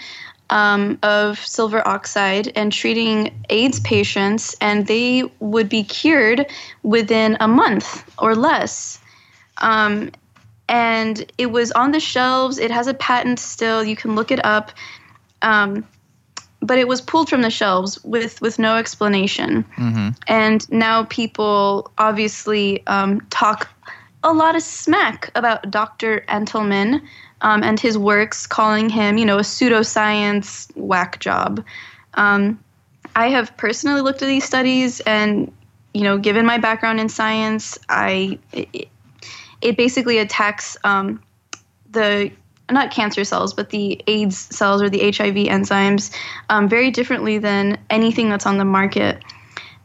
um, 0.51 0.99
of 1.03 1.39
silver 1.39 1.87
oxide 1.87 2.53
and 2.55 2.73
treating 2.73 3.45
AIDS 3.49 3.81
patients, 3.81 4.55
and 4.61 4.87
they 4.87 5.25
would 5.41 5.69
be 5.69 5.83
cured 5.83 6.47
within 6.83 7.37
a 7.41 7.49
month 7.49 8.05
or 8.19 8.35
less. 8.35 8.99
Um, 9.59 10.11
and 10.69 11.31
it 11.39 11.47
was 11.47 11.73
on 11.73 11.93
the 11.93 12.01
shelves. 12.01 12.59
It 12.59 12.71
has 12.71 12.87
a 12.87 12.95
patent 12.95 13.39
still. 13.39 13.83
You 13.83 13.97
can 13.97 14.15
look 14.15 14.31
it 14.31 14.45
up. 14.45 14.73
Um, 15.43 15.87
but 16.63 16.79
it 16.79 16.87
was 16.87 17.01
pulled 17.01 17.29
from 17.29 17.43
the 17.43 17.51
shelves 17.51 18.03
with 18.05 18.41
with 18.41 18.59
no 18.59 18.77
explanation. 18.77 19.65
Mm-hmm. 19.77 20.09
And 20.29 20.71
now 20.71 21.05
people 21.05 21.91
obviously 21.99 22.87
um, 22.87 23.21
talk 23.31 23.69
a 24.23 24.33
lot 24.33 24.55
of 24.55 24.63
smack 24.63 25.31
about 25.35 25.71
Dr. 25.71 26.25
Entelman 26.29 27.03
um, 27.41 27.63
and 27.65 27.79
his 27.79 27.99
works, 27.99 28.47
calling 28.47 28.89
him, 28.89 29.19
you 29.19 29.25
know, 29.25 29.39
a 29.39 29.43
pseudoscience 29.43 30.71
whack 30.77 31.19
job. 31.19 31.65
Um, 32.15 32.63
I 33.17 33.29
have 33.29 33.57
personally 33.57 34.01
looked 34.01 34.23
at 34.23 34.27
these 34.27 34.45
studies, 34.45 35.01
and 35.01 35.53
you 35.93 36.03
know, 36.03 36.17
given 36.17 36.47
my 36.47 36.59
background 36.59 37.01
in 37.01 37.09
science, 37.09 37.79
I 37.89 38.39
it, 38.53 38.89
it 39.61 39.77
basically 39.77 40.19
attacks 40.19 40.77
um, 40.85 41.23
the 41.91 42.31
not 42.73 42.91
cancer 42.91 43.25
cells, 43.25 43.55
but 43.55 43.71
the 43.71 44.03
AIDS 44.07 44.37
cells 44.37 44.83
or 44.83 44.91
the 44.91 45.01
HIV 45.01 45.35
enzymes 45.35 46.15
um, 46.49 46.69
very 46.69 46.91
differently 46.91 47.39
than 47.39 47.79
anything 47.91 48.31
that's 48.31 48.47
on 48.47 48.59
the 48.59 48.65
market. 48.65 49.23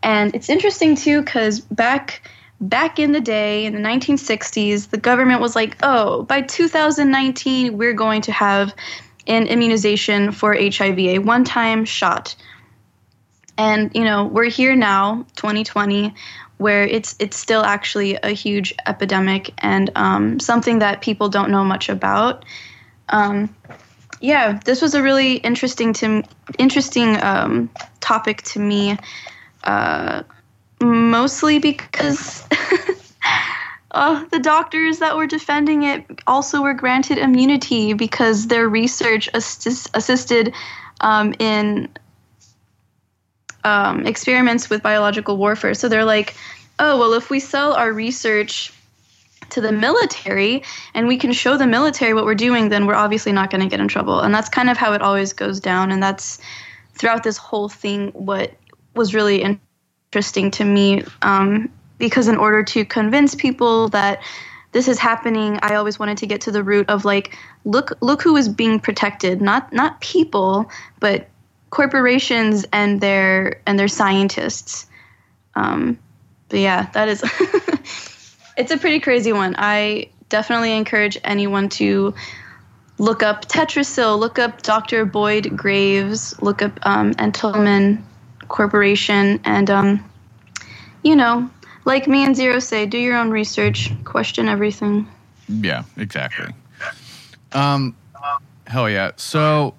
And 0.03 0.33
it's 0.35 0.49
interesting 0.49 0.95
too 0.95 1.21
because 1.21 1.59
back 1.59 2.21
back 2.59 2.97
in 2.97 3.11
the 3.11 3.21
day 3.21 3.65
in 3.65 3.73
the 3.73 3.79
1960s 3.79 4.89
the 4.89 4.97
government 4.97 5.41
was 5.41 5.55
like 5.55 5.77
oh 5.83 6.23
by 6.23 6.41
2019 6.41 7.77
we're 7.77 7.93
going 7.93 8.19
to 8.19 8.31
have 8.31 8.73
an 9.27 9.45
immunization 9.45 10.31
for 10.31 10.55
hiv 10.55 10.97
a 10.97 11.19
one-time 11.19 11.85
shot 11.85 12.35
and 13.59 13.91
you 13.93 14.03
know 14.03 14.25
we're 14.25 14.49
here 14.49 14.75
now 14.75 15.23
2020 15.35 16.15
where 16.57 16.83
it's 16.83 17.15
it's 17.19 17.37
still 17.37 17.63
actually 17.63 18.15
a 18.23 18.29
huge 18.29 18.73
epidemic 18.87 19.53
and 19.59 19.91
um, 19.95 20.39
something 20.39 20.79
that 20.79 21.01
people 21.01 21.29
don't 21.29 21.51
know 21.51 21.63
much 21.63 21.89
about 21.89 22.43
um, 23.09 23.53
yeah 24.21 24.59
this 24.65 24.81
was 24.81 24.93
a 24.93 25.01
really 25.01 25.35
interesting 25.35 25.93
to 25.93 26.23
interesting 26.57 27.21
um, 27.23 27.69
topic 27.99 28.41
to 28.43 28.59
me 28.59 28.97
uh, 29.63 30.23
mostly 30.81 31.59
because 31.59 32.43
uh, 33.91 34.23
the 34.31 34.39
doctors 34.39 34.99
that 34.99 35.15
were 35.15 35.27
defending 35.27 35.83
it 35.83 36.05
also 36.27 36.61
were 36.61 36.73
granted 36.73 37.17
immunity 37.17 37.93
because 37.93 38.47
their 38.47 38.67
research 38.67 39.29
assist- 39.33 39.89
assisted 39.93 40.53
um, 41.01 41.33
in 41.39 41.89
um, 43.63 44.05
experiments 44.05 44.69
with 44.69 44.81
biological 44.81 45.37
warfare. 45.37 45.73
So 45.73 45.89
they're 45.89 46.05
like, 46.05 46.35
oh, 46.79 46.97
well, 46.97 47.13
if 47.13 47.29
we 47.29 47.39
sell 47.39 47.73
our 47.73 47.91
research 47.91 48.71
to 49.49 49.61
the 49.61 49.71
military 49.71 50.63
and 50.93 51.07
we 51.07 51.17
can 51.17 51.31
show 51.31 51.57
the 51.57 51.67
military 51.67 52.13
what 52.13 52.25
we're 52.25 52.35
doing, 52.35 52.69
then 52.69 52.85
we're 52.85 52.95
obviously 52.95 53.31
not 53.31 53.49
going 53.49 53.61
to 53.61 53.67
get 53.67 53.79
in 53.79 53.87
trouble. 53.87 54.19
And 54.19 54.33
that's 54.33 54.49
kind 54.49 54.69
of 54.69 54.77
how 54.77 54.93
it 54.93 55.01
always 55.01 55.33
goes 55.33 55.59
down. 55.59 55.91
And 55.91 56.01
that's 56.01 56.39
throughout 56.93 57.23
this 57.23 57.37
whole 57.37 57.69
thing 57.69 58.09
what 58.11 58.53
was 58.95 59.13
really 59.13 59.43
interesting 60.11 60.51
to 60.51 60.63
me 60.65 61.03
um, 61.21 61.69
because 61.97 62.27
in 62.27 62.37
order 62.37 62.63
to 62.63 62.85
convince 62.85 63.35
people 63.35 63.89
that 63.89 64.21
this 64.71 64.87
is 64.87 64.99
happening, 64.99 65.59
I 65.61 65.75
always 65.75 65.97
wanted 65.97 66.17
to 66.19 66.27
get 66.27 66.41
to 66.41 66.51
the 66.51 66.63
root 66.63 66.89
of 66.89 67.05
like, 67.05 67.37
look, 67.65 67.97
look 68.01 68.21
who 68.21 68.35
is 68.35 68.49
being 68.49 68.79
protected, 68.79 69.41
not 69.41 69.71
not 69.71 70.01
people, 70.01 70.69
but 70.99 71.29
corporations 71.69 72.65
and 72.73 73.01
their 73.01 73.61
and 73.65 73.79
their 73.79 73.87
scientists. 73.87 74.87
Um, 75.55 75.97
but 76.49 76.59
yeah, 76.59 76.89
that 76.93 77.09
is 77.09 77.21
it's 78.57 78.71
a 78.71 78.77
pretty 78.77 78.99
crazy 78.99 79.31
one. 79.31 79.55
I 79.57 80.09
definitely 80.29 80.75
encourage 80.75 81.17
anyone 81.23 81.69
to 81.69 82.13
look 82.97 83.23
up 83.23 83.45
Tetrasil, 83.45 84.19
look 84.19 84.39
up 84.39 84.61
Dr. 84.63 85.05
Boyd 85.05 85.55
Graves, 85.55 86.41
look 86.41 86.61
up 86.61 86.77
um, 86.83 87.13
Entelman 87.13 88.01
corporation 88.47 89.39
and 89.43 89.69
um, 89.69 90.09
you 91.03 91.15
know 91.15 91.49
like 91.85 92.07
me 92.07 92.23
and 92.23 92.35
zero 92.35 92.59
say 92.59 92.85
do 92.85 92.97
your 92.97 93.17
own 93.17 93.29
research 93.29 93.91
question 94.03 94.47
everything 94.47 95.07
yeah 95.47 95.83
exactly 95.95 96.53
um 97.53 97.95
hell 98.67 98.89
yeah 98.89 99.11
so 99.15 99.73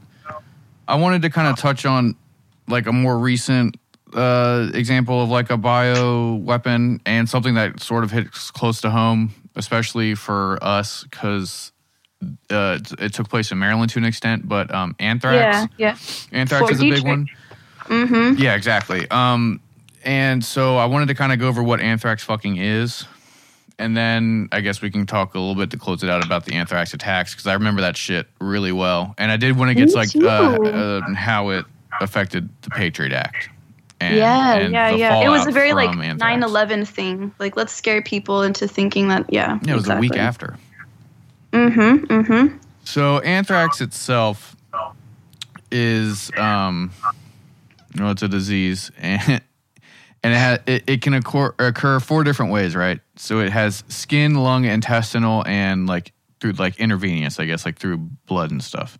i 0.86 0.94
wanted 0.94 1.22
to 1.22 1.30
kind 1.30 1.48
of 1.48 1.58
touch 1.58 1.84
on 1.84 2.16
like 2.66 2.86
a 2.86 2.92
more 2.92 3.18
recent 3.18 3.76
uh, 4.14 4.70
example 4.74 5.22
of 5.22 5.28
like 5.28 5.50
a 5.50 5.56
bio 5.56 6.34
weapon 6.34 7.00
and 7.06 7.28
something 7.28 7.54
that 7.54 7.80
sort 7.80 8.04
of 8.04 8.10
hits 8.10 8.50
close 8.50 8.80
to 8.82 8.90
home, 8.90 9.34
especially 9.56 10.14
for 10.14 10.58
us 10.62 11.04
because 11.04 11.72
uh, 12.50 12.78
it, 12.80 13.00
it 13.00 13.14
took 13.14 13.28
place 13.28 13.52
in 13.52 13.58
Maryland 13.58 13.90
to 13.90 13.98
an 13.98 14.04
extent. 14.04 14.48
But 14.48 14.74
um, 14.74 14.96
anthrax, 14.98 15.70
Yeah, 15.76 15.94
yeah. 16.32 16.38
anthrax 16.38 16.60
Fort 16.60 16.72
is 16.72 16.80
a 16.82 16.90
big 16.90 17.04
one. 17.04 17.28
Mm-hmm. 17.84 18.40
Yeah, 18.42 18.54
exactly. 18.54 19.08
Um, 19.10 19.60
and 20.04 20.44
so 20.44 20.76
I 20.76 20.86
wanted 20.86 21.08
to 21.08 21.14
kind 21.14 21.32
of 21.32 21.38
go 21.38 21.48
over 21.48 21.62
what 21.62 21.80
anthrax 21.80 22.22
fucking 22.22 22.56
is. 22.56 23.04
And 23.80 23.96
then 23.96 24.48
I 24.50 24.60
guess 24.60 24.82
we 24.82 24.90
can 24.90 25.06
talk 25.06 25.34
a 25.34 25.38
little 25.38 25.54
bit 25.54 25.70
to 25.70 25.78
close 25.78 26.02
it 26.02 26.10
out 26.10 26.24
about 26.24 26.44
the 26.44 26.54
anthrax 26.54 26.94
attacks 26.94 27.32
because 27.34 27.46
I 27.46 27.54
remember 27.54 27.82
that 27.82 27.96
shit 27.96 28.26
really 28.40 28.72
well. 28.72 29.14
And 29.18 29.30
I 29.30 29.36
did 29.36 29.56
when 29.56 29.68
it 29.68 29.74
gets 29.76 29.94
Me 29.94 30.00
like 30.00 30.16
uh, 30.16 30.62
uh, 30.62 31.14
how 31.14 31.50
it 31.50 31.64
affected 32.00 32.48
the 32.62 32.70
Patriot 32.70 33.12
Act. 33.12 33.48
And, 34.00 34.16
yeah, 34.16 34.54
and 34.54 34.72
yeah, 34.72 34.90
yeah. 34.90 35.24
It 35.24 35.28
was 35.28 35.46
a 35.46 35.50
very 35.50 35.72
like 35.72 35.90
from 35.90 36.02
anthrax. 36.02 36.44
9/11 36.44 36.86
thing. 36.86 37.34
Like 37.38 37.56
let's 37.56 37.72
scare 37.72 38.00
people 38.02 38.42
into 38.42 38.68
thinking 38.68 39.08
that 39.08 39.32
yeah. 39.32 39.58
Yeah, 39.62 39.72
it 39.72 39.76
was 39.76 39.88
a 39.88 39.96
week 39.96 40.16
after. 40.16 40.56
Mm-hmm. 41.52 42.06
Mm-hmm. 42.06 42.58
So 42.84 43.18
anthrax 43.20 43.80
itself 43.80 44.54
is 45.70 46.30
um 46.36 46.92
you 47.94 48.00
know, 48.00 48.10
it's 48.10 48.22
a 48.22 48.28
disease 48.28 48.90
and 48.98 49.42
and 50.22 50.34
it, 50.34 50.38
ha- 50.38 50.62
it, 50.66 50.84
it 50.86 51.02
can 51.02 51.14
occur, 51.14 51.54
occur 51.58 52.00
four 52.00 52.24
different 52.24 52.50
ways, 52.52 52.74
right? 52.74 53.00
So 53.16 53.40
it 53.40 53.52
has 53.52 53.84
skin, 53.88 54.34
lung, 54.34 54.64
intestinal, 54.64 55.46
and 55.46 55.86
like 55.86 56.12
through 56.40 56.52
like 56.52 56.78
intravenous, 56.80 57.38
I 57.38 57.44
guess, 57.44 57.64
like 57.64 57.78
through 57.78 57.98
blood 58.26 58.50
and 58.50 58.62
stuff. 58.62 58.98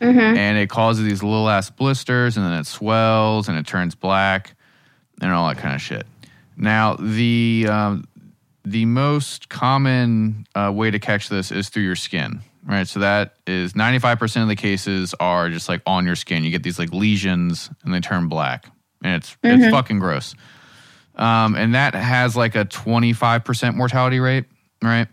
Mm-hmm. 0.00 0.36
And 0.36 0.58
it 0.58 0.68
causes 0.68 1.04
these 1.04 1.22
little 1.22 1.48
ass 1.48 1.70
blisters, 1.70 2.36
and 2.36 2.44
then 2.44 2.52
it 2.52 2.66
swells 2.66 3.48
and 3.48 3.58
it 3.58 3.66
turns 3.66 3.94
black, 3.94 4.54
and 5.20 5.32
all 5.32 5.48
that 5.48 5.58
kind 5.58 5.74
of 5.74 5.80
shit. 5.80 6.06
Now 6.56 6.94
the 6.94 7.66
um, 7.70 8.04
the 8.64 8.84
most 8.84 9.48
common 9.48 10.46
uh, 10.54 10.72
way 10.74 10.90
to 10.90 10.98
catch 10.98 11.28
this 11.28 11.52
is 11.52 11.68
through 11.68 11.84
your 11.84 11.96
skin, 11.96 12.40
right? 12.64 12.86
So 12.86 13.00
that 13.00 13.36
is 13.46 13.74
95% 13.74 14.42
of 14.42 14.48
the 14.48 14.56
cases 14.56 15.14
are 15.20 15.48
just 15.50 15.68
like 15.68 15.82
on 15.86 16.04
your 16.04 16.16
skin. 16.16 16.42
You 16.42 16.50
get 16.50 16.62
these 16.62 16.78
like 16.78 16.92
lesions 16.92 17.70
and 17.84 17.94
they 17.94 18.00
turn 18.00 18.28
black. 18.28 18.66
And 19.04 19.14
it's 19.16 19.36
it's 19.42 19.70
fucking 19.70 20.00
gross. 20.00 20.34
Um, 21.14 21.54
and 21.54 21.74
that 21.74 21.94
has 21.94 22.36
like 22.36 22.56
a 22.56 22.64
25% 22.64 23.76
mortality 23.76 24.20
rate, 24.20 24.46
right? 24.82 25.06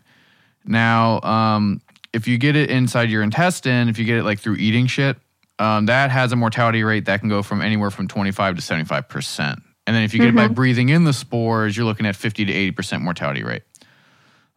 Now, 0.66 1.22
um, 1.22 1.82
if 2.14 2.28
you 2.28 2.38
get 2.38 2.56
it 2.56 2.70
inside 2.70 3.10
your 3.10 3.24
intestine, 3.24 3.90
if 3.90 3.98
you 3.98 4.06
get 4.06 4.18
it 4.18 4.24
like 4.24 4.40
through 4.40 4.56
eating 4.56 4.88
shit, 4.88 5.18
um, 5.60 5.88
that 5.88 6.12
has 6.12 6.32
a 6.32 6.36
mortality 6.36 6.84
rate 6.84 7.06
that 7.06 7.20
can 7.20 7.30
go 7.30 7.44
from 7.44 7.62
anywhere 7.62 7.92
from 7.92 8.08
25 8.08 8.56
to 8.56 8.62
75%. 8.62 9.62
And 9.86 9.96
then 9.96 10.04
if 10.04 10.14
you 10.14 10.20
get 10.20 10.30
it 10.30 10.36
by 10.36 10.48
breathing 10.48 10.90
in 10.90 11.04
the 11.04 11.14
spores, 11.14 11.76
you're 11.76 11.86
looking 11.86 12.06
at 12.06 12.16
50 12.16 12.46
to 12.46 12.72
80% 12.72 13.02
mortality 13.02 13.44
rate. 13.44 13.64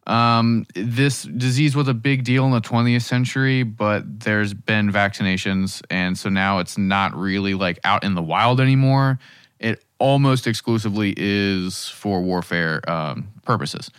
Um, 0.07 0.65
this 0.73 1.23
disease 1.23 1.75
was 1.75 1.89
a 1.89 1.93
big 1.93 2.23
deal 2.23 2.45
in 2.45 2.51
the 2.51 2.61
20th 2.61 3.01
century, 3.01 3.63
but 3.63 4.21
there's 4.21 4.53
been 4.53 4.89
vaccinations, 4.89 5.81
and 5.89 6.17
so 6.17 6.29
now 6.29 6.59
it's 6.59 6.77
not 6.77 7.13
really 7.13 7.53
like 7.53 7.77
out 7.83 8.05
in 8.05 8.15
the 8.15 8.21
wild 8.21 8.61
anymore. 8.61 9.19
It 9.59 9.83
almost 9.99 10.47
exclusively 10.47 11.13
is 11.17 11.89
for 11.89 12.21
warfare 12.21 12.89
um, 12.89 13.27
purposes. 13.43 13.91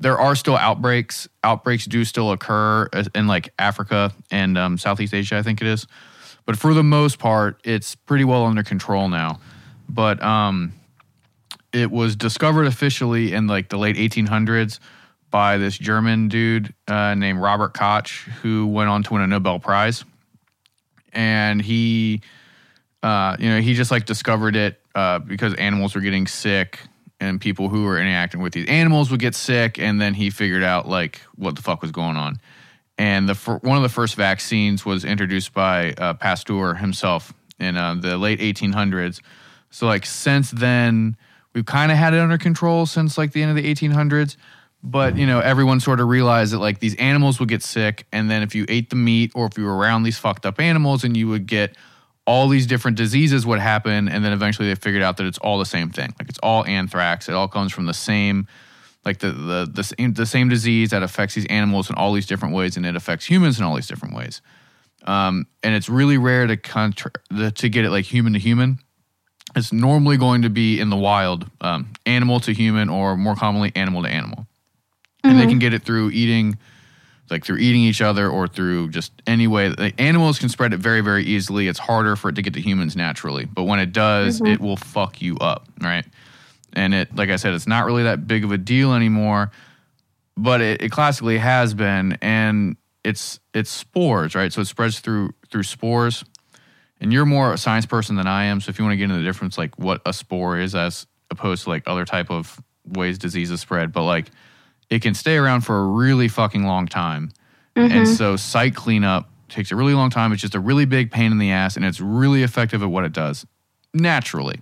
There 0.00 0.18
are 0.18 0.34
still 0.34 0.56
outbreaks. 0.56 1.28
Outbreaks 1.44 1.84
do 1.84 2.04
still 2.04 2.32
occur 2.32 2.88
in 3.14 3.26
like 3.26 3.52
Africa 3.58 4.12
and 4.30 4.56
um, 4.56 4.78
Southeast 4.78 5.12
Asia, 5.12 5.36
I 5.36 5.42
think 5.42 5.60
it 5.60 5.66
is. 5.66 5.86
But 6.46 6.56
for 6.56 6.72
the 6.72 6.82
most 6.82 7.18
part, 7.18 7.60
it's 7.64 7.94
pretty 7.94 8.24
well 8.24 8.46
under 8.46 8.62
control 8.62 9.10
now. 9.10 9.40
But 9.90 10.22
um, 10.22 10.72
it 11.72 11.90
was 11.90 12.16
discovered 12.16 12.66
officially 12.66 13.34
in 13.34 13.46
like 13.46 13.68
the 13.68 13.76
late 13.76 13.96
1800s 13.96 14.78
by 15.30 15.58
this 15.58 15.76
German 15.76 16.28
dude 16.28 16.74
uh, 16.88 17.14
named 17.14 17.40
Robert 17.40 17.74
Koch, 17.74 18.08
who 18.42 18.66
went 18.66 18.88
on 18.88 19.02
to 19.02 19.12
win 19.12 19.22
a 19.22 19.26
Nobel 19.26 19.58
Prize. 19.58 20.04
And 21.12 21.60
he, 21.60 22.22
uh, 23.02 23.36
you 23.38 23.50
know, 23.50 23.60
he 23.60 23.74
just 23.74 23.90
like 23.90 24.06
discovered 24.06 24.56
it 24.56 24.80
uh, 24.94 25.18
because 25.18 25.54
animals 25.54 25.94
were 25.94 26.00
getting 26.00 26.26
sick 26.26 26.80
and 27.20 27.40
people 27.40 27.68
who 27.68 27.84
were 27.84 28.00
interacting 28.00 28.40
with 28.40 28.52
these 28.52 28.68
animals 28.68 29.10
would 29.10 29.20
get 29.20 29.34
sick. 29.34 29.78
And 29.78 30.00
then 30.00 30.14
he 30.14 30.30
figured 30.30 30.62
out 30.62 30.88
like 30.88 31.20
what 31.36 31.54
the 31.54 31.62
fuck 31.62 31.82
was 31.82 31.90
going 31.90 32.16
on. 32.16 32.40
And 32.98 33.28
the 33.28 33.34
fir- 33.34 33.58
one 33.58 33.76
of 33.76 33.82
the 33.82 33.88
first 33.88 34.14
vaccines 34.14 34.84
was 34.84 35.04
introduced 35.04 35.52
by 35.52 35.92
uh, 35.92 36.14
Pasteur 36.14 36.74
himself 36.74 37.32
in 37.58 37.76
uh, 37.76 37.94
the 37.94 38.16
late 38.16 38.40
1800s. 38.40 39.20
So 39.70 39.86
like 39.86 40.06
since 40.06 40.50
then, 40.50 41.16
we've 41.54 41.66
kind 41.66 41.92
of 41.92 41.98
had 41.98 42.14
it 42.14 42.20
under 42.20 42.38
control 42.38 42.86
since 42.86 43.16
like 43.16 43.32
the 43.32 43.42
end 43.42 43.56
of 43.56 43.62
the 43.62 43.72
1800s. 43.72 44.36
But 44.82 45.16
you 45.16 45.26
know, 45.26 45.40
everyone 45.40 45.80
sort 45.80 46.00
of 46.00 46.08
realized 46.08 46.52
that 46.54 46.58
like 46.58 46.80
these 46.80 46.96
animals 46.96 47.38
would 47.38 47.50
get 47.50 47.62
sick, 47.62 48.06
and 48.12 48.30
then 48.30 48.42
if 48.42 48.54
you 48.54 48.64
ate 48.66 48.88
the 48.88 48.96
meat 48.96 49.30
or 49.34 49.44
if 49.44 49.58
you 49.58 49.64
were 49.64 49.76
around 49.76 50.04
these 50.04 50.16
fucked 50.16 50.46
up 50.46 50.58
animals, 50.58 51.04
and 51.04 51.14
you 51.14 51.28
would 51.28 51.46
get 51.46 51.76
all 52.26 52.48
these 52.48 52.66
different 52.66 52.96
diseases 52.96 53.46
would 53.46 53.58
happen, 53.58 54.08
and 54.08 54.24
then 54.24 54.32
eventually 54.32 54.68
they 54.68 54.74
figured 54.74 55.02
out 55.02 55.16
that 55.16 55.26
it's 55.26 55.38
all 55.38 55.58
the 55.58 55.64
same 55.64 55.90
thing. 55.90 56.14
Like 56.18 56.28
it's 56.28 56.38
all 56.42 56.64
anthrax. 56.66 57.28
It 57.28 57.34
all 57.34 57.48
comes 57.48 57.72
from 57.72 57.86
the 57.86 57.94
same, 57.94 58.46
like 59.04 59.18
the 59.18 59.32
the 59.32 59.70
the 59.72 59.82
same 59.84 60.14
the 60.14 60.26
same 60.26 60.48
disease 60.48 60.90
that 60.90 61.02
affects 61.02 61.34
these 61.34 61.46
animals 61.46 61.90
in 61.90 61.96
all 61.96 62.12
these 62.12 62.26
different 62.26 62.54
ways, 62.54 62.76
and 62.76 62.86
it 62.86 62.96
affects 62.96 63.26
humans 63.26 63.58
in 63.58 63.64
all 63.64 63.74
these 63.74 63.88
different 63.88 64.14
ways. 64.14 64.42
Um, 65.06 65.46
and 65.62 65.74
it's 65.74 65.88
really 65.88 66.18
rare 66.18 66.46
to 66.46 66.56
contra- 66.56 67.12
the, 67.30 67.50
to 67.52 67.68
get 67.68 67.84
it 67.84 67.90
like 67.90 68.04
human 68.04 68.34
to 68.34 68.38
human. 68.38 68.78
It's 69.56 69.72
normally 69.72 70.16
going 70.16 70.42
to 70.42 70.50
be 70.50 70.78
in 70.78 70.90
the 70.90 70.96
wild, 70.96 71.50
um, 71.60 71.88
animal 72.06 72.38
to 72.40 72.52
human, 72.52 72.88
or 72.88 73.16
more 73.16 73.34
commonly 73.34 73.72
animal 73.74 74.02
to 74.02 74.08
animal. 74.08 74.46
And 75.24 75.38
they 75.38 75.46
can 75.46 75.58
get 75.58 75.74
it 75.74 75.82
through 75.82 76.10
eating, 76.12 76.56
like 77.30 77.44
through 77.44 77.58
eating 77.58 77.82
each 77.82 78.00
other, 78.00 78.28
or 78.28 78.46
through 78.48 78.90
just 78.90 79.12
any 79.26 79.46
way. 79.46 79.70
Like, 79.70 80.00
animals 80.00 80.38
can 80.38 80.48
spread 80.48 80.72
it 80.72 80.78
very, 80.78 81.00
very 81.00 81.24
easily. 81.24 81.68
It's 81.68 81.78
harder 81.78 82.16
for 82.16 82.30
it 82.30 82.34
to 82.34 82.42
get 82.42 82.54
to 82.54 82.60
humans 82.60 82.96
naturally, 82.96 83.44
but 83.44 83.64
when 83.64 83.78
it 83.78 83.92
does, 83.92 84.40
mm-hmm. 84.40 84.52
it 84.52 84.60
will 84.60 84.76
fuck 84.76 85.22
you 85.22 85.36
up, 85.38 85.68
right? 85.80 86.04
And 86.72 86.94
it, 86.94 87.14
like 87.14 87.30
I 87.30 87.36
said, 87.36 87.54
it's 87.54 87.66
not 87.66 87.84
really 87.84 88.04
that 88.04 88.26
big 88.26 88.44
of 88.44 88.52
a 88.52 88.58
deal 88.58 88.94
anymore 88.94 89.50
but 90.40 90.60
it, 90.62 90.82
it 90.82 90.90
classically 90.90 91.38
has 91.38 91.74
been 91.74 92.16
and 92.22 92.76
it's 93.04 93.40
it's 93.54 93.70
spores 93.70 94.34
right 94.34 94.52
so 94.52 94.60
it 94.60 94.66
spreads 94.66 95.00
through 95.00 95.30
through 95.50 95.62
spores 95.62 96.24
and 97.00 97.12
you're 97.12 97.26
more 97.26 97.52
a 97.52 97.58
science 97.58 97.86
person 97.86 98.16
than 98.16 98.26
i 98.26 98.44
am 98.44 98.60
so 98.60 98.70
if 98.70 98.78
you 98.78 98.84
want 98.84 98.92
to 98.92 98.96
get 98.96 99.04
into 99.04 99.16
the 99.16 99.22
difference 99.22 99.58
like 99.58 99.78
what 99.78 100.00
a 100.06 100.12
spore 100.12 100.58
is 100.58 100.74
as 100.74 101.06
opposed 101.30 101.64
to 101.64 101.70
like 101.70 101.82
other 101.86 102.04
type 102.04 102.30
of 102.30 102.60
ways 102.86 103.18
diseases 103.18 103.60
spread 103.60 103.92
but 103.92 104.04
like 104.04 104.30
it 104.90 105.00
can 105.02 105.14
stay 105.14 105.36
around 105.36 105.62
for 105.62 105.78
a 105.78 105.84
really 105.86 106.28
fucking 106.28 106.64
long 106.64 106.86
time. 106.86 107.30
And 107.76 108.06
so 108.06 108.36
site 108.36 108.74
cleanup 108.74 109.30
takes 109.48 109.70
a 109.70 109.76
really 109.76 109.94
long 109.94 110.10
time. 110.10 110.32
It's 110.32 110.42
just 110.42 110.54
a 110.54 110.60
really 110.60 110.84
big 110.84 111.10
pain 111.10 111.32
in 111.32 111.38
the 111.38 111.52
ass 111.52 111.76
and 111.76 111.84
it's 111.84 112.00
really 112.00 112.42
effective 112.42 112.82
at 112.82 112.90
what 112.90 113.04
it 113.04 113.12
does 113.12 113.46
naturally. 113.94 114.60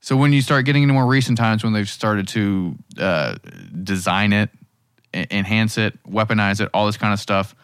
So 0.00 0.16
when 0.16 0.32
you 0.32 0.42
start 0.42 0.64
getting 0.64 0.82
into 0.84 0.94
more 0.94 1.06
recent 1.06 1.38
times 1.38 1.64
when 1.64 1.72
they've 1.72 1.88
started 1.88 2.28
to 2.28 2.76
uh, 2.98 3.36
design 3.82 4.32
it, 4.32 4.50
enhance 5.12 5.78
it, 5.78 5.98
weaponize 6.04 6.60
it, 6.60 6.70
all 6.72 6.86
this 6.86 6.96
kind 6.96 7.12
of 7.12 7.18
stuff, 7.18 7.54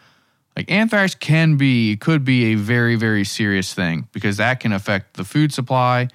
like 0.57 0.69
anthrax 0.69 1.15
can 1.15 1.57
be 1.57 1.97
could 1.97 2.23
be 2.23 2.53
a 2.53 2.55
very 2.55 2.95
very 2.95 3.25
serious 3.25 3.73
thing 3.73 4.07
because 4.13 4.37
that 4.37 4.59
can 4.61 4.71
affect 4.71 5.15
the 5.15 5.25
food 5.25 5.53
supply 5.53 6.07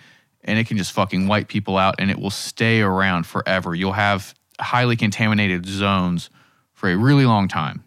and 0.44 0.58
it 0.58 0.66
can 0.66 0.78
just 0.78 0.92
fucking 0.92 1.26
wipe 1.26 1.48
people 1.48 1.76
out 1.76 1.96
and 1.98 2.10
it 2.10 2.18
will 2.18 2.30
stay 2.30 2.80
around 2.80 3.26
forever. 3.26 3.74
You'll 3.74 3.92
have 3.92 4.34
highly 4.60 4.96
contaminated 4.96 5.66
zones 5.66 6.30
for 6.72 6.90
a 6.90 6.96
really 6.96 7.26
long 7.26 7.48
time. 7.48 7.84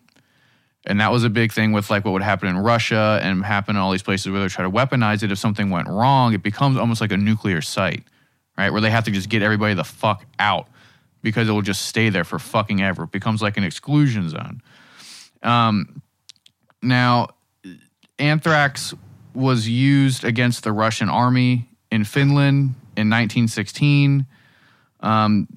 And 0.86 1.00
that 1.00 1.12
was 1.12 1.24
a 1.24 1.30
big 1.30 1.54
thing 1.54 1.72
with 1.72 1.90
like 1.90 2.04
what 2.04 2.12
would 2.12 2.22
happen 2.22 2.50
in 2.50 2.58
Russia 2.58 3.20
and 3.24 3.44
happen 3.44 3.76
in 3.76 3.82
all 3.82 3.92
these 3.92 4.04
places 4.04 4.32
where 4.32 4.42
they 4.42 4.48
try 4.50 4.64
to 4.64 4.72
weaponize 4.72 5.24
it. 5.24 5.32
If 5.32 5.38
something 5.38 5.70
went 5.70 5.88
wrong, 5.88 6.34
it 6.34 6.44
becomes 6.44 6.78
almost 6.78 7.00
like 7.00 7.12
a 7.12 7.18
nuclear 7.18 7.62
site, 7.62 8.04
right? 8.58 8.70
Where 8.70 8.82
they 8.82 8.90
have 8.90 9.06
to 9.06 9.12
just 9.12 9.30
get 9.30 9.42
everybody 9.42 9.74
the 9.74 9.86
fuck 9.86 10.26
out 10.40 10.68
because 11.22 11.48
it 11.48 11.54
will 11.54 11.62
just 11.62 11.86
stay 11.86 12.10
there 12.10 12.26
for 12.26 12.38
fucking 12.38 12.82
ever. 12.82 13.04
It 13.04 13.12
becomes 13.12 13.42
like 13.42 13.56
an 13.56 13.64
exclusion 13.64 14.30
zone. 14.30 14.62
Um, 15.42 16.02
now, 16.82 17.30
anthrax 18.20 18.94
was 19.34 19.68
used 19.68 20.26
against 20.26 20.64
the 20.64 20.74
Russian 20.74 21.10
army 21.10 21.70
in 21.90 22.04
Finland 22.04 22.76
in 22.98 23.10
1916. 23.10 24.26
Um, 25.04 25.48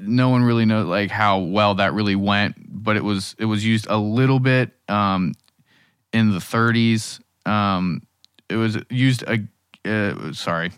no 0.00 0.28
one 0.30 0.42
really 0.42 0.64
knows 0.64 0.86
like 0.86 1.10
how 1.10 1.38
well 1.38 1.76
that 1.76 1.94
really 1.94 2.16
went, 2.16 2.56
but 2.68 2.96
it 2.96 3.04
was 3.04 3.36
it 3.38 3.44
was 3.44 3.64
used 3.64 3.86
a 3.88 3.96
little 3.96 4.40
bit 4.40 4.72
um, 4.88 5.32
in 6.12 6.32
the 6.32 6.38
30s. 6.40 7.20
Um, 7.48 8.02
it 8.50 8.56
was 8.56 8.78
used 8.90 9.22
a 9.22 9.38
uh, 9.88 10.32
sorry, 10.32 10.72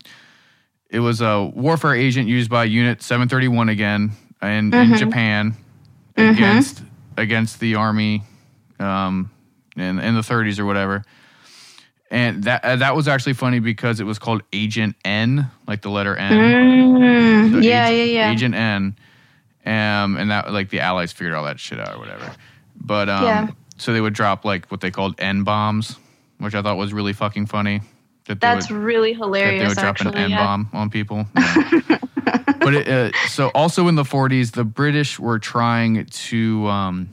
it 0.91 0.99
was 0.99 1.21
a 1.21 1.43
warfare 1.55 1.95
agent 1.95 2.27
used 2.27 2.51
by 2.51 2.65
Unit 2.65 3.01
731 3.01 3.69
again 3.69 4.11
in, 4.43 4.71
in 4.93 4.95
Japan 4.97 5.55
against 6.29 6.83
against 7.17 7.59
the 7.59 7.75
army 7.75 8.21
um, 8.79 9.31
in 9.75 9.97
in 9.99 10.13
the 10.13 10.21
30s 10.21 10.59
or 10.59 10.65
whatever. 10.65 11.03
And 12.11 12.43
that 12.45 12.63
uh, 12.65 12.75
that 12.77 12.95
was 12.95 13.07
actually 13.07 13.33
funny 13.33 13.59
because 13.59 13.99
it 13.99 14.03
was 14.05 14.19
called 14.19 14.41
Agent 14.53 14.95
N, 15.05 15.49
like 15.67 15.81
the 15.81 15.89
letter 15.89 16.15
N. 16.15 16.31
Mm, 16.31 17.51
So 17.53 17.57
yeah, 17.59 17.85
Ag- 17.87 17.97
yeah, 17.97 18.03
yeah. 18.03 18.31
Agent 18.31 18.55
N, 18.55 18.95
um, 19.65 20.17
and 20.17 20.31
that 20.31 20.51
like 20.51 20.69
the 20.69 20.79
Allies 20.79 21.11
figured 21.11 21.33
all 21.35 21.43
that 21.45 21.59
shit 21.59 21.79
out 21.79 21.95
or 21.95 21.99
whatever. 21.99 22.31
But 22.75 23.09
um, 23.09 23.23
Yeah. 23.23 23.47
so 23.77 23.93
they 23.93 24.01
would 24.01 24.13
drop 24.13 24.45
like 24.45 24.67
what 24.71 24.81
they 24.81 24.91
called 24.91 25.15
N 25.19 25.43
bombs, 25.43 25.97
which 26.39 26.55
I 26.55 26.61
thought 26.61 26.77
was 26.77 26.93
really 26.93 27.13
fucking 27.13 27.45
funny. 27.47 27.81
That 28.25 28.39
That's 28.39 28.69
would, 28.69 28.77
really 28.79 29.13
that 29.13 29.19
they 29.31 29.65
would 29.67 29.75
drop 29.75 29.85
actually, 29.85 30.11
an 30.11 30.17
N 30.25 30.29
yeah. 30.31 30.45
bomb 30.45 30.69
on 30.73 30.89
people. 30.89 31.27
Yeah. 32.25 32.55
but 32.59 32.73
it, 32.75 32.87
uh, 32.87 33.11
so 33.27 33.49
also 33.55 33.87
in 33.87 33.95
the 33.95 34.03
40s, 34.03 34.51
the 34.51 34.63
British 34.63 35.17
were 35.17 35.39
trying 35.39 36.05
to 36.05 36.67
um, 36.67 37.09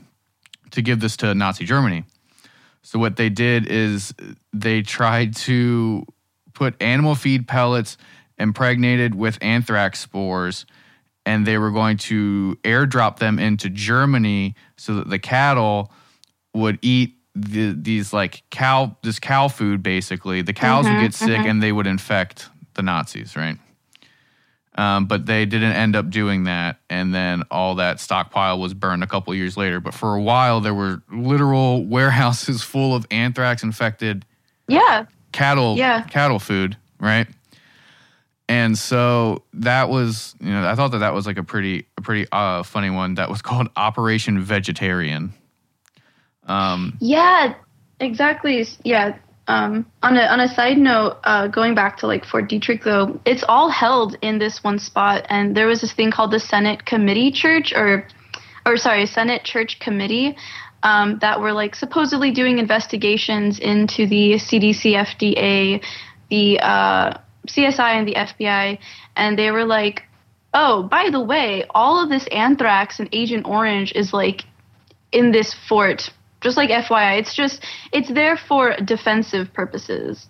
to 0.71 0.81
give 0.83 0.99
this 0.99 1.17
to 1.17 1.33
Nazi 1.33 1.65
Germany. 1.65 2.03
So 2.87 2.99
what 2.99 3.17
they 3.17 3.27
did 3.27 3.67
is 3.67 4.13
they 4.53 4.81
tried 4.81 5.35
to 5.35 6.05
put 6.53 6.81
animal 6.81 7.15
feed 7.15 7.45
pellets 7.45 7.97
impregnated 8.37 9.13
with 9.13 9.37
anthrax 9.41 9.99
spores, 9.99 10.65
and 11.25 11.45
they 11.45 11.57
were 11.57 11.71
going 11.71 11.97
to 11.97 12.57
airdrop 12.63 13.19
them 13.19 13.39
into 13.39 13.69
Germany 13.69 14.55
so 14.77 14.95
that 14.95 15.09
the 15.09 15.19
cattle 15.19 15.91
would 16.53 16.79
eat 16.81 17.17
the, 17.35 17.73
these 17.77 18.13
like 18.13 18.43
cow 18.51 18.95
this 19.03 19.19
cow 19.19 19.49
food 19.49 19.83
basically. 19.83 20.41
The 20.41 20.53
cows 20.53 20.85
would 20.85 20.91
mm-hmm, 20.91 21.01
get 21.01 21.13
sick 21.13 21.29
mm-hmm. 21.29 21.45
and 21.45 21.61
they 21.61 21.73
would 21.73 21.87
infect 21.87 22.47
the 22.75 22.83
Nazis, 22.83 23.35
right? 23.35 23.57
Um, 24.77 25.07
but 25.07 25.25
they 25.25 25.45
didn't 25.47 25.71
end 25.71 25.95
up 25.95 26.11
doing 26.11 26.43
that, 26.43 26.77
and 26.87 27.13
then 27.13 27.41
all 27.49 27.75
that 27.75 27.99
stockpile 27.99 28.59
was 28.59 28.75
burned 28.75 29.03
a 29.03 29.07
couple 29.07 29.33
years 29.33 29.57
later. 29.57 29.79
But 29.79 29.95
for 29.95 30.13
a 30.13 30.21
while, 30.21 30.61
there 30.61 30.73
were 30.75 31.01
literal 31.11 31.83
warehouses 31.83 32.61
full 32.73 32.93
of 32.95 33.07
anthrax 33.09 33.63
infected 33.63 34.23
Yeah, 34.67 35.05
cattle 35.31 35.77
Yeah. 35.77 36.03
cattle 36.03 36.37
food, 36.37 36.77
right? 36.99 37.25
And 38.49 38.77
so 38.77 39.43
that 39.55 39.89
was, 39.89 40.35
you 40.39 40.51
know, 40.51 40.65
I 40.69 40.75
thought 40.75 40.91
that 40.91 40.99
that 40.99 41.13
was 41.13 41.25
like 41.25 41.37
a 41.37 41.43
pretty 41.43 41.87
a 41.97 42.01
pretty 42.01 42.27
uh, 42.31 42.61
funny 42.63 42.91
one. 42.91 43.15
That 43.15 43.29
was 43.31 43.41
called 43.49 43.69
Operation 43.75 44.39
Vegetarian. 44.39 45.33
Um, 46.45 46.97
yeah, 47.01 47.55
exactly. 47.99 48.65
Yeah. 48.83 49.17
Um, 49.47 49.85
on 50.03 50.17
a 50.17 50.23
on 50.23 50.41
a 50.41 50.47
side 50.47 50.77
note, 50.77 51.19
uh, 51.23 51.47
going 51.47 51.73
back 51.73 51.97
to 51.97 52.07
like 52.07 52.25
Fort 52.25 52.49
Detrick 52.49 52.83
though, 52.83 53.19
it's 53.25 53.43
all 53.47 53.69
held 53.69 54.17
in 54.21 54.39
this 54.39 54.61
one 54.63 54.77
spot, 54.77 55.25
and 55.29 55.55
there 55.55 55.67
was 55.67 55.79
this 55.81 55.93
thing 55.93 56.11
called 56.11 56.31
the 56.31 56.39
Senate 56.39 56.85
Committee 56.85 57.31
Church, 57.31 57.71
or 57.73 58.05
or 58.65 58.75
sorry, 58.75 59.05
Senate 59.05 59.45
Church 59.45 59.79
Committee, 59.79 60.35
um, 60.83 61.19
that 61.19 61.39
were 61.39 61.53
like 61.53 61.75
supposedly 61.75 62.31
doing 62.31 62.59
investigations 62.59 63.59
into 63.59 64.05
the 64.05 64.33
CDC, 64.33 64.93
FDA, 64.93 65.83
the 66.29 66.59
uh, 66.59 67.17
CSI, 67.47 67.93
and 67.95 68.07
the 68.07 68.15
FBI, 68.15 68.77
and 69.15 69.39
they 69.39 69.51
were 69.51 69.65
like, 69.65 70.03
oh, 70.53 70.83
by 70.83 71.09
the 71.09 71.21
way, 71.21 71.63
all 71.69 72.03
of 72.03 72.09
this 72.09 72.27
anthrax 72.27 72.99
and 72.99 73.07
Agent 73.13 73.45
Orange 73.45 73.93
is 73.95 74.11
like 74.11 74.43
in 75.13 75.31
this 75.31 75.53
fort. 75.53 76.09
Just 76.47 76.55
like 76.55 76.69
FYI, 76.69 77.19
it's 77.19 77.35
just 77.35 77.61
it's 77.91 78.07
there 78.07 78.37
for 78.37 78.73
defensive 78.77 79.53
purposes. 79.53 80.29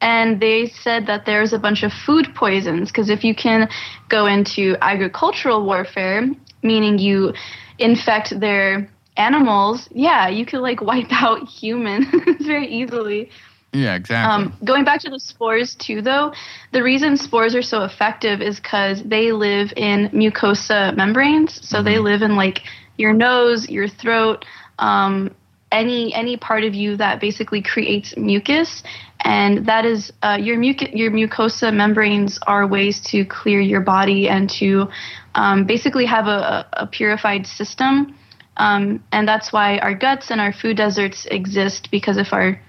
And 0.00 0.40
they 0.40 0.66
said 0.66 1.06
that 1.06 1.24
there's 1.24 1.52
a 1.52 1.58
bunch 1.60 1.84
of 1.84 1.92
food 1.92 2.34
poisons 2.34 2.90
because 2.90 3.08
if 3.08 3.22
you 3.22 3.32
can 3.32 3.68
go 4.08 4.26
into 4.26 4.76
agricultural 4.80 5.64
warfare, 5.64 6.28
meaning 6.64 6.98
you 6.98 7.32
infect 7.78 8.40
their 8.40 8.90
animals, 9.16 9.88
yeah, 9.92 10.26
you 10.26 10.44
could 10.44 10.62
like 10.62 10.80
wipe 10.90 11.12
out 11.12 11.46
humans 11.46 12.06
very 12.40 12.66
easily. 12.66 13.30
yeah, 13.72 13.94
exactly. 13.94 14.46
Um, 14.46 14.58
going 14.64 14.84
back 14.84 14.98
to 15.02 15.10
the 15.10 15.20
spores 15.20 15.76
too, 15.76 16.02
though, 16.02 16.32
the 16.72 16.82
reason 16.82 17.16
spores 17.16 17.54
are 17.54 17.62
so 17.62 17.84
effective 17.84 18.42
is 18.42 18.58
because 18.58 19.00
they 19.04 19.30
live 19.30 19.72
in 19.76 20.08
mucosa 20.08 20.92
membranes. 20.96 21.60
So 21.68 21.84
they 21.84 22.00
live 22.00 22.22
in 22.22 22.34
like 22.34 22.62
your 22.96 23.12
nose, 23.12 23.70
your 23.70 23.86
throat, 23.86 24.44
um, 24.80 25.30
any 25.72 26.14
any 26.14 26.36
part 26.36 26.64
of 26.64 26.74
you 26.74 26.96
that 26.96 27.20
basically 27.20 27.62
creates 27.62 28.16
mucus, 28.16 28.82
and 29.20 29.66
that 29.66 29.84
is 29.84 30.12
uh, 30.22 30.38
your 30.40 30.56
muc- 30.56 30.94
your 30.94 31.10
mucosa 31.10 31.74
membranes 31.74 32.38
are 32.46 32.66
ways 32.66 33.00
to 33.00 33.24
clear 33.24 33.60
your 33.60 33.80
body 33.80 34.28
and 34.28 34.48
to 34.50 34.88
um, 35.34 35.64
basically 35.64 36.06
have 36.06 36.26
a, 36.26 36.66
a 36.74 36.86
purified 36.86 37.46
system. 37.46 38.16
Um, 38.58 39.02
and 39.12 39.26
that's 39.26 39.52
why 39.52 39.78
our 39.78 39.94
guts 39.94 40.30
and 40.30 40.40
our 40.40 40.52
food 40.52 40.76
deserts 40.76 41.26
exist 41.30 41.90
because 41.90 42.18
if 42.18 42.32
our 42.32 42.60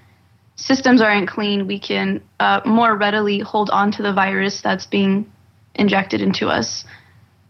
systems 0.56 1.02
aren't 1.02 1.28
clean, 1.28 1.66
we 1.66 1.78
can 1.78 2.22
uh, 2.40 2.60
more 2.64 2.96
readily 2.96 3.40
hold 3.40 3.70
on 3.70 3.92
to 3.92 4.02
the 4.02 4.12
virus 4.12 4.60
that's 4.62 4.86
being 4.86 5.30
injected 5.74 6.20
into 6.20 6.48
us. 6.48 6.84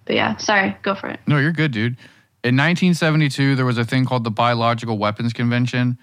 But 0.07 0.17
yeah, 0.17 0.37
sorry, 0.37 0.77
go 0.83 0.95
for 0.95 1.09
it. 1.09 1.21
No, 1.27 1.39
you're 1.39 1.53
good, 1.53 1.73
dude. 1.73 1.97
In 2.45 2.57
1972, 2.57 3.57
there 3.57 3.65
was 3.65 3.79
a 3.79 3.87
thing 3.87 4.05
called 4.05 4.23
the 4.23 4.31
Biological 4.31 4.99
Weapons 4.99 5.33
Convention, 5.33 5.97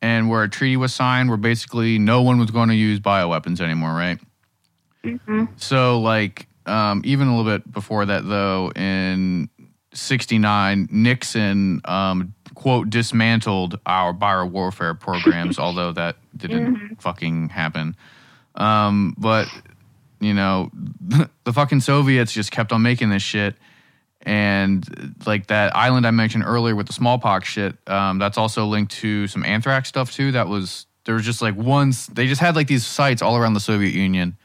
and 0.00 0.30
where 0.30 0.44
a 0.44 0.48
treaty 0.48 0.76
was 0.76 0.94
signed 0.94 1.28
where 1.28 1.36
basically 1.36 1.98
no 1.98 2.22
one 2.22 2.38
was 2.38 2.52
going 2.52 2.68
to 2.68 2.76
use 2.76 3.00
bioweapons 3.00 3.60
anymore, 3.60 3.90
right? 3.90 4.20
So, 5.56 6.00
like, 6.00 6.46
um, 6.66 7.02
even 7.04 7.26
a 7.26 7.36
little 7.36 7.52
bit 7.52 7.72
before 7.72 8.06
that, 8.06 8.28
though, 8.28 8.70
in 8.76 9.50
69, 9.92 10.88
Nixon, 10.92 11.80
um, 11.84 12.32
quote, 12.54 12.90
dismantled 12.90 13.80
our 13.84 14.14
biowarfare 14.14 14.98
programs, 14.98 15.58
although 15.58 15.90
that 15.90 16.14
didn't 16.36 17.02
fucking 17.02 17.48
happen. 17.48 17.96
Um, 18.54 19.16
but, 19.18 19.48
you 20.20 20.32
know, 20.32 20.70
the 21.42 21.52
fucking 21.52 21.80
Soviets 21.80 22.32
just 22.32 22.52
kept 22.52 22.70
on 22.70 22.82
making 22.82 23.10
this 23.10 23.24
shit 23.24 23.56
and 24.28 25.14
like 25.24 25.46
that 25.46 25.74
island 25.74 26.06
I 26.06 26.10
mentioned 26.10 26.44
earlier 26.46 26.76
with 26.76 26.86
the 26.86 26.92
smallpox 26.92 27.48
shit, 27.48 27.76
um, 27.86 28.18
that's 28.18 28.36
also 28.36 28.66
linked 28.66 28.92
to 28.96 29.26
some 29.26 29.42
anthrax 29.42 29.88
stuff 29.88 30.12
too. 30.12 30.32
That 30.32 30.48
was 30.48 30.86
there 31.06 31.14
was 31.14 31.24
just 31.24 31.40
like 31.40 31.56
once 31.56 32.08
they 32.08 32.26
just 32.26 32.38
had 32.38 32.54
like 32.54 32.66
these 32.66 32.84
sites 32.86 33.22
all 33.22 33.38
around 33.38 33.54
the 33.54 33.60
Soviet 33.60 33.94
Union 33.94 34.36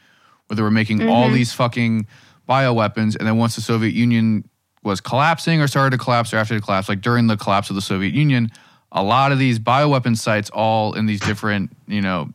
where 0.46 0.56
they 0.56 0.62
were 0.62 0.70
making 0.70 1.06
all 1.06 1.28
these 1.30 1.52
fucking 1.52 2.06
bioweapons, 2.48 3.14
and 3.16 3.28
then 3.28 3.36
once 3.36 3.56
the 3.56 3.60
Soviet 3.60 3.92
Union 3.92 4.48
was 4.82 5.02
collapsing 5.02 5.60
or 5.60 5.66
started 5.66 5.90
to 5.96 6.02
collapse 6.02 6.32
or 6.32 6.38
after 6.38 6.54
the 6.54 6.62
collapse, 6.62 6.88
like 6.88 7.02
during 7.02 7.26
the 7.26 7.36
collapse 7.36 7.68
of 7.68 7.76
the 7.76 7.82
Soviet 7.82 8.14
Union, 8.14 8.50
a 8.90 9.02
lot 9.02 9.32
of 9.32 9.38
these 9.38 9.58
bioweapon 9.58 10.16
sites, 10.16 10.48
all 10.48 10.94
in 10.94 11.04
these 11.04 11.20
different 11.20 11.76
you 11.86 12.00
know 12.00 12.30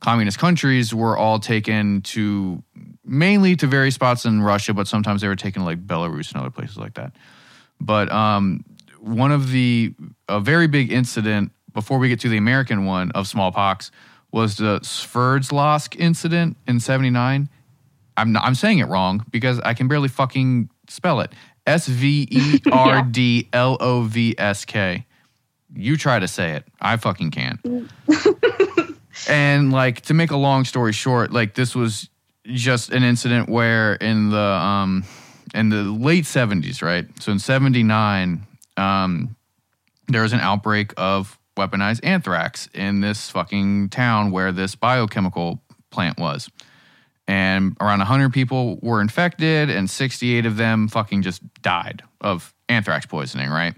communist 0.00 0.40
countries, 0.40 0.92
were 0.92 1.16
all 1.16 1.38
taken 1.38 2.02
to 2.02 2.60
mainly 3.08 3.56
to 3.56 3.66
various 3.66 3.94
spots 3.94 4.24
in 4.24 4.42
Russia, 4.42 4.74
but 4.74 4.86
sometimes 4.86 5.22
they 5.22 5.28
were 5.28 5.36
taken 5.36 5.62
to 5.62 5.66
like 5.66 5.86
Belarus 5.86 6.32
and 6.32 6.40
other 6.40 6.50
places 6.50 6.76
like 6.76 6.94
that. 6.94 7.12
But 7.80 8.10
um, 8.12 8.64
one 9.00 9.32
of 9.32 9.50
the 9.50 9.94
a 10.28 10.40
very 10.40 10.66
big 10.66 10.92
incident 10.92 11.52
before 11.72 11.98
we 11.98 12.08
get 12.08 12.20
to 12.20 12.28
the 12.28 12.36
American 12.36 12.84
one 12.84 13.10
of 13.12 13.26
smallpox 13.26 13.90
was 14.32 14.56
the 14.56 14.80
Sverdlovsk 14.80 15.96
incident 15.98 16.56
in 16.66 16.80
'79. 16.80 17.48
I'm 18.16 18.32
not, 18.32 18.44
I'm 18.44 18.54
saying 18.54 18.78
it 18.78 18.86
wrong 18.86 19.24
because 19.30 19.60
I 19.60 19.74
can 19.74 19.86
barely 19.88 20.08
fucking 20.08 20.70
spell 20.88 21.20
it. 21.20 21.32
S 21.66 21.86
V 21.86 22.26
E 22.30 22.60
R 22.72 23.02
D 23.02 23.48
L 23.52 23.76
O 23.80 24.02
V 24.02 24.34
S 24.36 24.64
K. 24.64 25.06
You 25.74 25.96
try 25.96 26.18
to 26.18 26.26
say 26.26 26.52
it. 26.52 26.64
I 26.80 26.96
fucking 26.96 27.30
can't. 27.30 27.60
and 29.28 29.72
like 29.72 30.00
to 30.02 30.14
make 30.14 30.30
a 30.30 30.36
long 30.36 30.64
story 30.64 30.92
short, 30.92 31.30
like 31.30 31.54
this 31.54 31.74
was 31.74 32.08
just 32.46 32.90
an 32.90 33.02
incident 33.02 33.48
where 33.48 33.94
in 33.94 34.30
the 34.30 34.38
um 34.38 35.04
in 35.54 35.70
the 35.70 35.82
late 35.82 36.24
70s, 36.24 36.82
right? 36.82 37.06
So 37.20 37.32
in 37.32 37.38
79, 37.38 38.46
um 38.76 39.36
there 40.08 40.22
was 40.22 40.32
an 40.32 40.40
outbreak 40.40 40.92
of 40.96 41.38
weaponized 41.56 42.00
anthrax 42.02 42.68
in 42.72 43.00
this 43.00 43.30
fucking 43.30 43.90
town 43.90 44.30
where 44.30 44.52
this 44.52 44.74
biochemical 44.74 45.60
plant 45.90 46.18
was. 46.18 46.48
And 47.26 47.76
around 47.80 47.98
100 47.98 48.32
people 48.32 48.78
were 48.80 49.02
infected 49.02 49.68
and 49.68 49.90
68 49.90 50.46
of 50.46 50.56
them 50.56 50.88
fucking 50.88 51.20
just 51.22 51.42
died 51.60 52.02
of 52.22 52.54
anthrax 52.70 53.04
poisoning, 53.04 53.50
right? 53.50 53.74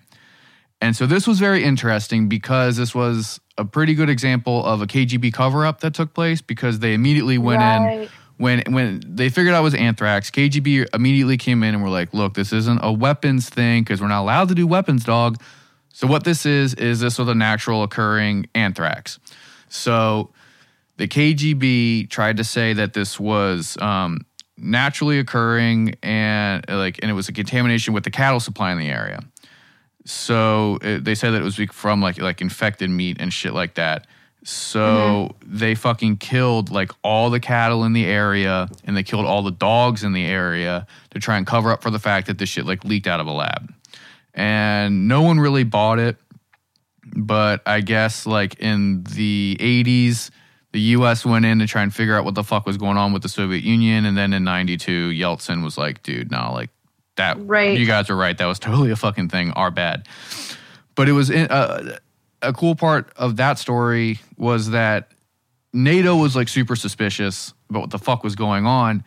And 0.81 0.95
so 0.95 1.07
this 1.07 1.27
was 1.27 1.41
very 1.41 1.65
interesting 1.65 2.29
because 2.29 2.77
this 2.77 2.95
was 2.95 3.41
a 3.59 3.65
pretty 3.65 3.95
good 3.95 4.09
example 4.09 4.65
of 4.65 4.81
a 4.83 4.87
KGB 4.87 5.33
cover 5.33 5.67
up 5.67 5.81
that 5.81 5.95
took 5.95 6.15
place 6.15 6.41
because 6.41 6.79
they 6.79 6.95
immediately 6.95 7.39
went 7.39 7.63
in 7.63 7.83
Right. 7.83 8.11
When 8.41 8.63
when 8.73 9.03
they 9.07 9.29
figured 9.29 9.55
out 9.55 9.61
it 9.61 9.65
was 9.65 9.75
anthrax. 9.75 10.31
KGB 10.31 10.87
immediately 10.95 11.37
came 11.37 11.63
in 11.63 11.75
and 11.75 11.83
were 11.83 11.91
like, 11.91 12.15
"Look, 12.15 12.35
this 12.35 12.53
isn't 12.55 12.81
a 12.83 12.91
weapons 12.91 13.51
thing 13.51 13.83
because 13.83 14.01
we're 14.01 14.09
not 14.09 14.23
allowed 14.23 14.49
to 14.49 14.55
do 14.55 14.67
weapons, 14.67 15.05
dog." 15.05 15.37
So 15.93 16.07
what 16.07 16.25
this 16.25 16.47
is 16.47 16.73
is 16.75 17.01
this 17.01 17.19
was 17.19 17.29
a 17.29 17.35
natural 17.35 17.83
occurring 17.83 18.47
anthrax. 18.55 19.19
So 19.69 20.31
the 20.97 21.07
KGB 21.07 22.09
tried 22.09 22.39
to 22.39 22.45
say 22.45 22.73
that 22.73 22.95
this 22.95 23.21
was 23.21 23.77
um, 23.83 24.25
naturally 24.57 25.19
occurring 25.19 25.97
and 26.03 26.65
like 26.67 26.99
and 27.03 27.11
it 27.11 27.15
was 27.15 27.29
a 27.29 27.35
contamination 27.35 27.93
with 27.93 28.05
the 28.05 28.11
cattle 28.11 28.41
supply 28.41 28.73
in 28.73 28.79
the 28.79 28.89
area. 28.89 29.21
So 30.07 30.79
it, 30.81 31.05
they 31.05 31.15
said 31.15 31.33
that 31.33 31.43
it 31.43 31.45
was 31.45 31.57
from 31.73 32.01
like 32.01 32.19
like 32.19 32.41
infected 32.41 32.89
meat 32.89 33.19
and 33.21 33.31
shit 33.31 33.53
like 33.53 33.75
that. 33.75 34.07
So 34.43 35.37
they 35.45 35.75
fucking 35.75 36.17
killed 36.17 36.71
like 36.71 36.93
all 37.03 37.29
the 37.31 37.41
cattle 37.41 37.85
in 37.85 37.93
the 37.93 38.07
area 38.07 38.69
and 38.85 38.97
they 38.97 39.03
killed 39.03 39.27
all 39.27 39.43
the 39.43 39.51
dogs 39.51 40.03
in 40.03 40.13
the 40.13 40.25
area 40.25 40.87
to 41.11 41.19
try 41.19 41.37
and 41.37 41.47
cover 41.47 41.71
up 41.71 41.83
for 41.83 41.91
the 41.91 41.99
fact 41.99 42.27
that 42.29 42.39
this 42.39 42.49
shit 42.49 42.65
like 42.65 42.85
leaked 42.85 43.07
out 43.07 43.21
of 43.21 43.27
a 43.27 43.33
lab. 43.33 43.73
And 44.33 45.09
no 45.09 45.23
one 45.23 45.39
really 45.41 45.65
bought 45.65 45.99
it. 45.99 46.17
But 47.15 47.63
I 47.67 47.81
guess 47.81 48.27
like 48.27 48.55
in 48.61 49.03
the 49.05 49.57
80s, 49.61 50.31
the 50.73 50.81
US 50.81 51.27
went 51.27 51.45
in 51.45 51.59
to 51.59 51.67
try 51.67 51.83
and 51.83 51.93
figure 51.95 52.17
out 52.17 52.25
what 52.25 52.35
the 52.35 52.45
fuck 52.45 52.65
was 52.65 52.77
going 52.77 52.97
on 52.97 53.13
with 53.13 53.23
the 53.23 53.29
Soviet 53.29 53.63
Union. 53.65 54.05
And 54.07 54.17
then 54.17 54.33
in 54.33 54.45
92, 54.45 55.11
Yeltsin 55.11 55.63
was 55.65 55.77
like, 55.77 56.03
dude, 56.03 56.31
no, 56.31 56.53
like 56.55 56.71
that, 57.17 57.37
Right. 57.41 57.77
you 57.79 57.87
guys 57.87 58.09
are 58.09 58.17
right. 58.17 58.39
That 58.39 58.47
was 58.47 58.59
totally 58.59 58.91
a 58.91 58.97
fucking 58.97 59.29
thing. 59.29 59.51
Our 59.53 59.71
bad. 59.71 60.07
But 60.95 61.09
it 61.09 61.13
was 61.13 61.29
in, 61.31 61.49
uh, 61.51 61.99
a 62.43 62.53
cool 62.53 62.75
part 62.75 63.13
of 63.17 63.37
that 63.37 63.59
story 63.59 64.21
was 64.37 64.71
that 64.71 65.13
NATO 65.73 66.17
was 66.17 66.35
like 66.35 66.49
super 66.49 66.77
suspicious 66.77 67.55
about 67.69 67.81
what 67.81 67.91
the 67.91 67.99
fuck 67.99 68.25
was 68.25 68.35
going 68.35 68.67
on. 68.67 69.05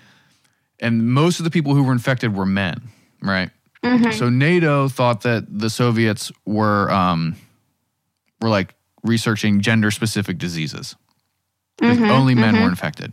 And 0.79 1.11
most 1.11 1.39
of 1.39 1.43
the 1.43 1.51
people 1.51 1.75
who 1.75 1.83
were 1.83 1.93
infected 1.93 2.35
were 2.35 2.45
men, 2.45 2.81
right? 3.21 3.49
Mm-hmm. 3.83 4.11
So 4.11 4.29
NATO 4.29 4.87
thought 4.87 5.21
that 5.21 5.45
the 5.49 5.69
Soviets 5.69 6.31
were 6.45 6.89
um, 6.91 7.35
were 8.41 8.49
like 8.49 8.75
researching 9.03 9.61
gender 9.61 9.91
specific 9.91 10.37
diseases. 10.37 10.95
'Cause 11.79 11.97
mm-hmm, 11.97 12.11
only 12.11 12.35
men 12.35 12.53
mm-hmm. 12.53 12.63
were 12.63 12.69
infected. 12.69 13.11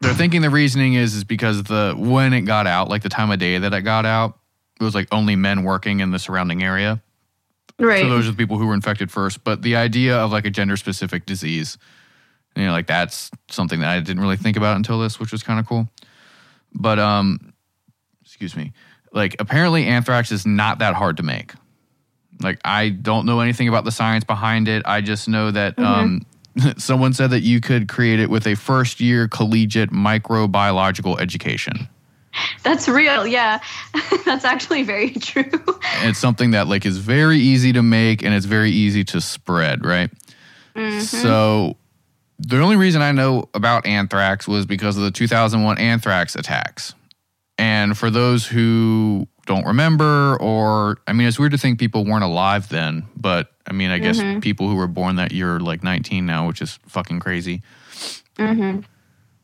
They're 0.00 0.14
thinking 0.14 0.42
the 0.42 0.50
reasoning 0.50 0.94
is 0.94 1.14
is 1.14 1.24
because 1.24 1.62
the 1.62 1.94
when 1.96 2.32
it 2.34 2.42
got 2.42 2.66
out, 2.66 2.88
like 2.88 3.02
the 3.02 3.08
time 3.08 3.30
of 3.30 3.38
day 3.38 3.56
that 3.56 3.72
it 3.72 3.80
got 3.82 4.04
out, 4.04 4.38
it 4.78 4.84
was 4.84 4.94
like 4.94 5.08
only 5.12 5.36
men 5.36 5.62
working 5.62 6.00
in 6.00 6.10
the 6.10 6.18
surrounding 6.18 6.62
area. 6.62 7.00
Right. 7.78 8.02
So 8.02 8.08
those 8.08 8.28
are 8.28 8.30
the 8.30 8.36
people 8.36 8.58
who 8.58 8.66
were 8.66 8.74
infected 8.74 9.10
first. 9.10 9.42
But 9.44 9.62
the 9.62 9.76
idea 9.76 10.16
of 10.16 10.32
like 10.32 10.46
a 10.46 10.50
gender 10.50 10.76
specific 10.76 11.26
disease, 11.26 11.76
you 12.56 12.64
know, 12.64 12.72
like 12.72 12.86
that's 12.86 13.30
something 13.50 13.80
that 13.80 13.88
I 13.88 14.00
didn't 14.00 14.22
really 14.22 14.36
think 14.36 14.56
about 14.56 14.76
until 14.76 15.00
this, 15.00 15.18
which 15.18 15.32
was 15.32 15.42
kind 15.42 15.58
of 15.58 15.66
cool. 15.66 15.88
But 16.72 16.98
um, 16.98 17.52
excuse 18.22 18.56
me, 18.56 18.72
like 19.12 19.36
apparently 19.38 19.86
anthrax 19.86 20.30
is 20.32 20.46
not 20.46 20.78
that 20.78 20.94
hard 20.94 21.16
to 21.16 21.22
make. 21.22 21.52
Like 22.42 22.60
I 22.64 22.90
don't 22.90 23.26
know 23.26 23.40
anything 23.40 23.68
about 23.68 23.84
the 23.84 23.92
science 23.92 24.24
behind 24.24 24.68
it. 24.68 24.82
I 24.84 25.00
just 25.00 25.28
know 25.28 25.50
that 25.50 25.78
um, 25.78 26.26
someone 26.76 27.12
said 27.12 27.30
that 27.30 27.40
you 27.40 27.60
could 27.60 27.88
create 27.88 28.20
it 28.20 28.30
with 28.30 28.46
a 28.46 28.54
first 28.54 29.00
year 29.00 29.28
collegiate 29.28 29.90
microbiological 29.90 31.20
education. 31.20 31.88
That's 32.62 32.88
real. 32.88 33.26
Yeah. 33.26 33.60
That's 34.24 34.44
actually 34.44 34.82
very 34.82 35.10
true. 35.10 35.50
It's 36.02 36.18
something 36.18 36.52
that 36.52 36.66
like 36.68 36.86
is 36.86 36.98
very 36.98 37.38
easy 37.38 37.72
to 37.72 37.82
make 37.82 38.22
and 38.22 38.34
it's 38.34 38.46
very 38.46 38.70
easy 38.70 39.04
to 39.04 39.20
spread, 39.20 39.84
right? 39.84 40.10
Mm-hmm. 40.74 41.00
So 41.00 41.76
the 42.38 42.60
only 42.60 42.76
reason 42.76 43.02
I 43.02 43.12
know 43.12 43.48
about 43.54 43.86
anthrax 43.86 44.48
was 44.48 44.66
because 44.66 44.96
of 44.96 45.04
the 45.04 45.10
2001 45.10 45.78
anthrax 45.78 46.34
attacks. 46.34 46.94
And 47.56 47.96
for 47.96 48.10
those 48.10 48.46
who 48.46 49.28
don't 49.46 49.66
remember, 49.66 50.36
or 50.40 50.98
I 51.06 51.12
mean, 51.12 51.28
it's 51.28 51.38
weird 51.38 51.52
to 51.52 51.58
think 51.58 51.78
people 51.78 52.04
weren't 52.04 52.24
alive 52.24 52.68
then, 52.68 53.06
but 53.16 53.52
I 53.66 53.72
mean, 53.72 53.90
I 53.90 53.98
guess 53.98 54.18
mm-hmm. 54.18 54.40
people 54.40 54.68
who 54.68 54.74
were 54.74 54.88
born 54.88 55.16
that 55.16 55.32
year 55.32 55.56
are 55.56 55.60
like 55.60 55.84
19 55.84 56.26
now, 56.26 56.46
which 56.46 56.60
is 56.60 56.78
fucking 56.86 57.20
crazy. 57.20 57.62
Mm-hmm. 58.36 58.80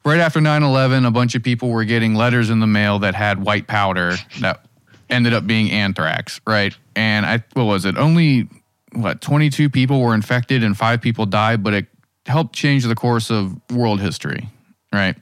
Right 0.05 0.21
after 0.21 0.41
9 0.41 0.63
11, 0.63 1.05
a 1.05 1.11
bunch 1.11 1.35
of 1.35 1.43
people 1.43 1.71
were 1.71 1.85
getting 1.85 2.15
letters 2.15 2.51
in 2.51 2.61
the 2.61 2.67
mail 2.67 3.01
that 3.01 3.15
had 3.15 3.43
white 3.43 3.67
powder 3.67 4.17
that 4.41 4.65
ended 5.11 5.35
up 5.35 5.47
being 5.47 5.71
anthrax, 5.71 6.41
right? 6.47 6.75
And 6.97 7.27
I, 7.27 7.45
what 7.53 7.65
was 7.65 7.85
it? 7.85 7.99
Only, 7.99 8.49
what, 8.93 9.21
22 9.21 9.69
people 9.69 10.01
were 10.01 10.15
infected 10.15 10.65
and 10.65 10.77
five 10.77 11.03
people 11.03 11.27
died, 11.27 11.63
but 11.63 11.75
it 11.75 11.87
helped 12.27 12.55
change 12.55 12.85
the 12.85 12.95
course 12.95 13.31
of 13.31 13.61
world 13.71 14.01
history, 14.01 14.49
right? 14.93 15.17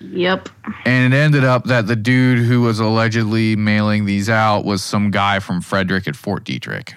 Yep. 0.00 0.48
And 0.84 1.14
it 1.14 1.16
ended 1.16 1.44
up 1.44 1.64
that 1.64 1.86
the 1.86 1.96
dude 1.96 2.40
who 2.40 2.62
was 2.62 2.80
allegedly 2.80 3.56
mailing 3.56 4.04
these 4.04 4.28
out 4.28 4.64
was 4.64 4.82
some 4.82 5.10
guy 5.10 5.38
from 5.38 5.60
Frederick 5.60 6.08
at 6.08 6.16
Fort 6.16 6.44
Detrick. 6.44 6.94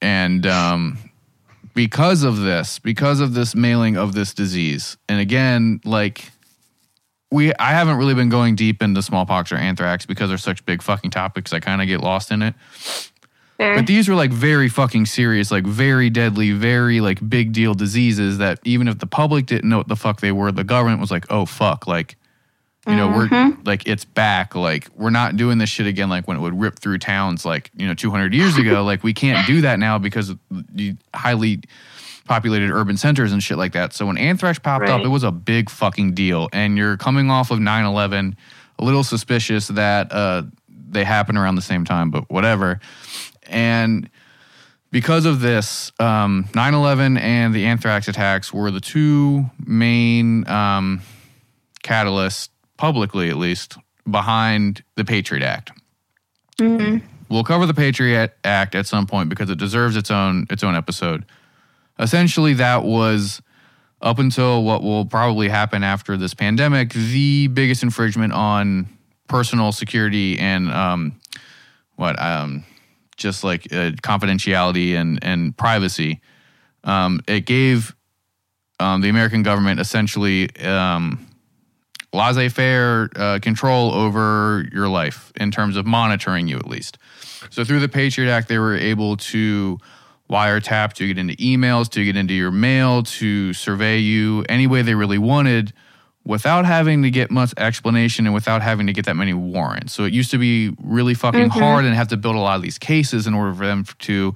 And 0.00 0.46
um, 0.46 0.98
because 1.74 2.22
of 2.22 2.38
this, 2.38 2.78
because 2.78 3.20
of 3.20 3.34
this 3.34 3.54
mailing 3.54 3.96
of 3.96 4.14
this 4.14 4.32
disease, 4.32 4.96
and 5.08 5.20
again, 5.20 5.80
like 5.84 6.30
we, 7.34 7.52
I 7.56 7.72
haven't 7.72 7.96
really 7.96 8.14
been 8.14 8.28
going 8.28 8.54
deep 8.54 8.80
into 8.80 9.02
smallpox 9.02 9.50
or 9.50 9.56
anthrax 9.56 10.06
because 10.06 10.28
they're 10.28 10.38
such 10.38 10.64
big 10.64 10.82
fucking 10.82 11.10
topics. 11.10 11.52
I 11.52 11.58
kind 11.58 11.82
of 11.82 11.88
get 11.88 12.00
lost 12.00 12.30
in 12.30 12.42
it. 12.42 12.54
Fair. 13.56 13.74
But 13.74 13.88
these 13.88 14.08
were 14.08 14.14
like 14.14 14.30
very 14.30 14.68
fucking 14.68 15.06
serious, 15.06 15.50
like 15.50 15.64
very 15.64 16.10
deadly, 16.10 16.52
very 16.52 17.00
like 17.00 17.28
big 17.28 17.52
deal 17.52 17.74
diseases 17.74 18.38
that 18.38 18.60
even 18.64 18.86
if 18.86 19.00
the 19.00 19.08
public 19.08 19.46
didn't 19.46 19.68
know 19.68 19.78
what 19.78 19.88
the 19.88 19.96
fuck 19.96 20.20
they 20.20 20.30
were, 20.30 20.52
the 20.52 20.62
government 20.62 21.00
was 21.00 21.10
like, 21.10 21.26
oh 21.28 21.44
fuck, 21.44 21.88
like, 21.88 22.16
you 22.86 22.94
know, 22.94 23.08
we're 23.08 23.28
mm-hmm. 23.28 23.62
like, 23.64 23.88
it's 23.88 24.04
back. 24.04 24.54
Like, 24.54 24.88
we're 24.94 25.08
not 25.08 25.36
doing 25.36 25.56
this 25.58 25.70
shit 25.70 25.86
again, 25.86 26.10
like 26.10 26.28
when 26.28 26.36
it 26.36 26.40
would 26.40 26.60
rip 26.60 26.78
through 26.78 26.98
towns, 26.98 27.44
like, 27.44 27.70
you 27.74 27.86
know, 27.86 27.94
200 27.94 28.34
years 28.34 28.58
ago. 28.58 28.84
like, 28.84 29.02
we 29.02 29.14
can't 29.14 29.46
do 29.46 29.62
that 29.62 29.78
now 29.78 29.98
because 29.98 30.34
highly 31.14 31.62
populated 32.24 32.70
urban 32.70 32.96
centers 32.96 33.32
and 33.32 33.42
shit 33.42 33.58
like 33.58 33.72
that. 33.72 33.92
So 33.92 34.06
when 34.06 34.16
anthrax 34.18 34.58
popped 34.58 34.88
up, 34.88 35.04
it 35.04 35.08
was 35.08 35.24
a 35.24 35.30
big 35.30 35.70
fucking 35.70 36.14
deal. 36.14 36.48
And 36.52 36.76
you're 36.76 36.96
coming 36.96 37.30
off 37.30 37.50
of 37.50 37.60
9 37.60 37.84
11, 37.84 38.36
a 38.78 38.84
little 38.84 39.04
suspicious 39.04 39.68
that 39.68 40.12
uh, 40.12 40.42
they 40.68 41.04
happen 41.04 41.36
around 41.36 41.56
the 41.56 41.62
same 41.62 41.84
time, 41.84 42.10
but 42.10 42.28
whatever. 42.30 42.80
And 43.46 44.08
because 44.90 45.26
of 45.26 45.40
this, 45.40 45.90
um, 45.98 46.44
9/11 46.52 47.18
and 47.18 47.52
the 47.52 47.66
anthrax 47.66 48.06
attacks 48.08 48.52
were 48.52 48.70
the 48.70 48.80
two 48.80 49.44
main 49.66 50.48
um, 50.48 51.02
catalysts, 51.82 52.48
publicly 52.76 53.28
at 53.28 53.36
least, 53.36 53.76
behind 54.08 54.82
the 54.94 55.04
Patriot 55.04 55.44
Act. 55.44 55.72
We'll 57.28 57.44
cover 57.44 57.66
the 57.66 57.74
Patriot 57.74 58.36
Act 58.44 58.76
at 58.76 58.86
some 58.86 59.06
point 59.06 59.28
because 59.28 59.50
it 59.50 59.58
deserves 59.58 59.96
its 59.96 60.10
own 60.10 60.46
its 60.48 60.62
own 60.62 60.76
episode. 60.76 61.24
Essentially, 61.98 62.54
that 62.54 62.84
was 62.84 63.40
up 64.00 64.18
until 64.18 64.62
what 64.62 64.82
will 64.82 65.06
probably 65.06 65.48
happen 65.48 65.82
after 65.82 66.16
this 66.16 66.34
pandemic, 66.34 66.92
the 66.92 67.48
biggest 67.48 67.82
infringement 67.82 68.32
on 68.32 68.88
personal 69.28 69.72
security 69.72 70.38
and 70.38 70.70
um, 70.70 71.20
what 71.96 72.20
um, 72.20 72.64
just 73.16 73.44
like 73.44 73.72
uh, 73.72 73.92
confidentiality 74.02 74.94
and 74.94 75.18
and 75.22 75.56
privacy. 75.56 76.20
Um, 76.82 77.20
it 77.26 77.46
gave 77.46 77.94
um, 78.78 79.00
the 79.00 79.08
American 79.08 79.42
government 79.42 79.80
essentially 79.80 80.54
um, 80.58 81.26
laissez-faire 82.12 83.08
uh, 83.16 83.38
control 83.40 83.92
over 83.92 84.66
your 84.72 84.88
life 84.88 85.32
in 85.36 85.50
terms 85.50 85.76
of 85.76 85.86
monitoring 85.86 86.46
you, 86.46 86.56
at 86.56 86.66
least. 86.66 86.98
So 87.50 87.64
through 87.64 87.80
the 87.80 87.88
Patriot 87.88 88.30
Act, 88.30 88.48
they 88.48 88.58
were 88.58 88.76
able 88.76 89.16
to 89.16 89.78
wiretap, 90.30 90.94
to 90.94 91.06
get 91.06 91.18
into 91.18 91.34
emails, 91.36 91.88
to 91.90 92.04
get 92.04 92.16
into 92.16 92.34
your 92.34 92.50
mail, 92.50 93.02
to 93.02 93.52
survey 93.52 93.98
you 93.98 94.44
any 94.48 94.66
way 94.66 94.82
they 94.82 94.94
really 94.94 95.18
wanted 95.18 95.72
without 96.26 96.64
having 96.64 97.02
to 97.02 97.10
get 97.10 97.30
much 97.30 97.52
explanation 97.58 98.24
and 98.24 98.34
without 98.34 98.62
having 98.62 98.86
to 98.86 98.92
get 98.94 99.04
that 99.04 99.14
many 99.14 99.34
warrants. 99.34 99.92
So 99.92 100.04
it 100.04 100.14
used 100.14 100.30
to 100.30 100.38
be 100.38 100.74
really 100.82 101.12
fucking 101.12 101.50
hard 101.50 101.84
and 101.84 101.94
have 101.94 102.08
to 102.08 102.16
build 102.16 102.34
a 102.34 102.38
lot 102.38 102.56
of 102.56 102.62
these 102.62 102.78
cases 102.78 103.26
in 103.26 103.34
order 103.34 103.52
for 103.52 103.66
them 103.66 103.84
to 103.98 104.34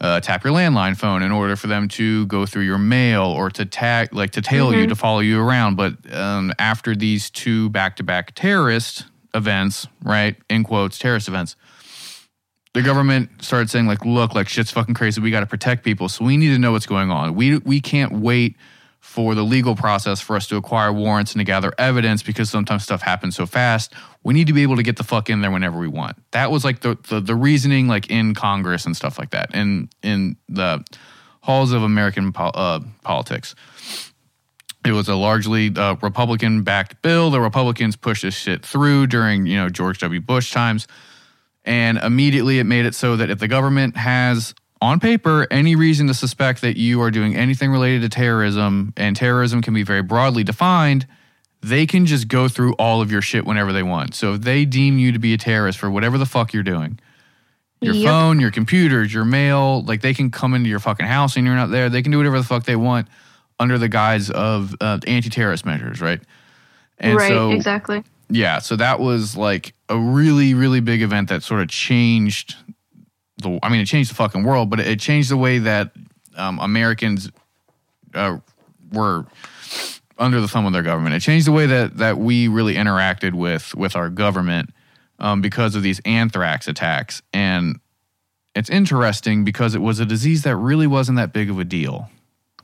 uh, 0.00 0.20
tap 0.20 0.42
your 0.42 0.54
landline 0.54 0.96
phone, 0.96 1.22
in 1.22 1.30
order 1.30 1.54
for 1.54 1.66
them 1.66 1.86
to 1.86 2.26
go 2.26 2.46
through 2.46 2.62
your 2.62 2.78
mail 2.78 3.24
or 3.24 3.50
to 3.50 3.66
tag, 3.66 4.14
like 4.14 4.30
to 4.30 4.40
tail 4.40 4.74
you, 4.74 4.86
to 4.86 4.96
follow 4.96 5.20
you 5.20 5.38
around. 5.38 5.76
But 5.76 5.94
um, 6.12 6.52
after 6.58 6.96
these 6.96 7.28
two 7.28 7.68
back-to-back 7.68 8.34
terrorist 8.34 9.04
events, 9.34 9.86
right, 10.02 10.36
in 10.48 10.64
quotes, 10.64 10.98
terrorist 10.98 11.28
events, 11.28 11.56
the 12.74 12.82
government 12.82 13.42
started 13.42 13.68
saying 13.70 13.86
like, 13.86 14.04
look, 14.04 14.34
like 14.34 14.48
shit's 14.48 14.70
fucking 14.70 14.94
crazy. 14.94 15.20
We 15.20 15.30
got 15.30 15.40
to 15.40 15.46
protect 15.46 15.84
people, 15.84 16.08
so 16.08 16.24
we 16.24 16.36
need 16.36 16.48
to 16.48 16.58
know 16.58 16.72
what's 16.72 16.86
going 16.86 17.10
on. 17.10 17.34
We 17.34 17.58
we 17.58 17.80
can't 17.80 18.12
wait 18.12 18.56
for 19.00 19.34
the 19.34 19.42
legal 19.42 19.74
process 19.74 20.20
for 20.20 20.36
us 20.36 20.46
to 20.46 20.56
acquire 20.56 20.92
warrants 20.92 21.32
and 21.32 21.40
to 21.40 21.44
gather 21.44 21.74
evidence 21.76 22.22
because 22.22 22.48
sometimes 22.48 22.84
stuff 22.84 23.02
happens 23.02 23.34
so 23.34 23.44
fast. 23.44 23.92
We 24.22 24.32
need 24.32 24.46
to 24.46 24.52
be 24.52 24.62
able 24.62 24.76
to 24.76 24.82
get 24.82 24.96
the 24.96 25.02
fuck 25.02 25.28
in 25.28 25.40
there 25.40 25.50
whenever 25.50 25.78
we 25.78 25.88
want. 25.88 26.16
That 26.30 26.50
was 26.50 26.64
like 26.64 26.80
the 26.80 26.96
the, 27.08 27.20
the 27.20 27.34
reasoning, 27.34 27.88
like 27.88 28.10
in 28.10 28.34
Congress 28.34 28.86
and 28.86 28.96
stuff 28.96 29.18
like 29.18 29.30
that, 29.30 29.50
and 29.54 29.92
in 30.02 30.36
the 30.48 30.84
halls 31.40 31.72
of 31.72 31.82
American 31.82 32.32
pol- 32.32 32.52
uh, 32.54 32.80
politics. 33.02 33.54
It 34.84 34.92
was 34.92 35.08
a 35.08 35.14
largely 35.14 35.70
uh, 35.76 35.94
Republican-backed 36.02 37.02
bill. 37.02 37.30
The 37.30 37.40
Republicans 37.40 37.94
pushed 37.94 38.22
this 38.22 38.34
shit 38.34 38.64
through 38.64 39.08
during 39.08 39.46
you 39.46 39.56
know 39.56 39.68
George 39.68 39.98
W. 39.98 40.20
Bush 40.20 40.52
times. 40.52 40.86
And 41.64 41.98
immediately 41.98 42.58
it 42.58 42.64
made 42.64 42.86
it 42.86 42.94
so 42.94 43.16
that 43.16 43.30
if 43.30 43.38
the 43.38 43.48
government 43.48 43.96
has 43.96 44.54
on 44.80 44.98
paper 44.98 45.46
any 45.50 45.76
reason 45.76 46.08
to 46.08 46.14
suspect 46.14 46.60
that 46.62 46.76
you 46.76 47.00
are 47.02 47.10
doing 47.10 47.36
anything 47.36 47.70
related 47.70 48.02
to 48.02 48.08
terrorism, 48.08 48.92
and 48.96 49.14
terrorism 49.14 49.62
can 49.62 49.72
be 49.72 49.84
very 49.84 50.02
broadly 50.02 50.42
defined, 50.42 51.06
they 51.60 51.86
can 51.86 52.04
just 52.06 52.26
go 52.26 52.48
through 52.48 52.72
all 52.74 53.00
of 53.00 53.12
your 53.12 53.22
shit 53.22 53.44
whenever 53.46 53.72
they 53.72 53.84
want. 53.84 54.14
So 54.14 54.34
if 54.34 54.40
they 54.40 54.64
deem 54.64 54.98
you 54.98 55.12
to 55.12 55.20
be 55.20 55.32
a 55.34 55.38
terrorist 55.38 55.78
for 55.78 55.88
whatever 55.88 56.18
the 56.18 56.26
fuck 56.26 56.52
you're 56.52 56.64
doing, 56.64 56.98
Your 57.80 57.94
Yep. 57.94 58.04
phone, 58.04 58.40
your 58.40 58.50
computers, 58.52 59.12
your 59.12 59.24
mail, 59.24 59.82
like 59.84 60.02
they 60.02 60.14
can 60.14 60.30
come 60.30 60.54
into 60.54 60.68
your 60.68 60.78
fucking 60.78 61.06
house 61.06 61.36
and 61.36 61.44
you're 61.46 61.56
not 61.56 61.70
there. 61.70 61.88
They 61.88 62.02
can 62.02 62.12
do 62.12 62.18
whatever 62.18 62.38
the 62.38 62.44
fuck 62.44 62.64
they 62.64 62.76
want 62.76 63.08
under 63.58 63.76
the 63.78 63.88
guise 63.88 64.30
of 64.30 64.74
uh, 64.80 64.98
anti-terrorist 65.06 65.64
measures, 65.66 66.00
right? 66.00 66.20
And 66.98 67.16
right, 67.16 67.28
so 67.28 67.50
exactly. 67.52 68.02
Yeah, 68.32 68.58
so 68.58 68.76
that 68.76 69.00
was 69.00 69.36
like 69.36 69.74
a 69.88 69.98
really, 69.98 70.54
really 70.54 70.80
big 70.80 71.02
event 71.02 71.28
that 71.28 71.42
sort 71.42 71.60
of 71.60 71.68
changed 71.68 72.56
the. 73.38 73.58
I 73.62 73.68
mean, 73.68 73.80
it 73.80 73.86
changed 73.86 74.10
the 74.10 74.14
fucking 74.14 74.42
world, 74.42 74.70
but 74.70 74.80
it 74.80 74.98
changed 75.00 75.30
the 75.30 75.36
way 75.36 75.58
that 75.58 75.92
um, 76.36 76.58
Americans 76.58 77.30
uh, 78.14 78.38
were 78.92 79.26
under 80.18 80.40
the 80.40 80.48
thumb 80.48 80.66
of 80.66 80.72
their 80.72 80.82
government. 80.82 81.14
It 81.14 81.20
changed 81.20 81.46
the 81.46 81.52
way 81.52 81.66
that 81.66 81.98
that 81.98 82.18
we 82.18 82.48
really 82.48 82.74
interacted 82.74 83.34
with 83.34 83.74
with 83.74 83.96
our 83.96 84.08
government 84.08 84.70
um, 85.18 85.42
because 85.42 85.74
of 85.74 85.82
these 85.82 86.00
anthrax 86.04 86.66
attacks, 86.68 87.22
and 87.32 87.80
it's 88.54 88.70
interesting 88.70 89.44
because 89.44 89.74
it 89.74 89.80
was 89.80 90.00
a 90.00 90.06
disease 90.06 90.42
that 90.42 90.56
really 90.56 90.86
wasn't 90.86 91.16
that 91.16 91.32
big 91.32 91.50
of 91.50 91.58
a 91.58 91.64
deal 91.64 92.08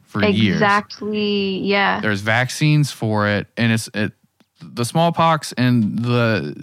for 0.09 0.25
years 0.25 0.57
Exactly. 0.57 1.59
Yeah. 1.59 2.01
there's 2.01 2.23
vaccines 2.23 2.91
for 2.91 3.29
it 3.29 3.47
and 3.57 3.73
it's 3.73 3.89
it, 3.95 4.12
the 4.61 4.84
smallpox 4.84 5.52
and 5.52 5.98
the 5.98 6.54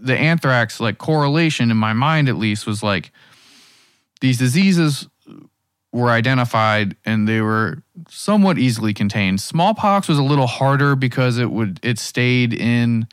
the 0.00 0.16
anthrax 0.18 0.80
like 0.80 0.98
correlation 0.98 1.70
in 1.70 1.76
my 1.76 1.92
mind 1.92 2.28
at 2.28 2.36
least 2.36 2.66
was 2.66 2.82
like 2.82 3.12
these 4.20 4.38
diseases 4.38 5.08
were 5.92 6.10
identified 6.10 6.96
and 7.04 7.28
they 7.28 7.40
were 7.40 7.82
somewhat 8.08 8.58
easily 8.58 8.94
contained. 8.94 9.40
Smallpox 9.40 10.08
was 10.08 10.18
a 10.18 10.22
little 10.22 10.46
harder 10.46 10.96
because 10.96 11.38
it 11.38 11.50
would 11.50 11.78
it 11.82 11.98
stayed 11.98 12.54
in 12.54 13.06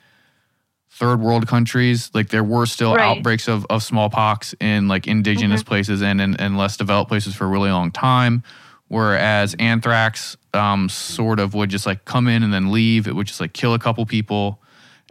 third 0.89 1.19
world 1.19 1.47
countries. 1.47 2.09
Like 2.13 2.29
there 2.29 2.43
were 2.43 2.65
still 2.65 2.95
Right. 2.95 3.17
outbreaks 3.17 3.47
of, 3.47 3.65
of 3.69 3.83
smallpox 3.83 4.55
in 4.59 4.87
like 4.87 5.07
indigenous 5.07 5.61
mm-hmm. 5.61 5.67
places 5.67 6.01
and 6.01 6.21
in, 6.21 6.35
in 6.35 6.57
less 6.57 6.77
developed 6.77 7.09
places 7.09 7.35
for 7.35 7.45
a 7.45 7.47
really 7.47 7.71
long 7.71 7.91
time 7.91 8.43
whereas 8.89 9.55
anthrax 9.59 10.35
um, 10.53 10.89
sort 10.89 11.39
of 11.39 11.53
would 11.53 11.69
just 11.69 11.85
like 11.85 12.03
come 12.05 12.27
in 12.27 12.43
and 12.43 12.53
then 12.53 12.71
leave. 12.71 13.07
It 13.07 13.15
would 13.15 13.27
just 13.27 13.39
like 13.39 13.53
kill 13.53 13.73
a 13.73 13.79
couple 13.79 14.05
people 14.05 14.61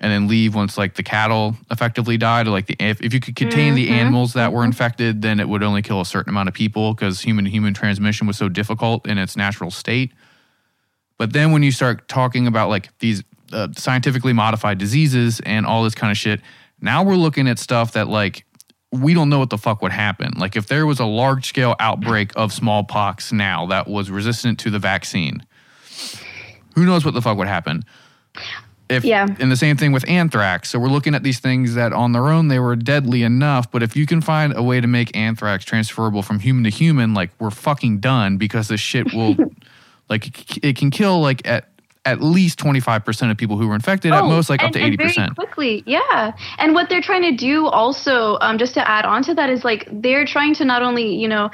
and 0.01 0.13
then 0.13 0.29
leave 0.29 0.55
once 0.55 0.77
like 0.79 0.95
the 0.95 1.03
cattle 1.03 1.57
effectively 1.71 2.17
died. 2.17 2.47
Or 2.47 2.51
like 2.51 2.67
the 2.67 2.77
if, 2.79 3.01
if 3.01 3.13
you 3.15 3.21
could 3.21 3.35
contain 3.35 3.75
the 3.75 3.89
Mhm. 3.89 3.93
animals 3.93 4.35
that 4.35 4.53
were 4.53 4.65
infected 4.65 5.23
then 5.23 5.41
it 5.41 5.49
would 5.49 5.63
only 5.63 5.83
kill 5.83 6.01
a 6.01 6.05
certain 6.07 6.31
amount 6.31 6.49
of 6.49 6.55
people 6.55 6.95
because 6.95 7.21
human 7.23 7.45
to 7.47 7.51
human 7.51 7.73
transmission 7.75 8.27
was 8.27 8.37
so 8.37 8.49
difficult 8.49 9.07
in 9.07 9.17
its 9.19 9.37
natural 9.37 9.71
state. 9.71 10.13
But 11.17 11.33
then 11.33 11.51
when 11.53 11.63
you 11.63 11.73
start 11.73 12.07
talking 12.09 12.47
about 12.47 12.69
like 12.69 12.97
these 13.01 13.23
uh, 13.53 13.69
scientifically 13.77 14.33
modified 14.33 14.79
diseases 14.79 15.41
and 15.41 15.67
all 15.67 15.83
this 15.83 15.95
kind 15.95 16.11
of 16.11 16.17
shit, 16.17 16.41
now 16.81 17.03
we're 17.03 17.17
looking 17.17 17.49
at 17.49 17.59
stuff 17.59 17.93
that 17.93 18.09
like 18.09 18.45
we 18.93 19.13
don't 19.15 19.29
know 19.29 19.39
what 19.39 19.51
the 19.51 19.59
fuck 19.59 19.83
would 19.83 19.93
happen. 19.93 20.33
Like 20.37 20.57
if 20.57 20.67
there 20.67 20.87
was 20.87 20.99
a 21.01 21.05
large 21.05 21.47
scale 21.47 21.77
outbreak 21.79 22.33
of 22.37 22.53
smallpox 22.53 23.33
now 23.33 23.67
that 23.67 23.87
was 23.89 24.11
resistant 24.11 24.59
to 24.61 24.71
the 24.71 24.79
vaccine, 24.79 25.45
who 26.75 26.87
knows 26.87 27.05
what 27.05 27.15
the 27.15 27.23
fuck 27.23 27.37
would 27.37 27.49
happen? 27.49 27.83
If 28.89 29.05
Yeah. 29.05 29.27
and 29.39 29.53
the 29.53 29.57
same 29.57 29.77
thing 29.77 29.93
with 29.93 30.09
anthrax. 30.09 30.71
So 30.71 30.79
we're 30.79 30.89
looking 30.89 31.15
at 31.15 31.23
these 31.23 31.39
things 31.41 31.75
that 31.75 31.93
on 31.93 32.13
their 32.13 32.29
own 32.29 32.49
they 32.49 32.59
were 32.59 32.75
deadly 32.77 33.23
enough, 33.23 33.71
but 33.71 33.83
if 33.83 33.95
you 33.95 34.07
can 34.07 34.23
find 34.23 34.57
a 34.57 34.63
way 34.63 34.81
to 34.81 34.87
make 34.87 35.15
anthrax 35.15 35.65
transferable 35.67 36.23
from 36.23 36.39
human 36.41 36.65
to 36.65 36.71
human, 36.71 37.13
like 37.13 37.31
we're 37.39 37.51
fucking 37.51 37.99
done 37.99 38.39
because 38.39 38.69
this 38.69 38.81
shit 38.81 39.13
will 39.13 39.37
like 40.09 40.27
it 40.29 40.59
it 40.65 40.77
can 40.77 40.91
kill 40.91 41.21
like 41.21 41.47
at 41.47 41.69
at 42.11 42.21
least 42.21 42.59
25% 42.59 43.31
of 43.31 43.37
people 43.37 43.57
who 43.59 43.69
were 43.69 43.75
infected, 43.75 44.13
at 44.13 44.23
Oh, 44.23 44.29
most 44.29 44.49
like 44.51 44.63
up 44.63 44.73
to 44.73 44.79
80%. 44.81 45.15
very 45.15 45.29
quickly, 45.35 45.83
yeah. 45.87 46.33
And 46.59 46.75
what 46.75 46.89
they're 46.89 47.03
trying 47.03 47.23
to 47.23 47.33
do 47.33 47.67
also, 47.67 48.39
um, 48.41 48.59
just 48.59 48.75
to 48.75 48.89
add 48.89 49.05
on 49.05 49.23
to 49.25 49.35
that, 49.35 49.51
is 49.51 49.65
like 49.65 49.89
they're 49.91 50.25
trying 50.25 50.55
to 50.55 50.65
not 50.65 50.83
only 50.83 51.15
you 51.15 51.29
know 51.29 51.51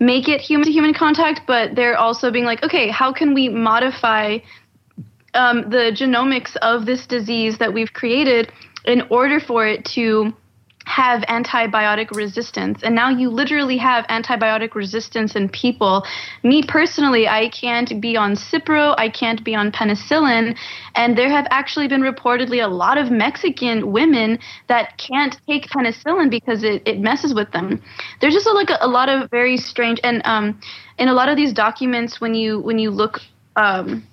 make 0.00 0.28
it 0.28 0.40
human 0.40 0.66
to 0.66 0.72
human 0.72 0.92
contact, 0.92 1.42
but 1.46 1.74
they're 1.74 1.96
also 1.96 2.30
being 2.30 2.44
like, 2.44 2.62
okay, 2.62 2.88
how 2.88 3.12
can 3.12 3.32
we 3.34 3.48
modify 3.48 4.38
um, 5.34 5.62
the 5.70 5.92
genomics 5.92 6.56
of 6.56 6.86
this 6.86 7.06
disease 7.06 7.58
that 7.58 7.72
we've 7.72 7.92
created 7.92 8.52
in 8.84 9.02
order 9.10 9.40
for 9.40 9.66
it 9.66 9.84
to 9.84 10.32
have 10.86 11.22
antibiotic 11.22 12.10
resistance. 12.14 12.82
And 12.82 12.94
now 12.94 13.08
you 13.08 13.30
literally 13.30 13.76
have 13.78 14.06
antibiotic 14.08 14.74
resistance 14.74 15.34
in 15.34 15.48
people. 15.48 16.04
Me 16.42 16.62
personally, 16.62 17.26
I 17.26 17.48
can't 17.48 18.00
be 18.00 18.16
on 18.16 18.34
Cipro, 18.34 18.94
I 18.98 19.08
can't 19.08 19.42
be 19.42 19.54
on 19.54 19.72
penicillin. 19.72 20.56
And 20.94 21.16
there 21.16 21.30
have 21.30 21.46
actually 21.50 21.88
been 21.88 22.02
reportedly 22.02 22.62
a 22.62 22.68
lot 22.68 22.98
of 22.98 23.10
Mexican 23.10 23.92
women 23.92 24.38
that 24.68 24.98
can't 24.98 25.40
take 25.46 25.68
penicillin 25.68 26.30
because 26.30 26.62
it, 26.62 26.82
it 26.86 27.00
messes 27.00 27.34
with 27.34 27.50
them. 27.52 27.82
There's 28.20 28.34
just 28.34 28.46
a, 28.46 28.52
like 28.52 28.70
a, 28.70 28.78
a 28.80 28.88
lot 28.88 29.08
of 29.08 29.30
very 29.30 29.56
strange 29.56 30.00
and 30.04 30.20
um, 30.24 30.60
in 30.98 31.08
a 31.08 31.14
lot 31.14 31.28
of 31.28 31.36
these 31.36 31.52
documents 31.52 32.20
when 32.20 32.34
you 32.34 32.60
when 32.60 32.78
you 32.78 32.90
look 32.90 33.20
um, 33.56 34.06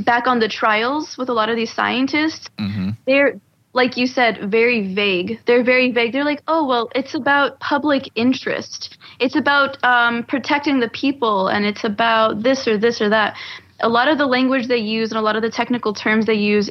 back 0.00 0.26
on 0.26 0.40
the 0.40 0.48
trials 0.48 1.16
with 1.16 1.28
a 1.28 1.32
lot 1.32 1.48
of 1.48 1.56
these 1.56 1.72
scientists, 1.72 2.48
hmm 2.58 2.90
they're 3.06 3.40
like 3.76 3.98
you 3.98 4.06
said 4.06 4.50
very 4.50 4.94
vague. 4.94 5.38
They're 5.46 5.62
very 5.62 5.92
vague. 5.92 6.12
They're 6.12 6.24
like 6.24 6.42
oh 6.48 6.66
well 6.66 6.88
it's 6.94 7.14
about 7.14 7.60
public 7.60 8.10
interest. 8.14 8.96
It's 9.20 9.36
about 9.36 9.82
um, 9.84 10.24
protecting 10.24 10.80
the 10.80 10.88
people 10.88 11.48
and 11.48 11.64
it's 11.64 11.84
about 11.84 12.42
this 12.42 12.66
or 12.66 12.78
this 12.78 13.00
or 13.00 13.10
that. 13.10 13.36
A 13.80 13.88
lot 13.90 14.08
of 14.08 14.16
the 14.16 14.26
language 14.26 14.66
they 14.68 14.78
use 14.78 15.10
and 15.10 15.18
a 15.18 15.22
lot 15.22 15.36
of 15.36 15.42
the 15.42 15.50
technical 15.50 15.92
terms 15.92 16.24
they 16.24 16.40
use 16.54 16.70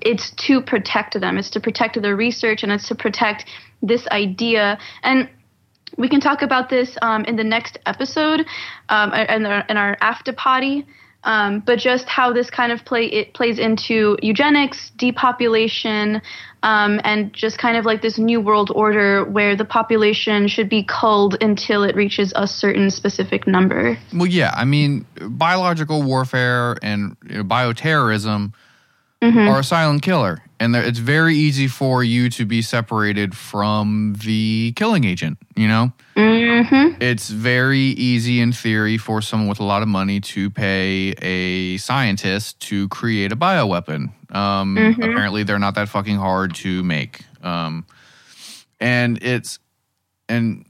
it's 0.00 0.30
to 0.46 0.62
protect 0.62 1.20
them. 1.20 1.36
It's 1.36 1.50
to 1.50 1.60
protect 1.60 2.00
their 2.00 2.16
research 2.16 2.62
and 2.62 2.72
it's 2.72 2.88
to 2.88 2.94
protect 2.94 3.44
this 3.82 4.06
idea. 4.08 4.78
And 5.02 5.28
we 5.98 6.08
can 6.08 6.20
talk 6.20 6.40
about 6.40 6.70
this 6.70 6.96
um, 7.02 7.24
in 7.26 7.36
the 7.36 7.44
next 7.44 7.78
episode 7.84 8.46
um, 8.88 9.12
in, 9.12 9.44
our, 9.44 9.64
in 9.68 9.76
our 9.76 9.96
after 10.00 10.32
party 10.32 10.86
um, 11.24 11.60
but 11.60 11.78
just 11.78 12.08
how 12.08 12.32
this 12.32 12.50
kind 12.50 12.72
of 12.72 12.84
play 12.84 13.04
it 13.06 13.34
plays 13.34 13.58
into 13.58 14.16
eugenics, 14.22 14.90
depopulation, 14.96 16.22
um, 16.62 17.00
and 17.04 17.32
just 17.32 17.58
kind 17.58 17.76
of 17.76 17.84
like 17.84 18.02
this 18.02 18.18
new 18.18 18.40
world 18.40 18.70
order 18.74 19.24
where 19.24 19.56
the 19.56 19.64
population 19.64 20.48
should 20.48 20.68
be 20.68 20.82
culled 20.82 21.42
until 21.42 21.82
it 21.82 21.94
reaches 21.94 22.32
a 22.36 22.46
certain 22.46 22.90
specific 22.90 23.46
number. 23.46 23.98
Well, 24.14 24.26
yeah, 24.26 24.52
I 24.54 24.64
mean, 24.64 25.06
biological 25.20 26.02
warfare 26.02 26.76
and 26.82 27.16
you 27.28 27.38
know, 27.38 27.44
bioterrorism 27.44 28.52
Mhm. 29.22 29.48
are 29.50 29.60
a 29.60 29.64
silent 29.64 30.00
killer, 30.02 30.38
and 30.58 30.74
it's 30.74 30.98
very 30.98 31.36
easy 31.36 31.68
for 31.68 32.02
you 32.02 32.30
to 32.30 32.46
be 32.46 32.62
separated 32.62 33.36
from 33.36 34.14
the 34.24 34.72
killing 34.76 35.04
agent. 35.04 35.36
You 35.56 35.68
know, 35.68 35.92
Mm-hmm. 36.16 37.02
it's 37.02 37.28
very 37.28 37.78
easy 37.80 38.40
in 38.40 38.52
theory 38.52 38.96
for 38.96 39.20
someone 39.20 39.48
with 39.48 39.60
a 39.60 39.64
lot 39.64 39.82
of 39.82 39.88
money 39.88 40.20
to 40.20 40.48
pay 40.50 41.10
a 41.20 41.76
scientist 41.76 42.60
to 42.68 42.88
create 42.88 43.30
a 43.32 43.36
bioweapon. 43.36 44.10
Um, 44.34 44.76
Mhm. 44.76 44.98
Apparently, 45.04 45.42
they're 45.42 45.58
not 45.58 45.74
that 45.74 45.88
fucking 45.90 46.16
hard 46.16 46.54
to 46.56 46.82
make, 46.82 47.20
um, 47.42 47.84
and 48.80 49.22
it's 49.22 49.58
and 50.30 50.64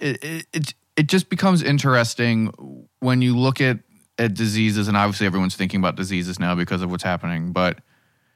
it, 0.00 0.22
it 0.22 0.46
it 0.52 0.74
it 0.96 1.06
just 1.08 1.30
becomes 1.30 1.62
interesting 1.62 2.52
when 3.00 3.22
you 3.22 3.34
look 3.36 3.60
at 3.60 3.78
at 4.18 4.34
diseases, 4.34 4.88
and 4.88 4.96
obviously 4.96 5.26
everyone's 5.26 5.54
thinking 5.56 5.80
about 5.80 5.96
diseases 5.96 6.38
now 6.40 6.54
because 6.54 6.82
of 6.82 6.90
what's 6.90 7.04
happening, 7.04 7.52
but 7.52 7.78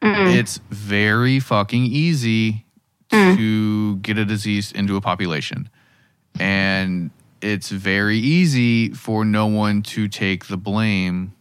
Mm. 0.03 0.35
it's 0.35 0.59
very 0.71 1.39
fucking 1.39 1.85
easy 1.85 2.65
to 3.11 3.97
get 3.97 4.17
a 4.19 4.25
disease 4.25 4.73
into 4.73 4.97
a 4.97 5.01
population. 5.01 5.69
And 6.41 7.11
it's 7.41 7.69
very 7.71 8.17
easy 8.19 8.91
for 8.95 9.25
no 9.25 9.47
one 9.47 9.83
to 9.83 10.09
take 10.09 10.47
the 10.47 10.57
blame 10.57 11.35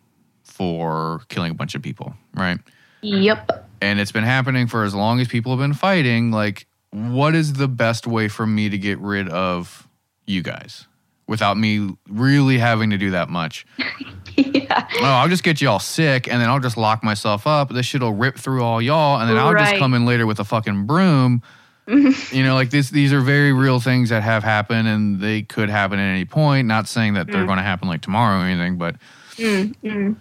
for 0.44 1.22
killing 1.30 1.52
a 1.52 1.54
bunch 1.56 1.76
of 1.76 1.82
people, 1.82 2.14
right? 2.36 2.60
Yep. 3.02 3.68
And 3.82 4.00
it's 4.00 4.12
been 4.12 4.24
happening 4.26 4.68
for 4.68 4.84
as 4.84 4.94
long 4.94 5.20
as 5.22 5.28
people 5.28 5.52
have 5.54 5.60
been 5.60 5.74
fighting. 5.74 6.30
Like, 6.32 6.68
what 6.92 7.34
is 7.36 7.54
the 7.54 7.68
best 7.70 8.06
way 8.06 8.28
for 8.28 8.46
me 8.46 8.70
to 8.70 8.78
get 8.78 9.00
rid 9.00 9.30
of 9.30 9.88
you 10.28 10.44
guys 10.44 10.88
without 11.28 11.58
me 11.58 11.96
really 12.10 12.58
having 12.58 12.90
to 12.92 12.98
do 12.98 13.12
that 13.12 13.30
much? 13.30 13.66
yeah. 14.36 14.88
Oh, 15.00 15.06
I'll 15.06 15.30
just 15.30 15.44
get 15.44 15.62
you 15.62 15.70
all 15.70 15.80
sick 15.80 16.28
and 16.28 16.42
then 16.42 16.50
I'll 16.50 16.60
just 16.60 16.78
lock 16.78 17.04
myself 17.04 17.48
up. 17.48 17.70
This 17.70 17.86
shit 17.86 18.02
will 18.02 18.14
rip 18.14 18.38
through 18.38 18.64
all 18.64 18.82
y'all 18.82 19.20
and 19.20 19.30
then 19.30 19.38
I'll 19.38 19.54
just 19.54 19.76
come 19.76 19.94
in 19.94 20.06
later 20.06 20.26
with 20.26 20.40
a 20.40 20.46
fucking 20.46 20.86
broom. 20.86 21.42
you 21.88 22.44
know, 22.44 22.54
like 22.54 22.70
this 22.70 22.90
these 22.90 23.12
are 23.12 23.22
very 23.22 23.52
real 23.52 23.80
things 23.80 24.10
that 24.10 24.24
have 24.24 24.44
happened 24.44 24.88
and 24.88 25.20
they 25.20 25.42
could 25.42 25.70
happen 25.70 26.00
at 26.00 26.10
any 26.10 26.26
point. 26.26 26.68
Not 26.68 26.88
saying 26.88 27.16
that 27.16 27.28
they're 27.28 27.46
going 27.46 27.58
to 27.58 27.64
happen 27.64 27.88
like 27.88 28.02
tomorrow 28.02 28.42
or 28.42 28.46
anything, 28.46 28.78
but 28.78 28.96
Mm, 29.38 29.74
mm. 29.84 30.16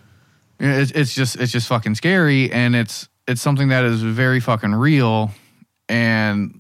it's, 0.59 0.91
it's 0.93 1.15
just 1.15 1.37
it's 1.37 1.53
just 1.53 1.69
fucking 1.69 1.95
scary 1.97 2.51
and 2.51 2.75
it's 2.75 3.09
it's 3.29 3.43
something 3.43 3.69
that 3.69 3.85
is 3.85 4.03
very 4.03 4.41
fucking 4.41 4.73
real 4.73 5.31
and 5.89 6.57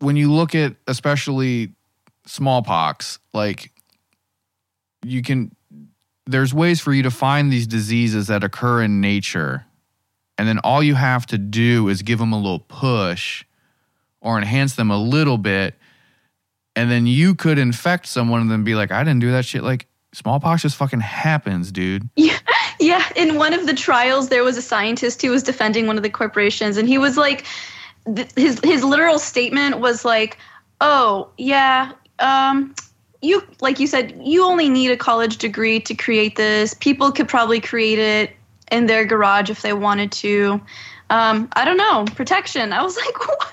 when 0.00 0.16
you 0.16 0.32
look 0.32 0.54
at 0.54 0.74
especially 0.88 1.72
smallpox 2.26 3.18
like 3.32 3.72
you 5.04 5.22
can 5.22 5.54
there's 6.26 6.54
ways 6.54 6.80
for 6.80 6.92
you 6.92 7.02
to 7.02 7.10
find 7.10 7.52
these 7.52 7.66
diseases 7.66 8.28
that 8.28 8.44
occur 8.44 8.82
in 8.82 9.00
nature 9.00 9.66
and 10.38 10.46
then 10.46 10.58
all 10.60 10.82
you 10.82 10.94
have 10.94 11.26
to 11.26 11.38
do 11.38 11.88
is 11.88 12.02
give 12.02 12.18
them 12.18 12.32
a 12.32 12.36
little 12.36 12.60
push 12.60 13.44
or 14.20 14.38
enhance 14.38 14.76
them 14.76 14.90
a 14.90 14.96
little 14.96 15.38
bit 15.38 15.74
and 16.74 16.90
then 16.90 17.06
you 17.06 17.34
could 17.34 17.58
infect 17.58 18.06
someone 18.06 18.40
and 18.40 18.50
then 18.50 18.64
be 18.64 18.74
like, 18.74 18.90
I 18.90 19.04
didn't 19.04 19.20
do 19.20 19.30
that 19.32 19.44
shit. 19.44 19.62
Like 19.62 19.86
smallpox 20.12 20.62
just 20.62 20.76
fucking 20.76 21.00
happens, 21.00 21.72
dude. 21.72 22.08
Yeah, 22.16 22.38
yeah. 22.80 23.04
In 23.14 23.36
one 23.36 23.52
of 23.52 23.66
the 23.66 23.74
trials, 23.74 24.28
there 24.28 24.42
was 24.42 24.56
a 24.56 24.62
scientist 24.62 25.22
who 25.22 25.30
was 25.30 25.42
defending 25.42 25.86
one 25.86 25.96
of 25.96 26.02
the 26.02 26.10
corporations, 26.10 26.76
and 26.76 26.88
he 26.88 26.98
was 26.98 27.16
like, 27.16 27.44
th- 28.12 28.32
his 28.34 28.60
his 28.64 28.82
literal 28.82 29.18
statement 29.18 29.78
was 29.78 30.04
like, 30.04 30.38
"Oh 30.80 31.30
yeah, 31.38 31.92
um, 32.18 32.74
you 33.20 33.42
like 33.60 33.78
you 33.78 33.86
said, 33.86 34.20
you 34.22 34.44
only 34.44 34.68
need 34.68 34.90
a 34.90 34.96
college 34.96 35.38
degree 35.38 35.80
to 35.80 35.94
create 35.94 36.36
this. 36.36 36.74
People 36.74 37.12
could 37.12 37.28
probably 37.28 37.60
create 37.60 37.98
it 37.98 38.32
in 38.70 38.86
their 38.86 39.04
garage 39.04 39.50
if 39.50 39.62
they 39.62 39.72
wanted 39.72 40.12
to. 40.12 40.60
Um, 41.10 41.48
I 41.52 41.64
don't 41.64 41.76
know, 41.76 42.04
protection." 42.16 42.72
I 42.72 42.82
was 42.82 42.96
like, 43.04 43.28
what? 43.28 43.52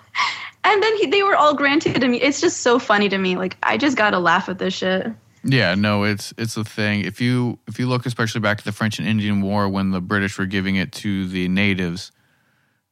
and 0.64 0.84
then 0.84 0.97
he, 0.97 1.07
they 1.07 1.24
were 1.24 1.36
all 1.36 1.53
granted 1.53 2.01
to 2.01 2.07
me. 2.07 2.20
It's 2.22 2.41
just 2.41 2.62
so 2.62 2.80
funny 2.80 3.10
to 3.10 3.18
me. 3.18 3.38
Like 3.38 3.57
I 3.64 3.78
just 3.78 3.95
gotta 3.95 4.20
laugh 4.20 4.49
at 4.49 4.60
this 4.60 4.74
shit. 4.74 5.07
Yeah, 5.43 5.76
no, 5.76 6.03
it's 6.03 6.34
it's 6.38 6.57
a 6.57 6.64
thing. 6.64 7.01
If 7.01 7.22
you 7.22 7.60
if 7.68 7.80
you 7.80 7.88
look 7.88 8.05
especially 8.05 8.41
back 8.41 8.57
to 8.57 8.66
the 8.66 8.72
French 8.72 8.99
and 8.99 9.07
Indian 9.07 9.41
War 9.41 9.70
when 9.70 9.91
the 9.91 10.01
British 10.01 10.38
were 10.38 10.45
giving 10.45 10.76
it 10.76 10.91
to 10.93 11.28
the 11.28 11.47
natives, 11.47 12.12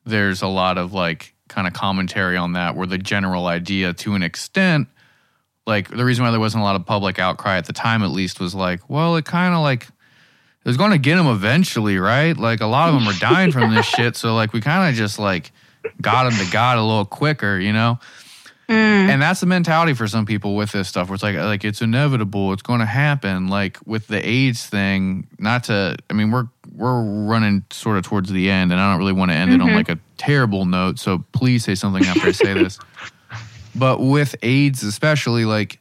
there's 0.05 0.41
a 0.41 0.47
lot 0.47 0.77
of 0.77 0.93
like 0.93 1.33
kind 1.49 1.67
of 1.67 1.73
commentary 1.73 2.37
on 2.37 2.53
that 2.53 2.75
where 2.75 2.87
the 2.87 2.97
general 2.97 3.47
idea 3.47 3.93
to 3.93 4.15
an 4.15 4.23
extent 4.23 4.87
like 5.67 5.89
the 5.89 6.03
reason 6.05 6.23
why 6.25 6.31
there 6.31 6.39
wasn't 6.39 6.61
a 6.61 6.63
lot 6.63 6.75
of 6.75 6.85
public 6.85 7.19
outcry 7.19 7.57
at 7.57 7.65
the 7.65 7.73
time 7.73 8.01
at 8.01 8.09
least 8.09 8.39
was 8.39 8.55
like, 8.55 8.89
well, 8.89 9.15
it 9.17 9.25
kind 9.25 9.53
of 9.53 9.61
like 9.61 9.83
it 9.83 10.67
was 10.69 10.77
going 10.77 10.91
to 10.91 10.97
get 10.97 11.15
them 11.17 11.27
eventually, 11.27 11.97
right? 11.97 12.35
Like 12.35 12.61
a 12.61 12.65
lot 12.67 12.89
of 12.89 12.95
them 12.95 13.07
are 13.07 13.19
dying 13.19 13.51
from 13.51 13.75
this 13.75 13.85
shit, 13.85 14.15
so 14.15 14.33
like 14.33 14.53
we 14.53 14.61
kind 14.61 14.89
of 14.89 14.95
just 14.95 15.19
like 15.19 15.51
got 16.01 16.23
them 16.29 16.33
to 16.43 16.51
God 16.51 16.77
a 16.77 16.81
little 16.83 17.05
quicker, 17.05 17.59
you 17.59 17.71
know? 17.73 17.99
Mm. 18.69 18.73
And 19.09 19.21
that's 19.21 19.39
the 19.39 19.45
mentality 19.45 19.93
for 19.93 20.07
some 20.09 20.25
people 20.25 20.55
with 20.57 20.73
this 20.73 20.89
stuff, 20.89 21.07
where 21.07 21.13
it's 21.13 21.23
like, 21.23 21.37
like 21.37 21.63
it's 21.63 21.81
inevitable, 21.81 22.51
it's 22.51 22.61
going 22.61 22.81
to 22.81 22.85
happen. 22.85 23.47
Like 23.47 23.77
with 23.85 24.07
the 24.07 24.27
AIDS 24.27 24.65
thing, 24.65 25.27
not 25.39 25.63
to, 25.65 25.95
I 26.09 26.13
mean, 26.13 26.31
we're 26.31 26.47
we're 26.75 27.01
running 27.01 27.63
sort 27.71 27.97
of 27.97 28.03
towards 28.03 28.29
the 28.29 28.49
end, 28.51 28.71
and 28.73 28.79
I 28.81 28.91
don't 28.91 28.99
really 28.99 29.13
want 29.13 29.31
to 29.31 29.35
end 29.37 29.53
it 29.53 29.61
on 29.61 29.69
Mhm. 29.69 29.75
like 29.75 29.89
a 29.89 29.97
terrible 30.17 30.65
note. 30.65 30.99
So 30.99 31.23
please 31.31 31.63
say 31.63 31.75
something 31.75 32.05
after 32.05 32.27
I 32.27 32.31
say 32.33 32.53
this. 32.53 32.77
But 33.77 33.99
with 34.01 34.35
AIDS, 34.41 34.83
especially, 34.83 35.45
like 35.45 35.79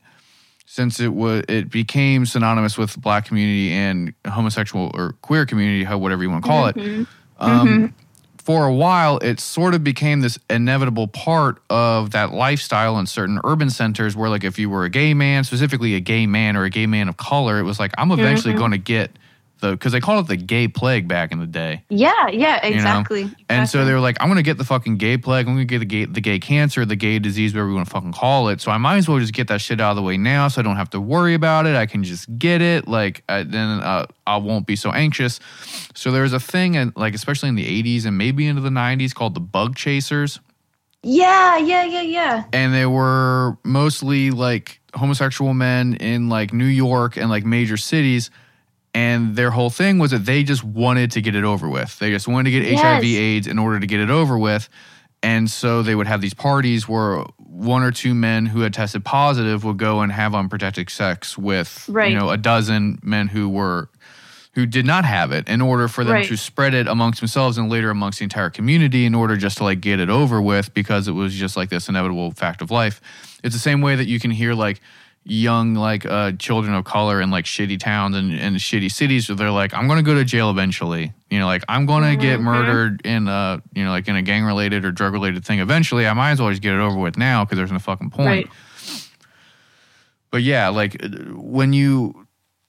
since 0.67 1.01
it 1.01 1.15
was, 1.15 1.45
it 1.49 1.71
became 1.71 2.27
synonymous 2.27 2.77
with 2.77 3.01
Black 3.01 3.25
community 3.27 3.73
and 3.73 4.13
homosexual 4.27 4.91
or 4.95 5.13
queer 5.23 5.47
community, 5.47 5.85
how 5.85 5.97
whatever 5.99 6.23
you 6.23 6.31
want 6.31 6.45
to 6.45 6.49
call 6.51 6.67
it. 6.67 6.77
Mhm. 6.77 7.07
Um, 7.39 7.95
For 8.45 8.65
a 8.67 8.73
while, 8.73 9.19
it 9.19 9.41
sort 9.41 9.75
of 9.75 9.83
became 9.83 10.21
this 10.21 10.39
inevitable 10.49 11.09
part 11.09 11.61
of 11.69 12.13
that 12.13 12.33
lifestyle 12.33 12.97
in 13.01 13.07
certain 13.07 13.41
urban 13.43 13.71
centers 13.71 14.15
where, 14.15 14.31
like, 14.31 14.45
if 14.45 14.57
you 14.57 14.71
were 14.71 14.85
a 14.85 14.89
gay 14.91 15.15
man, 15.15 15.43
specifically 15.43 15.95
a 15.97 16.01
gay 16.01 16.27
man 16.29 16.57
or 16.57 16.63
a 16.63 16.71
gay 16.71 16.87
man 16.87 17.09
of 17.09 17.17
color, 17.17 17.59
it 17.59 17.65
was 17.65 17.81
like, 17.81 17.91
I'm 17.99 18.13
eventually 18.13 18.55
Mhm. 18.55 18.59
going 18.59 18.71
to 18.71 18.79
get 18.79 19.11
the, 19.61 19.73
because 19.73 19.93
they 19.93 20.01
called 20.01 20.25
it 20.25 20.29
the 20.29 20.37
gay 20.37 20.69
plague 20.69 21.09
back 21.09 21.33
in 21.33 21.39
the 21.39 21.47
day. 21.47 21.83
Yeah, 21.89 22.29
yeah, 22.29 22.65
exactly. 22.65 23.31
And 23.49 23.69
so 23.69 23.85
they 23.85 23.93
were 23.93 24.01
like, 24.01 24.17
I'm 24.21 24.29
going 24.29 24.37
to 24.37 24.43
get 24.43 24.59
the 24.59 24.65
fucking 24.65 24.97
gay 24.97 25.17
plague. 25.17 25.47
I'm 25.47 25.55
going 25.55 25.67
to 25.67 25.73
get 25.73 25.79
the 25.79 25.85
gay, 25.85 26.05
the 26.05 26.21
gay 26.21 26.39
cancer, 26.39 26.85
the 26.85 26.97
gay 26.97 27.19
disease, 27.19 27.55
whatever 27.55 27.71
you 27.71 27.75
want 27.77 27.87
to 27.87 27.93
fucking 27.93 28.13
call 28.13 28.49
it. 28.49 28.61
So 28.61 28.71
I 28.71 28.79
might 28.79 28.99
as 28.99 29.09
well 29.09 29.19
just 29.19 29.33
get 29.33 29.49
that 29.49 29.61
shit 29.61 29.81
out 29.81 29.91
of 29.91 29.97
the 29.97 30.03
way 30.03 30.17
now 30.17 30.49
so 30.49 30.61
I 30.61 30.65
don't 30.65 30.77
have 30.77 30.91
to 30.91 31.01
worry 31.01 31.35
about 31.35 31.67
it. 31.67 31.77
I 31.77 31.87
can 31.87 32.05
just 32.05 32.39
get 32.39 32.61
it. 32.61 32.87
Like, 32.87 33.23
I, 33.29 33.43
then 33.43 33.81
uh, 33.81 34.07
I 34.27 34.37
won't 34.37 34.67
be 34.67 34.77
so 34.77 34.91
anxious. 34.91 35.41
So 35.95 36.13
there 36.13 36.23
was 36.23 36.33
a 36.33 36.41
thing, 36.41 36.77
and 36.77 36.93
like, 36.97 37.15
especially 37.15 37.49
in 37.49 37.55
the 37.55 37.83
80s 37.83 38.07
and 38.07 38.19
maybe 38.19 38.47
into 38.47 38.61
the 38.61 38.71
90s 38.71 39.15
called 39.15 39.35
the 39.35 39.41
bug 39.41 39.77
chasers. 39.77 40.41
Yeah, 41.03 41.57
yeah, 41.59 41.85
yeah, 41.85 42.01
yeah. 42.03 42.45
And 42.53 42.75
they 42.75 42.87
were 42.87 43.57
mostly 43.63 44.33
like 44.33 44.81
homosexual 44.95 45.55
men 45.55 45.95
in 45.95 46.29
like 46.29 46.53
New 46.53 46.65
York 46.65 47.17
and 47.17 47.31
like 47.31 47.45
major 47.45 47.77
cities. 47.77 48.31
And 48.97 49.37
their 49.37 49.51
whole 49.51 49.69
thing 49.71 49.99
was 49.99 50.11
that 50.13 50.25
they 50.25 50.43
just 50.43 50.65
wanted 50.65 51.11
to 51.13 51.21
get 51.21 51.35
it 51.35 51.45
over 51.45 51.69
with. 51.69 51.99
They 51.99 52.11
just 52.11 52.27
wanted 52.27 52.51
to 52.51 52.61
get 52.61 52.65
Yes. 52.71 52.81
HIV 52.81 53.05
AIDS 53.05 53.47
in 53.47 53.59
order 53.59 53.79
to 53.79 53.87
get 53.87 54.01
it 54.01 54.09
over 54.11 54.39
with. 54.39 54.69
And 55.23 55.51
so 55.51 55.83
they 55.83 55.95
would 55.95 56.07
have 56.07 56.21
these 56.23 56.35
parties 56.35 56.89
where 56.89 57.25
one 57.37 57.83
or 57.83 57.91
two 57.91 58.15
men 58.15 58.47
who 58.47 58.61
had 58.61 58.73
tested 58.73 59.05
positive 59.05 59.65
would 59.65 59.77
go 59.77 60.01
and 60.01 60.13
have 60.13 60.35
unprotected 60.35 60.89
sex 60.89 61.37
with 61.37 61.87
Right. 61.89 62.11
you 62.11 62.19
know 62.19 62.31
a 62.31 62.37
dozen 62.37 62.99
men 63.03 63.29
who 63.29 63.49
were 63.49 63.89
who 64.55 64.65
did 64.65 64.87
not 64.87 65.05
have 65.05 65.33
it 65.33 65.47
in 65.49 65.61
order 65.61 65.87
for 65.89 66.03
them 66.03 66.15
Right. 66.15 66.29
to 66.29 66.37
spread 66.37 66.73
it 66.73 66.87
amongst 66.89 67.21
themselves 67.21 67.59
and 67.59 67.69
later 67.69 67.91
amongst 67.91 68.21
the 68.21 68.23
entire 68.25 68.49
community 68.49 69.05
in 69.05 69.15
order 69.15 69.37
just 69.37 69.59
to 69.59 69.65
like 69.65 69.83
get 69.83 70.01
it 70.01 70.09
over 70.09 70.41
with 70.41 70.73
because 70.73 71.09
it 71.09 71.13
was 71.13 71.35
just 71.35 71.57
like 71.59 71.69
this 71.69 71.89
inevitable 71.91 72.31
fact 72.33 72.63
of 72.63 72.71
life. 72.71 73.03
It's 73.45 73.55
the 73.55 73.61
same 73.61 73.83
way 73.83 73.97
that 73.97 74.07
you 74.07 74.19
can 74.19 74.31
hear 74.31 74.55
like 74.55 74.81
young 75.29 75.75
like 75.75 76.07
uh 76.07 76.31
children 76.39 76.73
of 76.73 76.85
color 76.85 77.21
in 77.21 77.31
like 77.33 77.45
shitty 77.45 77.79
towns 77.81 78.15
and, 78.15 78.33
and 78.33 78.55
shitty 78.57 78.89
cities 78.91 79.29
where 79.29 79.35
they're 79.35 79.51
like 79.51 79.75
i'm 79.75 79.89
gonna 79.89 80.01
go 80.03 80.15
to 80.15 80.25
jail 80.25 80.51
eventually 80.51 81.13
you 81.31 81.39
know 81.41 81.47
like 81.47 81.65
i'm 81.69 81.85
gonna 81.85 82.15
get 82.15 82.39
Mhm. 82.39 82.43
murdered 82.45 83.05
in 83.05 83.27
uh 83.27 83.59
you 83.75 83.85
know 83.85 83.91
like 83.91 84.07
in 84.07 84.15
a 84.15 84.23
gang 84.23 84.45
related 84.45 84.85
or 84.85 84.93
drug 84.93 85.13
related 85.13 85.45
thing 85.45 85.59
eventually 85.59 86.07
i 86.07 86.13
might 86.13 86.31
as 86.31 86.41
well 86.41 86.51
just 86.51 86.63
get 86.63 86.75
it 86.75 86.79
over 86.81 86.97
with 86.97 87.19
now 87.19 87.45
because 87.45 87.57
there's 87.59 87.73
no 87.73 87.81
fucking 87.81 88.11
point 88.11 88.27
Right. 88.29 88.47
but 90.31 90.43
yeah 90.43 90.69
like 90.69 90.97
when 91.33 91.73
you 91.73 92.27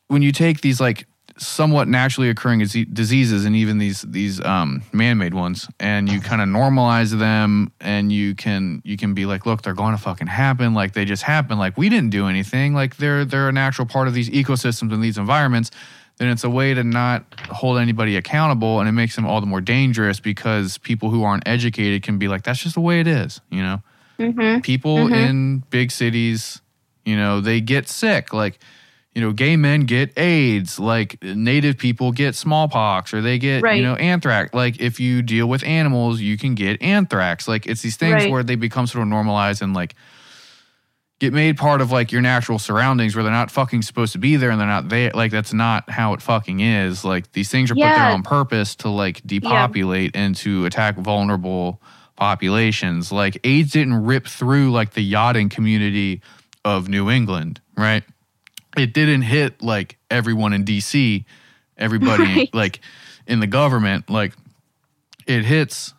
when 0.07 0.23
you 0.23 0.31
take 0.31 0.61
these 0.61 0.79
like 0.81 1.05
somewhat 1.38 1.88
naturally 1.88 2.29
occurring 2.29 2.59
diseases 2.59 3.45
and 3.45 3.55
even 3.55 3.77
these 3.77 4.01
these 4.01 4.43
um, 4.43 4.81
man-made 4.91 5.33
ones 5.33 5.67
and 5.79 6.09
you 6.09 6.19
kind 6.19 6.41
of 6.41 6.47
normalize 6.49 7.11
them 7.17 7.71
and 7.79 8.11
you 8.11 8.33
can 8.35 8.81
you 8.83 8.97
can 8.97 9.13
be 9.13 9.25
like 9.25 9.45
look 9.45 9.61
they're 9.61 9.73
going 9.73 9.95
to 9.95 10.01
fucking 10.01 10.27
happen 10.27 10.73
like 10.73 10.93
they 10.93 11.05
just 11.05 11.23
happen 11.23 11.57
like 11.59 11.77
we 11.77 11.89
didn't 11.89 12.09
do 12.09 12.27
anything 12.27 12.73
like 12.73 12.97
they're 12.97 13.23
they're 13.25 13.49
a 13.49 13.51
natural 13.51 13.85
part 13.85 14.07
of 14.07 14.13
these 14.13 14.29
ecosystems 14.29 14.91
and 14.93 15.03
these 15.03 15.17
environments 15.17 15.69
then 16.17 16.29
it's 16.29 16.43
a 16.43 16.49
way 16.49 16.73
to 16.73 16.83
not 16.83 17.23
hold 17.51 17.77
anybody 17.77 18.15
accountable 18.17 18.79
and 18.79 18.89
it 18.89 18.93
makes 18.93 19.15
them 19.15 19.25
all 19.27 19.39
the 19.39 19.45
more 19.47 19.61
dangerous 19.61 20.19
because 20.19 20.77
people 20.79 21.11
who 21.11 21.23
aren't 21.23 21.47
educated 21.47 22.01
can 22.01 22.17
be 22.17 22.27
like 22.27 22.43
that's 22.43 22.59
just 22.59 22.73
the 22.75 22.81
way 22.81 22.99
it 22.99 23.07
is 23.07 23.39
you 23.49 23.61
know 23.61 23.81
Mm-hmm. 24.19 24.61
people 24.61 24.97
Mhm. 24.97 25.15
in 25.15 25.63
big 25.69 25.91
cities, 25.91 26.59
you 27.05 27.15
know, 27.15 27.39
they 27.39 27.61
get 27.61 27.88
sick. 27.88 28.33
Like, 28.33 28.57
you 29.18 29.24
know, 29.24 29.32
gay 29.32 29.55
men 29.55 29.82
get 29.82 30.15
AIDS, 30.15 30.78
like 30.80 31.18
native 31.24 31.76
people 31.80 32.11
get 32.11 32.36
smallpox 32.36 33.15
or 33.15 33.22
they 33.22 33.39
get, 33.39 33.63
Right. 33.63 33.78
you 33.78 33.82
know, 33.82 33.95
anthrax. 33.95 34.53
Like, 34.53 34.80
if 34.80 34.99
you 34.99 35.24
deal 35.24 35.47
with 35.47 35.63
animals, 35.63 36.22
you 36.22 36.38
can 36.38 36.53
get 36.53 36.80
anthrax. 36.84 37.47
Like, 37.47 37.65
it's 37.65 37.82
these 37.82 37.97
things 37.97 38.13
Right. 38.13 38.30
where 38.32 38.43
they 38.43 38.53
become 38.53 38.86
sort 38.86 39.01
of 39.01 39.07
normalized 39.07 39.63
and 39.63 39.74
like 39.74 39.95
get 41.20 41.34
made 41.34 41.57
part 41.57 41.82
of 41.82 41.91
like 41.91 42.11
your 42.11 42.22
natural 42.22 42.59
surroundings 42.59 43.15
where 43.15 43.24
they're 43.24 43.34
not 43.34 43.49
fucking 43.49 43.82
supposed 43.82 44.11
to 44.11 44.20
be 44.20 44.36
there 44.36 44.51
and 44.51 44.59
they're 44.61 44.68
not 44.68 44.89
there. 44.89 45.09
Like, 45.15 45.32
that's 45.32 45.51
not 45.51 45.89
how 45.89 46.13
it 46.13 46.22
fucking 46.22 46.59
is. 46.59 47.03
Like, 47.03 47.32
these 47.32 47.49
things 47.49 47.72
are 47.72 47.74
put 47.74 47.82
there 47.95 48.05
on 48.05 48.22
purpose 48.22 48.76
to 48.76 48.89
like 48.89 49.24
depopulate 49.26 50.11
and 50.15 50.36
to 50.36 50.68
attack 50.68 50.95
vulnerable 50.95 51.82
populations. 52.18 53.11
Like 53.11 53.39
AIDS 53.43 53.72
didn't 53.72 54.03
rip 54.05 54.28
through 54.28 54.70
like 54.72 54.93
the 54.93 55.01
yachting 55.01 55.49
community 55.49 56.22
of 56.63 56.88
New 56.88 57.09
England, 57.09 57.61
right? 57.76 58.03
It 58.78 58.93
didn't 58.93 59.23
hit 59.23 59.61
like 59.61 59.97
everyone 60.09 60.53
in 60.53 60.63
DC, 60.65 61.25
everybody 61.78 62.23
Right. 62.36 62.53
like 62.53 62.80
in 63.25 63.39
the 63.39 63.47
government. 63.47 64.09
Like 64.09 64.34
it 65.25 65.43
hits 65.45 65.93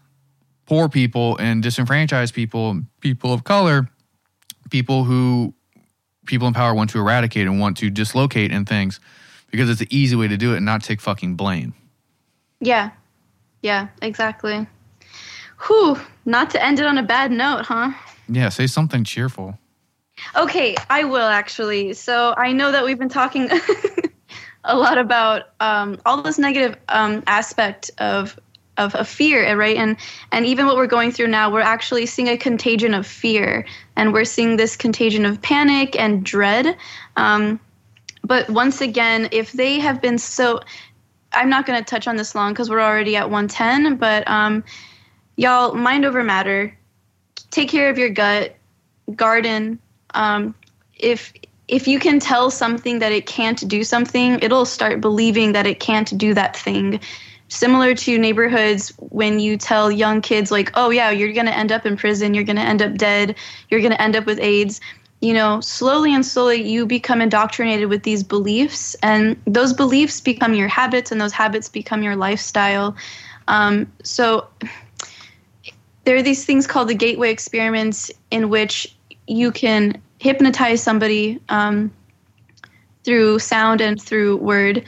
poor 0.67 0.89
people 0.89 1.37
and 1.39 1.63
disenfranchised 1.63 2.35
people, 2.35 2.81
people 3.01 3.33
of 3.33 3.45
color, 3.45 3.89
people 4.71 5.05
who 5.05 5.55
people 6.27 6.47
in 6.47 6.55
power 6.55 6.75
want 6.75 6.91
to 6.91 6.99
eradicate 6.99 7.47
and 7.47 7.59
want 7.59 7.77
to 7.79 7.91
dislocate 7.91 8.53
and 8.53 8.69
things 8.69 9.01
because 9.51 9.71
it's 9.71 9.81
the 9.81 9.89
easy 9.97 10.15
way 10.15 10.29
to 10.29 10.37
do 10.37 10.53
it 10.53 10.59
and 10.59 10.67
not 10.67 10.83
take 10.85 11.01
fucking 11.01 11.35
blame. 11.37 11.73
Yeah. 12.61 12.91
Yeah, 13.63 13.89
exactly. 14.03 14.67
Whew. 15.67 15.99
Not 16.25 16.51
to 16.51 16.63
end 16.65 16.79
it 16.79 16.87
on 16.87 16.99
a 16.99 17.03
bad 17.03 17.33
note, 17.33 17.65
huh? 17.65 17.93
Yeah, 18.29 18.51
say 18.51 18.67
something 18.67 19.05
cheerful. 19.05 19.59
Okay, 20.37 20.75
I 20.91 21.05
will 21.05 21.29
actually. 21.29 21.93
So 21.95 22.35
I 22.37 22.53
know 22.53 22.73
that 22.73 22.85
we've 22.85 22.99
been 22.99 23.09
talking 23.09 23.51
a 24.65 24.77
lot 24.77 24.99
about 24.99 25.51
um, 25.61 26.01
all 26.05 26.23
this 26.23 26.39
negative 26.39 26.77
um, 26.89 27.23
aspect 27.27 27.91
of, 27.99 28.39
of 28.77 28.95
of 28.95 29.09
fear, 29.09 29.57
right? 29.57 29.77
And 29.77 29.97
and 30.33 30.47
even 30.47 30.67
what 30.67 30.77
we're 30.77 30.87
going 30.87 31.13
through 31.13 31.29
now, 31.29 31.53
we're 31.53 31.61
actually 31.61 32.07
seeing 32.07 32.29
a 32.29 32.37
contagion 32.37 32.95
of 32.95 33.07
fear, 33.07 33.67
and 33.97 34.13
we're 34.13 34.25
seeing 34.25 34.57
this 34.57 34.77
contagion 34.77 35.25
of 35.25 35.41
panic 35.43 35.99
and 35.99 36.25
dread. 36.25 36.77
Um, 37.17 37.61
but 38.25 38.49
once 38.51 38.81
again, 38.81 39.29
if 39.33 39.53
they 39.53 39.79
have 39.79 40.03
been 40.03 40.19
so, 40.19 40.61
I'm 41.33 41.49
not 41.49 41.67
going 41.67 41.79
to 41.79 41.85
touch 41.85 42.07
on 42.07 42.17
this 42.17 42.35
long 42.35 42.53
because 42.53 42.69
we're 42.69 42.81
already 42.81 43.17
at 43.17 43.31
110. 43.31 43.97
But 43.97 44.29
um, 44.29 44.65
y'all, 45.37 45.75
mind 45.75 46.05
over 46.05 46.23
matter. 46.23 46.77
Take 47.51 47.71
care 47.71 47.89
of 47.89 47.97
your 47.97 48.11
gut. 48.11 48.55
Garden. 49.17 49.79
Um, 50.15 50.55
if 50.97 51.33
if 51.69 51.87
you 51.87 51.99
can 51.99 52.19
tell 52.19 52.51
something 52.51 52.99
that 53.01 53.13
it 53.13 53.27
can't 53.27 53.69
do 53.69 53.85
something, 53.85 54.39
it'll 54.41 54.65
start 54.65 55.01
believing 55.01 55.53
that 55.53 55.67
it 55.67 55.81
can't 55.81 56.17
do 56.17 56.33
that 56.35 56.57
thing. 56.57 57.01
Similar 57.49 57.95
to 57.95 58.19
neighborhoods 58.19 58.93
when 58.99 59.39
you 59.39 59.57
tell 59.57 59.91
young 59.91 60.21
kids 60.21 60.51
like, 60.51 60.71
"Oh 60.75 60.91
yeah, 60.91 61.11
you're 61.11 61.33
going 61.33 61.47
to 61.47 61.57
end 61.57 61.73
up 61.73 61.87
in 61.87 61.97
prison, 61.97 62.35
you're 62.35 62.45
going 62.45 62.57
to 62.57 62.63
end 62.63 62.83
up 62.83 62.95
dead, 62.97 63.37
you're 63.71 63.81
going 63.81 63.93
to 63.93 64.03
end 64.03 64.17
up 64.17 64.27
with 64.27 64.41
AIDS." 64.41 64.81
you 65.21 65.35
know, 65.35 65.61
slowly 65.61 66.15
and 66.15 66.25
slowly 66.25 66.63
you 66.63 66.87
become 66.87 67.21
indoctrinated 67.21 67.89
with 67.89 68.05
these 68.05 68.23
beliefs, 68.23 68.95
and 69.03 69.41
those 69.47 69.73
beliefs 69.73 70.21
become 70.21 70.55
your 70.55 70.69
habits, 70.69 71.11
and 71.11 71.21
those 71.21 71.33
habits 71.33 71.69
become 71.69 72.03
your 72.03 72.15
lifestyle. 72.15 72.95
Um, 73.49 73.91
so 74.05 74.47
there 76.05 76.17
are 76.17 76.23
these 76.23 76.45
things 76.45 76.67
called 76.67 76.89
the 76.89 76.95
gateway 76.95 77.31
experiments 77.31 78.11
in 78.31 78.49
which 78.49 78.95
you 79.29 79.53
can 79.53 80.01
hypnotize 80.19 80.83
somebody 80.83 81.41
um, 81.49 81.93
through 83.05 83.39
sound 83.39 83.81
and 83.81 84.01
through 84.01 84.37
word. 84.39 84.85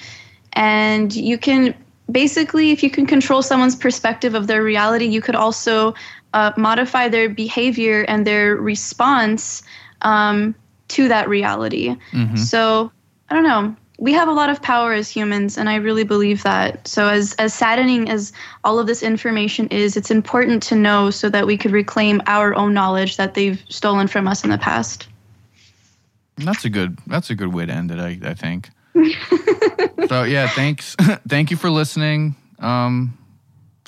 And 0.55 1.15
you 1.15 1.39
can 1.39 1.75
basically, 2.11 2.71
if 2.71 2.83
you 2.83 2.91
can 2.91 3.07
control 3.07 3.43
someone's 3.43 3.77
perspective 3.77 4.35
of 4.35 4.47
their 4.47 4.63
reality, 4.63 5.07
you 5.07 5.21
could 5.21 5.37
also 5.37 5.95
uh, 6.33 6.53
modify 6.57 7.09
their 7.09 7.29
behavior 7.29 8.05
and 8.09 8.27
their 8.27 8.57
response 8.57 9.63
um, 10.03 10.55
to 10.89 11.09
that 11.09 11.29
reality. 11.29 11.97
Mm-hmm. 12.13 12.37
So 12.37 12.91
I 13.29 13.35
don't 13.35 13.45
know. 13.45 13.77
We 14.01 14.15
have 14.15 14.29
a 14.29 14.33
lot 14.33 14.49
of 14.49 14.63
power 14.63 14.95
as 14.95 15.11
humans, 15.11 15.59
and 15.59 15.69
I 15.69 15.77
really 15.77 16.05
believe 16.05 16.43
that. 16.43 16.89
So, 16.89 17.07
as 17.09 17.35
as 17.35 17.53
saddening 17.53 18.09
as 18.09 18.33
all 18.65 18.79
of 18.79 18.87
this 18.87 19.03
information 19.03 19.69
is, 19.69 19.97
it's 19.97 20.11
important 20.11 20.63
to 20.65 20.75
know 20.75 21.11
so 21.11 21.29
that 21.29 21.47
we 21.47 21.59
could 21.59 21.71
reclaim 21.71 22.23
our 22.27 22.55
own 22.55 22.73
knowledge 22.73 23.19
that 23.19 23.35
they've 23.35 23.63
stolen 23.69 24.09
from 24.09 24.27
us 24.27 24.43
in 24.43 24.51
the 24.51 24.59
past. 24.59 25.07
That's 26.39 26.65
a 26.65 26.71
good. 26.71 26.99
That's 27.07 27.29
a 27.29 27.35
good 27.35 27.53
way 27.53 27.67
to 27.67 27.73
end 27.73 27.91
it. 27.91 28.01
I, 28.01 28.19
I 28.31 28.35
think. 28.35 28.71
so 30.09 30.25
yeah, 30.25 30.49
thanks. 30.49 30.97
Thank 31.29 31.51
you 31.51 31.57
for 31.57 31.71
listening. 31.71 32.37
Um, 32.59 33.17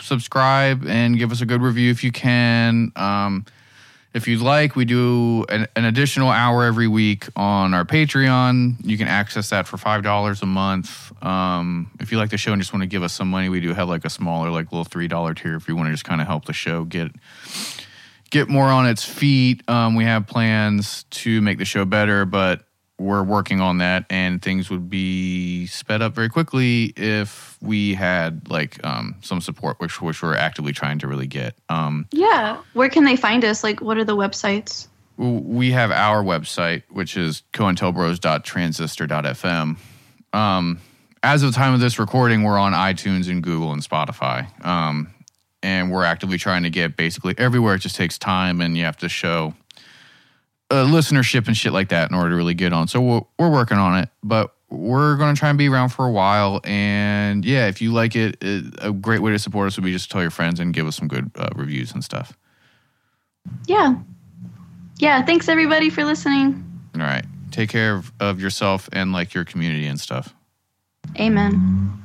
subscribe 0.01 0.87
and 0.87 1.19
give 1.19 1.33
us 1.33 1.41
a 1.41 1.47
good 1.47 1.63
review 1.63 1.91
if 1.91 2.05
you 2.05 2.13
can. 2.13 2.93
Um, 2.97 3.47
if 4.15 4.29
you'd 4.29 4.43
like, 4.43 4.77
we 4.77 4.85
do 4.85 5.45
an, 5.49 5.67
an, 5.75 5.85
additional 5.85 6.29
hour 6.29 6.65
every 6.65 6.87
week 6.87 7.27
on 7.35 7.73
our 7.73 7.85
Patreon. 7.85 8.77
You 8.85 8.99
can 8.99 9.09
access 9.09 9.51
that 9.51 9.67
for 9.67 9.79
five 9.79 10.03
dollars 10.03 10.43
a 10.43 10.47
month. 10.47 11.13
Um, 11.25 11.91
if 11.99 12.13
you 12.13 12.19
like 12.19 12.31
the 12.31 12.37
show 12.37 12.53
and 12.53 12.61
just 12.61 12.75
want 12.75 12.83
to 12.83 12.87
give 12.87 13.03
us 13.03 13.13
some 13.15 13.31
money, 13.31 13.49
we 13.49 13.61
do 13.61 13.73
have 13.73 13.89
like 13.89 14.05
a 14.05 14.11
smaller, 14.11 14.51
like 14.51 14.71
little 14.71 14.85
three 14.85 15.09
dollar 15.09 15.33
tier. 15.33 15.57
If 15.57 15.69
you 15.69 15.77
want 15.77 15.89
to 15.89 15.93
just 15.93 16.05
kind 16.05 16.21
of 16.21 16.27
help 16.27 16.45
the 16.45 16.53
show 16.53 16.85
get 16.85 17.11
get 18.31 18.49
more 18.49 18.67
on 18.67 18.87
its 18.87 19.05
feet, 19.05 19.63
um, 19.69 19.95
we 19.95 20.05
have 20.05 20.27
plans 20.27 21.05
to 21.05 21.41
make 21.41 21.59
the 21.59 21.65
show 21.65 21.85
better, 21.85 22.27
but 22.27 22.65
we're 23.03 23.23
working 23.23 23.61
on 23.61 23.79
that 23.79 24.05
and 24.09 24.41
things 24.41 24.71
would 24.71 24.89
be 24.89 25.67
sped 25.67 26.01
up 26.03 26.15
very 26.15 26.29
quickly 26.29 26.93
if 26.97 27.59
we 27.61 27.95
had 27.95 28.49
like 28.49 28.79
um, 28.85 29.17
some 29.21 29.41
support 29.41 29.81
which 29.81 30.01
which 30.01 30.23
we're 30.23 30.37
actively 30.37 30.73
trying 30.73 31.01
to 31.01 31.09
really 31.09 31.27
get. 31.27 31.57
Um, 31.69 32.07
yeah. 32.13 32.59
Where 32.73 32.89
can 32.89 33.03
they 33.05 33.17
find 33.17 33.45
us? 33.45 33.65
Like 33.65 33.81
what 33.81 33.99
are 33.99 34.05
the 34.05 34.17
websites? 34.17 34.87
We 35.17 35.73
have 35.73 35.91
our 35.91 36.23
website 36.23 36.85
which 36.89 37.17
is 37.17 37.43
cointelbros.transistor.fm 37.53 39.77
um, 40.33 40.81
as 41.23 41.43
of 41.43 41.53
the 41.53 41.57
time 41.57 41.75
of 41.75 41.81
this 41.81 41.99
recording 41.99 42.45
we're 42.45 42.59
on 42.59 42.73
itunes 42.73 43.29
and 43.29 43.43
google 43.43 43.73
and 43.73 43.83
spotify. 43.83 44.47
Um, 44.65 45.13
and 45.63 45.93
we're 45.93 46.05
actively 46.05 46.39
trying 46.39 46.63
to 46.65 46.71
get 46.71 46.97
basically 46.97 47.37
everywhere. 47.39 47.77
It 47.77 47.81
just 47.81 47.95
takes 47.95 48.19
time 48.19 48.61
and 48.61 48.77
you 48.77 48.83
have 48.85 48.97
to 48.99 49.09
show 49.09 49.55
uh, 50.73 50.87
listenership 50.87 51.47
and 51.47 51.57
shit 51.57 51.73
like 51.73 51.91
that 51.91 52.11
in 52.11 52.17
order 52.17 52.31
to 52.31 52.37
really 52.37 52.55
get 52.55 52.73
on. 52.73 52.89
So 52.89 53.01
we're, 53.01 53.21
we're 53.39 53.53
working 53.53 53.77
on 53.77 53.99
it, 53.99 54.09
but 54.23 54.55
we're 54.71 55.17
going 55.17 55.35
to 55.35 55.39
try 55.39 55.51
and 55.51 55.59
be 55.59 55.69
around 55.69 55.91
for 55.91 56.07
a 56.07 56.11
while. 56.11 56.61
And 56.65 57.45
yeah, 57.45 57.69
if 57.69 57.83
you 57.83 57.93
like 57.93 58.17
it, 58.17 58.39
it, 58.41 58.75
a 58.79 58.91
great 58.91 59.21
way 59.21 59.33
to 59.33 59.39
support 59.39 59.67
us 59.67 59.77
would 59.77 59.85
be 59.85 59.93
just 59.93 60.11
tell 60.11 60.23
your 60.23 60.31
friends 60.31 60.59
and 60.61 60.73
give 60.73 60.87
us 60.87 60.97
some 60.97 61.09
good 61.09 61.31
uh, 61.37 61.51
reviews 61.55 61.93
and 61.93 62.03
stuff. 62.03 62.37
Yeah. 63.67 63.97
Yeah. 64.99 65.23
Thanks 65.23 65.49
everybody 65.49 65.91
for 65.91 66.05
listening. 66.05 66.65
All 66.95 67.03
right. 67.03 67.25
Take 67.51 67.69
care 67.69 67.97
of, 67.97 68.11
of 68.19 68.41
yourself 68.41 68.89
and 68.93 69.13
like 69.13 69.35
your 69.35 69.45
community 69.45 69.87
and 69.87 70.01
stuff. 70.01 70.35
Amen. 71.21 72.02